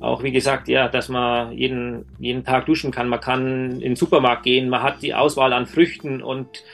auch 0.00 0.22
wie 0.24 0.32
gesagt, 0.32 0.66
ja, 0.66 0.88
dass 0.88 1.08
man 1.08 1.52
jeden, 1.52 2.04
jeden 2.18 2.42
Tag 2.44 2.66
duschen 2.66 2.90
kann. 2.90 3.08
Man 3.08 3.20
kann 3.20 3.72
in 3.74 3.80
den 3.80 3.96
Supermarkt 3.96 4.42
gehen, 4.42 4.68
man 4.68 4.82
hat 4.82 5.02
die 5.02 5.14
Auswahl 5.14 5.52
an 5.52 5.66
Früchten 5.66 6.22
und, 6.22 6.64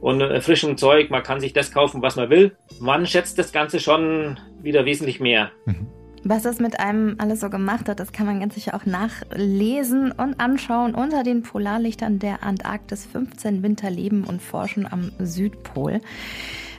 und 0.00 0.20
äh, 0.20 0.40
frischem 0.40 0.76
Zeug, 0.76 1.10
man 1.10 1.24
kann 1.24 1.40
sich 1.40 1.52
das 1.52 1.72
kaufen, 1.72 2.00
was 2.02 2.14
man 2.14 2.30
will. 2.30 2.56
Man 2.78 3.06
schätzt 3.06 3.38
das 3.38 3.52
Ganze 3.52 3.80
schon 3.80 4.38
wieder 4.62 4.84
wesentlich 4.84 5.18
mehr. 5.18 5.50
Mhm. 5.64 5.88
Was 6.28 6.42
das 6.42 6.58
mit 6.58 6.80
einem 6.80 7.14
alles 7.18 7.38
so 7.38 7.50
gemacht 7.50 7.88
hat, 7.88 8.00
das 8.00 8.10
kann 8.10 8.26
man 8.26 8.40
ganz 8.40 8.56
sicher 8.56 8.74
auch 8.74 8.84
nachlesen 8.84 10.10
und 10.10 10.40
anschauen 10.40 10.96
unter 10.96 11.22
den 11.22 11.42
Polarlichtern 11.42 12.18
der 12.18 12.42
Antarktis 12.42 13.06
15 13.06 13.62
Winter 13.62 13.90
leben 13.90 14.24
und 14.24 14.42
forschen 14.42 14.90
am 14.90 15.12
Südpol. 15.20 16.00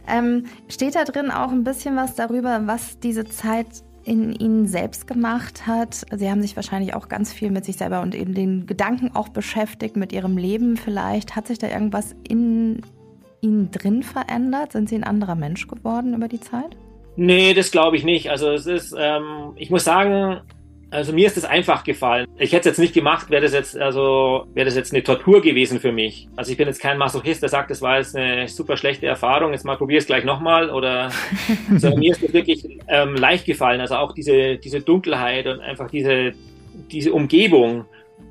Ähm, 0.06 0.48
steht 0.68 0.96
da 0.96 1.06
drin 1.06 1.32
auch 1.32 1.54
ein 1.54 1.64
bisschen 1.64 1.96
was 1.96 2.16
darüber, 2.16 2.68
was 2.68 3.00
diese 3.00 3.24
Zeit 3.24 3.68
in 4.04 4.34
ihnen 4.34 4.68
selbst 4.68 5.08
gemacht 5.08 5.66
hat. 5.66 6.06
Sie 6.14 6.30
haben 6.30 6.42
sich 6.42 6.58
wahrscheinlich 6.58 6.94
auch 6.94 7.08
ganz 7.08 7.32
viel 7.32 7.50
mit 7.50 7.64
sich 7.64 7.78
selber 7.78 8.02
und 8.02 8.16
eben 8.16 8.34
den 8.34 8.68
Gedanken 8.68 9.16
auch 9.16 9.30
beschäftigt, 9.30 9.96
mit 9.96 10.12
ihrem 10.12 10.36
Leben 10.38 10.76
vielleicht. 10.76 11.38
Hat 11.38 11.48
sich 11.48 11.58
da 11.58 11.70
irgendwas 11.70 12.18
in 12.28 12.82
ihnen 13.40 13.72
drin 13.72 14.04
verändert? 14.04 14.74
Sind 14.74 14.90
sie 14.90 14.96
ein 14.96 15.06
anderer 15.06 15.36
Mensch 15.36 15.68
geworden 15.68 16.14
über 16.14 16.28
die 16.28 16.42
Zeit? 16.42 16.76
Nee, 17.17 17.56
das 17.56 17.71
glaube 17.71 17.97
ich 17.97 18.03
nicht. 18.03 18.30
Also 18.30 18.51
es 18.51 18.67
ist, 18.67 18.95
ähm, 18.97 19.53
ich 19.56 19.71
muss 19.71 19.84
sagen, 19.84 20.39
also 20.91 21.12
mir 21.12 21.27
ist 21.27 21.36
es 21.36 21.45
einfach 21.45 21.84
gefallen. 21.84 22.27
Ich 22.38 22.53
hätte 22.53 22.69
es 22.69 22.77
jetzt 22.77 22.80
nicht 22.80 22.93
gemacht, 22.93 23.30
wäre 23.32 23.41
das 23.41 23.53
jetzt, 23.53 23.75
also 23.75 24.45
wäre 24.53 24.65
das 24.65 24.75
jetzt 24.75 24.93
eine 24.93 25.03
Tortur 25.03 25.41
gewesen 25.41 25.80
für 25.80 25.91
mich. 25.91 26.30
Also 26.36 26.51
ich 26.51 26.58
bin 26.58 26.67
jetzt 26.67 26.80
kein 26.80 26.97
Masochist, 26.99 27.41
der 27.41 27.49
sagt, 27.49 27.71
das 27.71 27.82
war 27.82 27.97
jetzt 27.97 28.15
eine 28.15 28.47
super 28.47 28.77
schlechte 28.77 29.08
Erfahrung, 29.08 29.51
jetzt 29.51 29.65
mal 29.65 29.75
probier 29.75 29.97
es 29.97 30.06
gleich 30.06 30.23
nochmal. 30.23 30.69
Oder 30.69 31.12
also 31.71 31.95
mir 31.97 32.12
ist 32.12 32.23
es 32.23 32.32
wirklich 32.32 32.80
ähm, 32.88 33.15
leicht 33.15 33.45
gefallen. 33.45 33.82
Also 33.82 33.95
auch 33.95 34.13
diese, 34.13 34.58
diese 34.58 34.82
Dunkelheit 34.82 35.47
und 35.47 35.60
einfach 35.60 35.89
diese, 35.89 36.34
diese 36.91 37.12
Umgebung, 37.13 37.86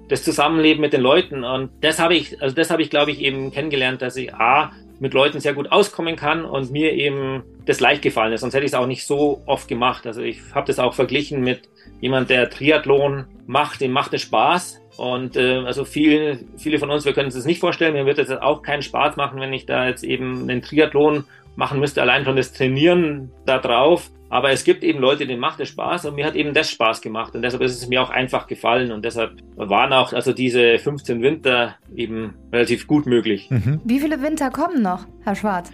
das 0.08 0.22
Zusammenleben 0.22 0.80
mit 0.80 0.92
den 0.92 1.00
Leuten. 1.00 1.42
Und 1.42 1.70
das 1.80 1.98
habe 1.98 2.14
ich, 2.14 2.40
also 2.40 2.54
das 2.54 2.70
habe 2.70 2.82
ich, 2.82 2.88
glaube 2.88 3.10
ich, 3.10 3.20
eben 3.20 3.50
kennengelernt, 3.50 4.00
dass 4.00 4.16
ich 4.16 4.32
A, 4.32 4.70
mit 4.98 5.14
Leuten 5.14 5.40
sehr 5.40 5.54
gut 5.54 5.70
auskommen 5.70 6.16
kann 6.16 6.44
und 6.44 6.70
mir 6.70 6.92
eben 6.92 7.42
das 7.66 7.80
leicht 7.80 8.02
gefallen 8.02 8.32
ist. 8.32 8.40
Sonst 8.40 8.54
hätte 8.54 8.64
ich 8.64 8.72
es 8.72 8.78
auch 8.78 8.86
nicht 8.86 9.06
so 9.06 9.42
oft 9.46 9.68
gemacht. 9.68 10.06
Also 10.06 10.22
ich 10.22 10.40
habe 10.54 10.66
das 10.66 10.78
auch 10.78 10.94
verglichen 10.94 11.42
mit 11.42 11.68
jemand, 12.00 12.30
der 12.30 12.50
Triathlon 12.50 13.26
macht, 13.46 13.80
dem 13.80 13.92
macht 13.92 14.14
es 14.14 14.22
Spaß. 14.22 14.80
Und 14.96 15.36
äh, 15.36 15.58
also 15.58 15.84
viele, 15.84 16.38
viele 16.56 16.78
von 16.78 16.90
uns, 16.90 17.04
wir 17.04 17.12
können 17.12 17.26
uns 17.26 17.34
das 17.34 17.44
nicht 17.44 17.60
vorstellen, 17.60 17.92
mir 17.92 18.06
wird 18.06 18.18
es 18.18 18.30
auch 18.30 18.62
keinen 18.62 18.82
Spaß 18.82 19.16
machen, 19.16 19.40
wenn 19.40 19.52
ich 19.52 19.66
da 19.66 19.86
jetzt 19.86 20.04
eben 20.04 20.48
einen 20.48 20.62
Triathlon 20.62 21.24
machen 21.54 21.80
müsste, 21.80 22.02
allein 22.02 22.24
schon 22.24 22.36
das 22.36 22.52
Trainieren 22.52 23.30
da 23.44 23.58
drauf. 23.58 24.10
Aber 24.28 24.50
es 24.50 24.64
gibt 24.64 24.82
eben 24.82 24.98
Leute, 24.98 25.26
denen 25.26 25.40
macht 25.40 25.60
es 25.60 25.68
Spaß 25.68 26.06
und 26.06 26.16
mir 26.16 26.26
hat 26.26 26.34
eben 26.34 26.52
das 26.52 26.70
Spaß 26.70 27.00
gemacht 27.00 27.34
und 27.34 27.42
deshalb 27.42 27.62
ist 27.62 27.80
es 27.80 27.88
mir 27.88 28.02
auch 28.02 28.10
einfach 28.10 28.46
gefallen 28.46 28.90
und 28.90 29.04
deshalb 29.04 29.36
waren 29.56 29.92
auch 29.92 30.12
also 30.12 30.32
diese 30.32 30.78
15 30.78 31.22
Winter 31.22 31.76
eben 31.94 32.34
relativ 32.52 32.86
gut 32.86 33.06
möglich. 33.06 33.48
Mhm. 33.50 33.80
Wie 33.84 34.00
viele 34.00 34.20
Winter 34.22 34.50
kommen 34.50 34.82
noch, 34.82 35.06
Herr 35.22 35.36
Schwarz? 35.36 35.70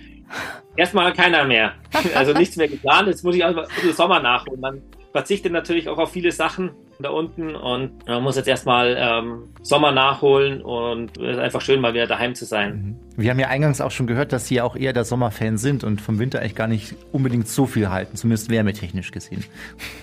Erstmal 0.76 1.12
keiner 1.12 1.44
mehr. 1.44 1.74
Also 2.14 2.32
nichts 2.32 2.56
mehr 2.56 2.68
geplant. 2.68 3.08
Jetzt 3.08 3.24
muss 3.24 3.36
ich 3.36 3.44
also 3.44 3.60
ein 3.60 3.66
bisschen 3.74 3.92
Sommer 3.92 4.20
nachholen. 4.20 4.60
Man 4.60 4.82
verzichtet 5.12 5.52
natürlich 5.52 5.88
auch 5.88 5.98
auf 5.98 6.12
viele 6.12 6.32
Sachen 6.32 6.70
da 7.02 7.10
unten 7.10 7.54
und 7.54 8.06
man 8.06 8.22
muss 8.22 8.36
jetzt 8.36 8.48
erstmal 8.48 8.96
ähm, 8.98 9.48
Sommer 9.62 9.92
nachholen 9.92 10.62
und 10.62 11.16
es 11.18 11.36
ist 11.36 11.38
einfach 11.38 11.60
schön, 11.60 11.80
mal 11.80 11.94
wieder 11.94 12.06
daheim 12.06 12.34
zu 12.34 12.44
sein. 12.44 12.98
Mhm. 13.16 13.22
Wir 13.22 13.30
haben 13.30 13.38
ja 13.38 13.48
eingangs 13.48 13.80
auch 13.80 13.90
schon 13.90 14.06
gehört, 14.06 14.32
dass 14.32 14.48
Sie 14.48 14.56
ja 14.56 14.64
auch 14.64 14.76
eher 14.76 14.92
der 14.92 15.04
Sommerfan 15.04 15.58
sind 15.58 15.84
und 15.84 16.00
vom 16.00 16.18
Winter 16.18 16.40
eigentlich 16.40 16.54
gar 16.54 16.68
nicht 16.68 16.94
unbedingt 17.12 17.48
so 17.48 17.66
viel 17.66 17.90
halten, 17.90 18.16
zumindest 18.16 18.50
wärmetechnisch 18.50 19.10
gesehen. 19.10 19.44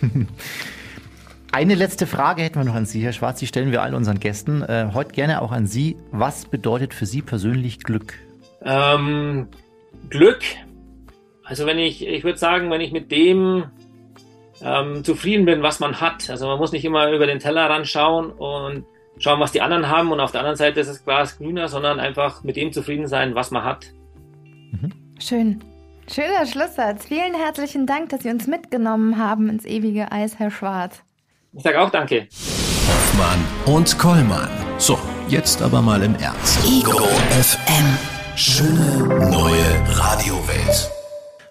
Eine 1.51 1.73
letzte 1.73 2.05
Frage 2.05 2.43
hätten 2.43 2.59
wir 2.59 2.65
noch 2.65 2.75
an 2.75 2.85
Sie, 2.85 3.01
Herr 3.01 3.13
Schwarz, 3.13 3.39
die 3.39 3.47
stellen 3.47 3.71
wir 3.71 3.81
allen 3.81 3.95
unseren 3.95 4.19
Gästen. 4.19 4.61
Äh, 4.61 4.91
heute 4.93 5.13
gerne 5.13 5.41
auch 5.41 5.51
an 5.51 5.65
Sie. 5.65 5.97
Was 6.11 6.45
bedeutet 6.45 6.93
für 6.93 7.07
Sie 7.07 7.23
persönlich 7.23 7.79
Glück? 7.79 8.13
Ähm, 8.63 9.47
Glück, 10.09 10.41
also 11.43 11.65
wenn 11.65 11.79
ich, 11.79 12.05
ich 12.05 12.23
würde 12.23 12.37
sagen, 12.37 12.69
wenn 12.69 12.81
ich 12.81 12.91
mit 12.91 13.11
dem 13.11 13.63
ähm, 14.63 15.03
zufrieden 15.03 15.45
bin, 15.45 15.63
was 15.63 15.79
man 15.79 16.01
hat. 16.01 16.29
Also 16.29 16.47
man 16.47 16.57
muss 16.57 16.71
nicht 16.71 16.85
immer 16.85 17.11
über 17.11 17.25
den 17.25 17.39
Tellerrand 17.39 17.87
schauen 17.87 18.31
und 18.31 18.85
schauen, 19.17 19.39
was 19.39 19.51
die 19.51 19.61
anderen 19.61 19.89
haben 19.89 20.11
und 20.11 20.19
auf 20.19 20.31
der 20.31 20.41
anderen 20.41 20.57
Seite 20.57 20.79
ist 20.79 20.89
das 20.89 21.03
Glas 21.03 21.37
grüner, 21.37 21.67
sondern 21.67 21.99
einfach 21.99 22.43
mit 22.43 22.55
dem 22.55 22.71
zufrieden 22.71 23.07
sein, 23.07 23.35
was 23.35 23.51
man 23.51 23.63
hat. 23.63 23.87
Mhm. 24.71 24.91
Schön. 25.19 25.63
Schöner 26.11 26.45
Schlusssatz. 26.45 27.05
Vielen 27.05 27.35
herzlichen 27.35 27.85
Dank, 27.85 28.09
dass 28.09 28.23
Sie 28.23 28.29
uns 28.29 28.47
mitgenommen 28.47 29.17
haben 29.17 29.47
ins 29.49 29.65
ewige 29.65 30.11
Eis, 30.11 30.39
Herr 30.39 30.49
Schwarz. 30.49 31.03
Ich 31.53 31.63
sage 31.63 31.79
auch 31.79 31.89
danke. 31.89 32.27
Hoffmann 32.87 33.75
und 33.75 33.97
Kollmann. 33.99 34.49
So, 34.77 34.97
jetzt 35.27 35.61
aber 35.61 35.81
mal 35.81 36.01
im 36.01 36.15
Ernst. 36.15 36.65
Ego 36.65 36.97
FM. 36.97 37.97
Schöne 38.35 39.29
neue 39.29 39.97
Radiowelt. 39.97 40.98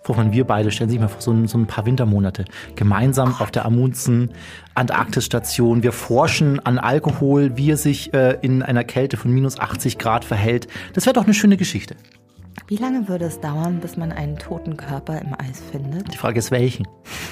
Hoffmann, 0.09 0.33
wir 0.33 0.45
beide 0.45 0.71
stellen 0.71 0.91
sich 0.91 0.99
mal 0.99 1.09
vor, 1.09 1.21
so, 1.21 1.47
so 1.47 1.59
ein 1.59 1.67
paar 1.67 1.87
Wintermonate 1.87 2.45
gemeinsam 2.75 3.35
auf 3.39 3.51
der 3.51 3.65
Amundsen 3.65 4.31
Antarktisstation. 4.75 5.83
Wir 5.83 5.93
forschen 5.93 6.61
an 6.61 6.79
Alkohol, 6.79 7.57
wie 7.57 7.71
er 7.71 7.77
sich 7.77 8.15
äh, 8.15 8.39
in 8.43 8.63
einer 8.63 8.85
Kälte 8.85 9.17
von 9.17 9.33
minus 9.33 9.59
80 9.59 9.99
Grad 9.99 10.25
verhält. 10.25 10.69
Das 10.95 11.07
wäre 11.07 11.15
doch 11.15 11.25
eine 11.25 11.35
schöne 11.35 11.57
Geschichte. 11.57 11.97
Wie 12.67 12.77
lange 12.77 13.09
würde 13.09 13.27
es 13.27 13.41
dauern, 13.41 13.81
bis 13.81 13.97
man 13.97 14.13
einen 14.13 14.37
toten 14.37 14.77
Körper 14.77 15.21
im 15.21 15.35
Eis 15.35 15.63
findet? 15.71 16.13
Die 16.13 16.19
Frage 16.19 16.39
ist, 16.39 16.51
welchen? 16.51 16.87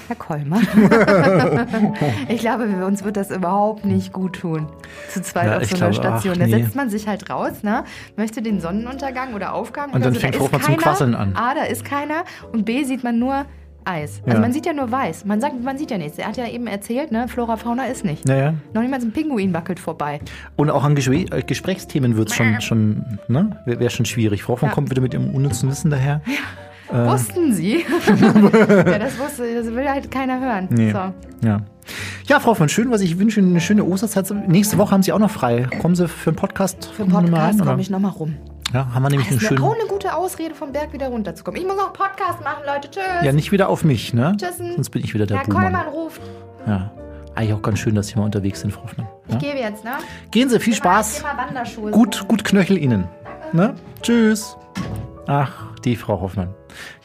Herr 0.06 0.16
Kolmer. 0.16 0.60
ich 2.28 2.40
glaube, 2.40 2.64
uns 2.84 3.04
wird 3.04 3.16
das 3.16 3.30
überhaupt 3.30 3.84
nicht 3.84 4.12
gut 4.12 4.40
tun. 4.40 4.68
Zu 5.10 5.22
zweit 5.22 5.46
ja, 5.46 5.56
auf 5.58 5.64
so 5.64 5.76
einer 5.76 5.92
Station. 5.92 6.34
Ach, 6.34 6.46
nee. 6.46 6.50
Da 6.52 6.58
setzt 6.58 6.76
man 6.76 6.90
sich 6.90 7.08
halt 7.08 7.28
raus, 7.28 7.62
ne? 7.62 7.84
möchte 8.16 8.40
den 8.42 8.60
Sonnenuntergang 8.60 9.34
oder 9.34 9.52
Aufgang. 9.52 9.92
Und 9.92 10.04
dann 10.04 10.14
so. 10.14 10.20
fängt 10.20 10.38
Hochmann 10.38 10.62
zum 10.62 10.76
Quasseln 10.76 11.14
an. 11.14 11.34
A, 11.36 11.54
da 11.54 11.64
ist 11.64 11.84
keiner. 11.84 12.24
Und 12.52 12.64
B, 12.64 12.84
sieht 12.84 13.04
man 13.04 13.18
nur 13.18 13.46
Eis. 13.86 14.20
Also 14.24 14.36
ja. 14.36 14.40
man 14.40 14.52
sieht 14.52 14.66
ja 14.66 14.72
nur 14.72 14.90
weiß. 14.90 15.24
Man 15.24 15.40
sagt, 15.40 15.62
man 15.62 15.78
sieht 15.78 15.90
ja 15.90 15.98
nichts. 15.98 16.18
Er 16.18 16.28
hat 16.28 16.36
ja 16.36 16.48
eben 16.48 16.66
erzählt, 16.66 17.12
ne, 17.12 17.28
Flora 17.28 17.56
Fauna 17.56 17.86
ist 17.86 18.04
nicht. 18.04 18.26
Naja. 18.26 18.54
Noch 18.74 18.82
niemals 18.82 19.04
ein 19.04 19.12
Pinguin 19.12 19.54
wackelt 19.54 19.78
vorbei. 19.78 20.20
Und 20.56 20.70
auch 20.70 20.84
an 20.84 20.94
Gespr 20.94 21.12
äh, 21.12 21.42
Gesprächsthemen 21.42 22.16
wird 22.16 22.30
es 22.30 22.34
schon, 22.34 22.60
schon, 22.60 23.18
ne? 23.28 23.58
Wäre 23.64 23.90
schon 23.90 24.06
schwierig. 24.06 24.42
Frau 24.42 24.56
von 24.56 24.68
ja. 24.68 24.74
kommt 24.74 24.90
wieder 24.90 25.02
mit 25.02 25.14
ihrem 25.14 25.34
unnützen 25.34 25.70
Wissen 25.70 25.90
daher. 25.90 26.20
Ja. 26.26 27.04
Äh. 27.04 27.06
Wussten 27.06 27.52
Sie? 27.52 27.84
ja, 28.06 28.98
das 28.98 29.18
wusste, 29.18 29.54
das 29.54 29.66
will 29.74 29.88
halt 29.88 30.10
keiner 30.10 30.40
hören. 30.40 30.68
Nee. 30.70 30.92
So. 30.92 31.46
Ja. 31.46 31.60
Ja, 32.26 32.40
Frau 32.40 32.54
von 32.54 32.68
Schön, 32.68 32.90
was 32.90 33.00
ich 33.00 33.18
wünsche 33.18 33.40
Ihnen 33.40 33.50
eine 33.50 33.60
schöne 33.60 33.84
Osterzeit. 33.84 34.30
Nächste 34.48 34.78
Woche 34.78 34.90
haben 34.90 35.02
Sie 35.02 35.12
auch 35.12 35.18
noch 35.20 35.30
frei. 35.30 35.68
Kommen 35.80 35.94
Sie 35.94 36.08
für 36.08 36.30
einen 36.30 36.36
Podcast? 36.36 36.90
Für 36.96 37.04
einen 37.04 37.12
Podcast 37.12 37.62
komme 37.62 37.80
ich 37.80 37.90
nochmal 37.90 38.10
rum. 38.12 38.34
Ja, 38.76 38.92
haben 38.92 39.04
wir 39.04 39.08
nämlich 39.08 39.28
das 39.30 39.38
eine 39.38 39.48
schöne. 39.48 39.62
auch 39.62 39.74
eine 39.74 39.88
gute 39.88 40.14
Ausrede, 40.14 40.54
vom 40.54 40.70
Berg 40.70 40.92
wieder 40.92 41.08
runterzukommen. 41.08 41.58
Ich 41.58 41.66
muss 41.66 41.78
noch 41.78 41.94
Podcast 41.94 42.44
machen, 42.44 42.62
Leute. 42.66 42.90
Tschüss. 42.90 43.02
Ja, 43.22 43.32
nicht 43.32 43.50
wieder 43.50 43.70
auf 43.70 43.84
mich, 43.84 44.12
ne? 44.12 44.36
Tschüss. 44.36 44.58
Sonst 44.58 44.90
bin 44.90 45.02
ich 45.02 45.14
wieder 45.14 45.24
der 45.24 45.38
Herr 45.38 45.46
Buhmann. 45.46 45.72
Kollmann 45.72 45.88
ruft. 45.88 46.20
Ja. 46.66 46.90
Eigentlich 47.34 47.54
auch 47.54 47.62
ganz 47.62 47.78
schön, 47.78 47.94
dass 47.94 48.08
Sie 48.08 48.16
mal 48.16 48.26
unterwegs 48.26 48.60
sind, 48.60 48.72
Frau 48.72 48.82
Hoffmann. 48.82 49.08
Ja? 49.28 49.34
Ich 49.36 49.38
gehe 49.38 49.58
jetzt, 49.58 49.82
ne? 49.82 49.92
Gehen 50.30 50.50
Sie, 50.50 50.60
viel 50.60 50.74
Spaß. 50.74 51.24
Gut, 51.90 52.28
gut 52.28 52.44
Knöchel 52.44 52.76
Ihnen. 52.76 53.08
Ne? 53.54 53.76
Tschüss. 54.02 54.58
Ach, 55.26 55.74
die 55.82 55.96
Frau 55.96 56.20
Hoffmann. 56.20 56.50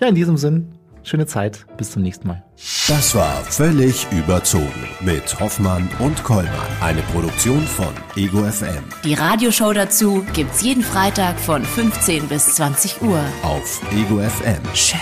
Ja, 0.01 0.07
in 0.07 0.15
diesem 0.15 0.35
Sinn, 0.35 0.73
Schöne 1.03 1.25
Zeit, 1.25 1.65
bis 1.77 1.91
zum 1.91 2.03
nächsten 2.03 2.27
Mal. 2.27 2.43
Das 2.87 3.15
war 3.15 3.43
völlig 3.43 4.05
überzogen 4.11 4.87
mit 4.99 5.39
Hoffmann 5.39 5.89
und 5.99 6.23
Kollmann. 6.23 6.51
Eine 6.81 7.01
Produktion 7.01 7.61
von 7.61 7.93
Ego 8.15 8.43
FM. 8.43 8.83
Die 9.03 9.13
Radioshow 9.13 9.73
dazu 9.73 10.23
gibt's 10.33 10.61
jeden 10.61 10.83
Freitag 10.83 11.39
von 11.39 11.63
15 11.63 12.27
bis 12.27 12.55
20 12.55 13.01
Uhr 13.01 13.23
auf 13.43 13.81
Ego 13.91 14.19
FM. 14.19 14.61
Schöne 14.75 15.01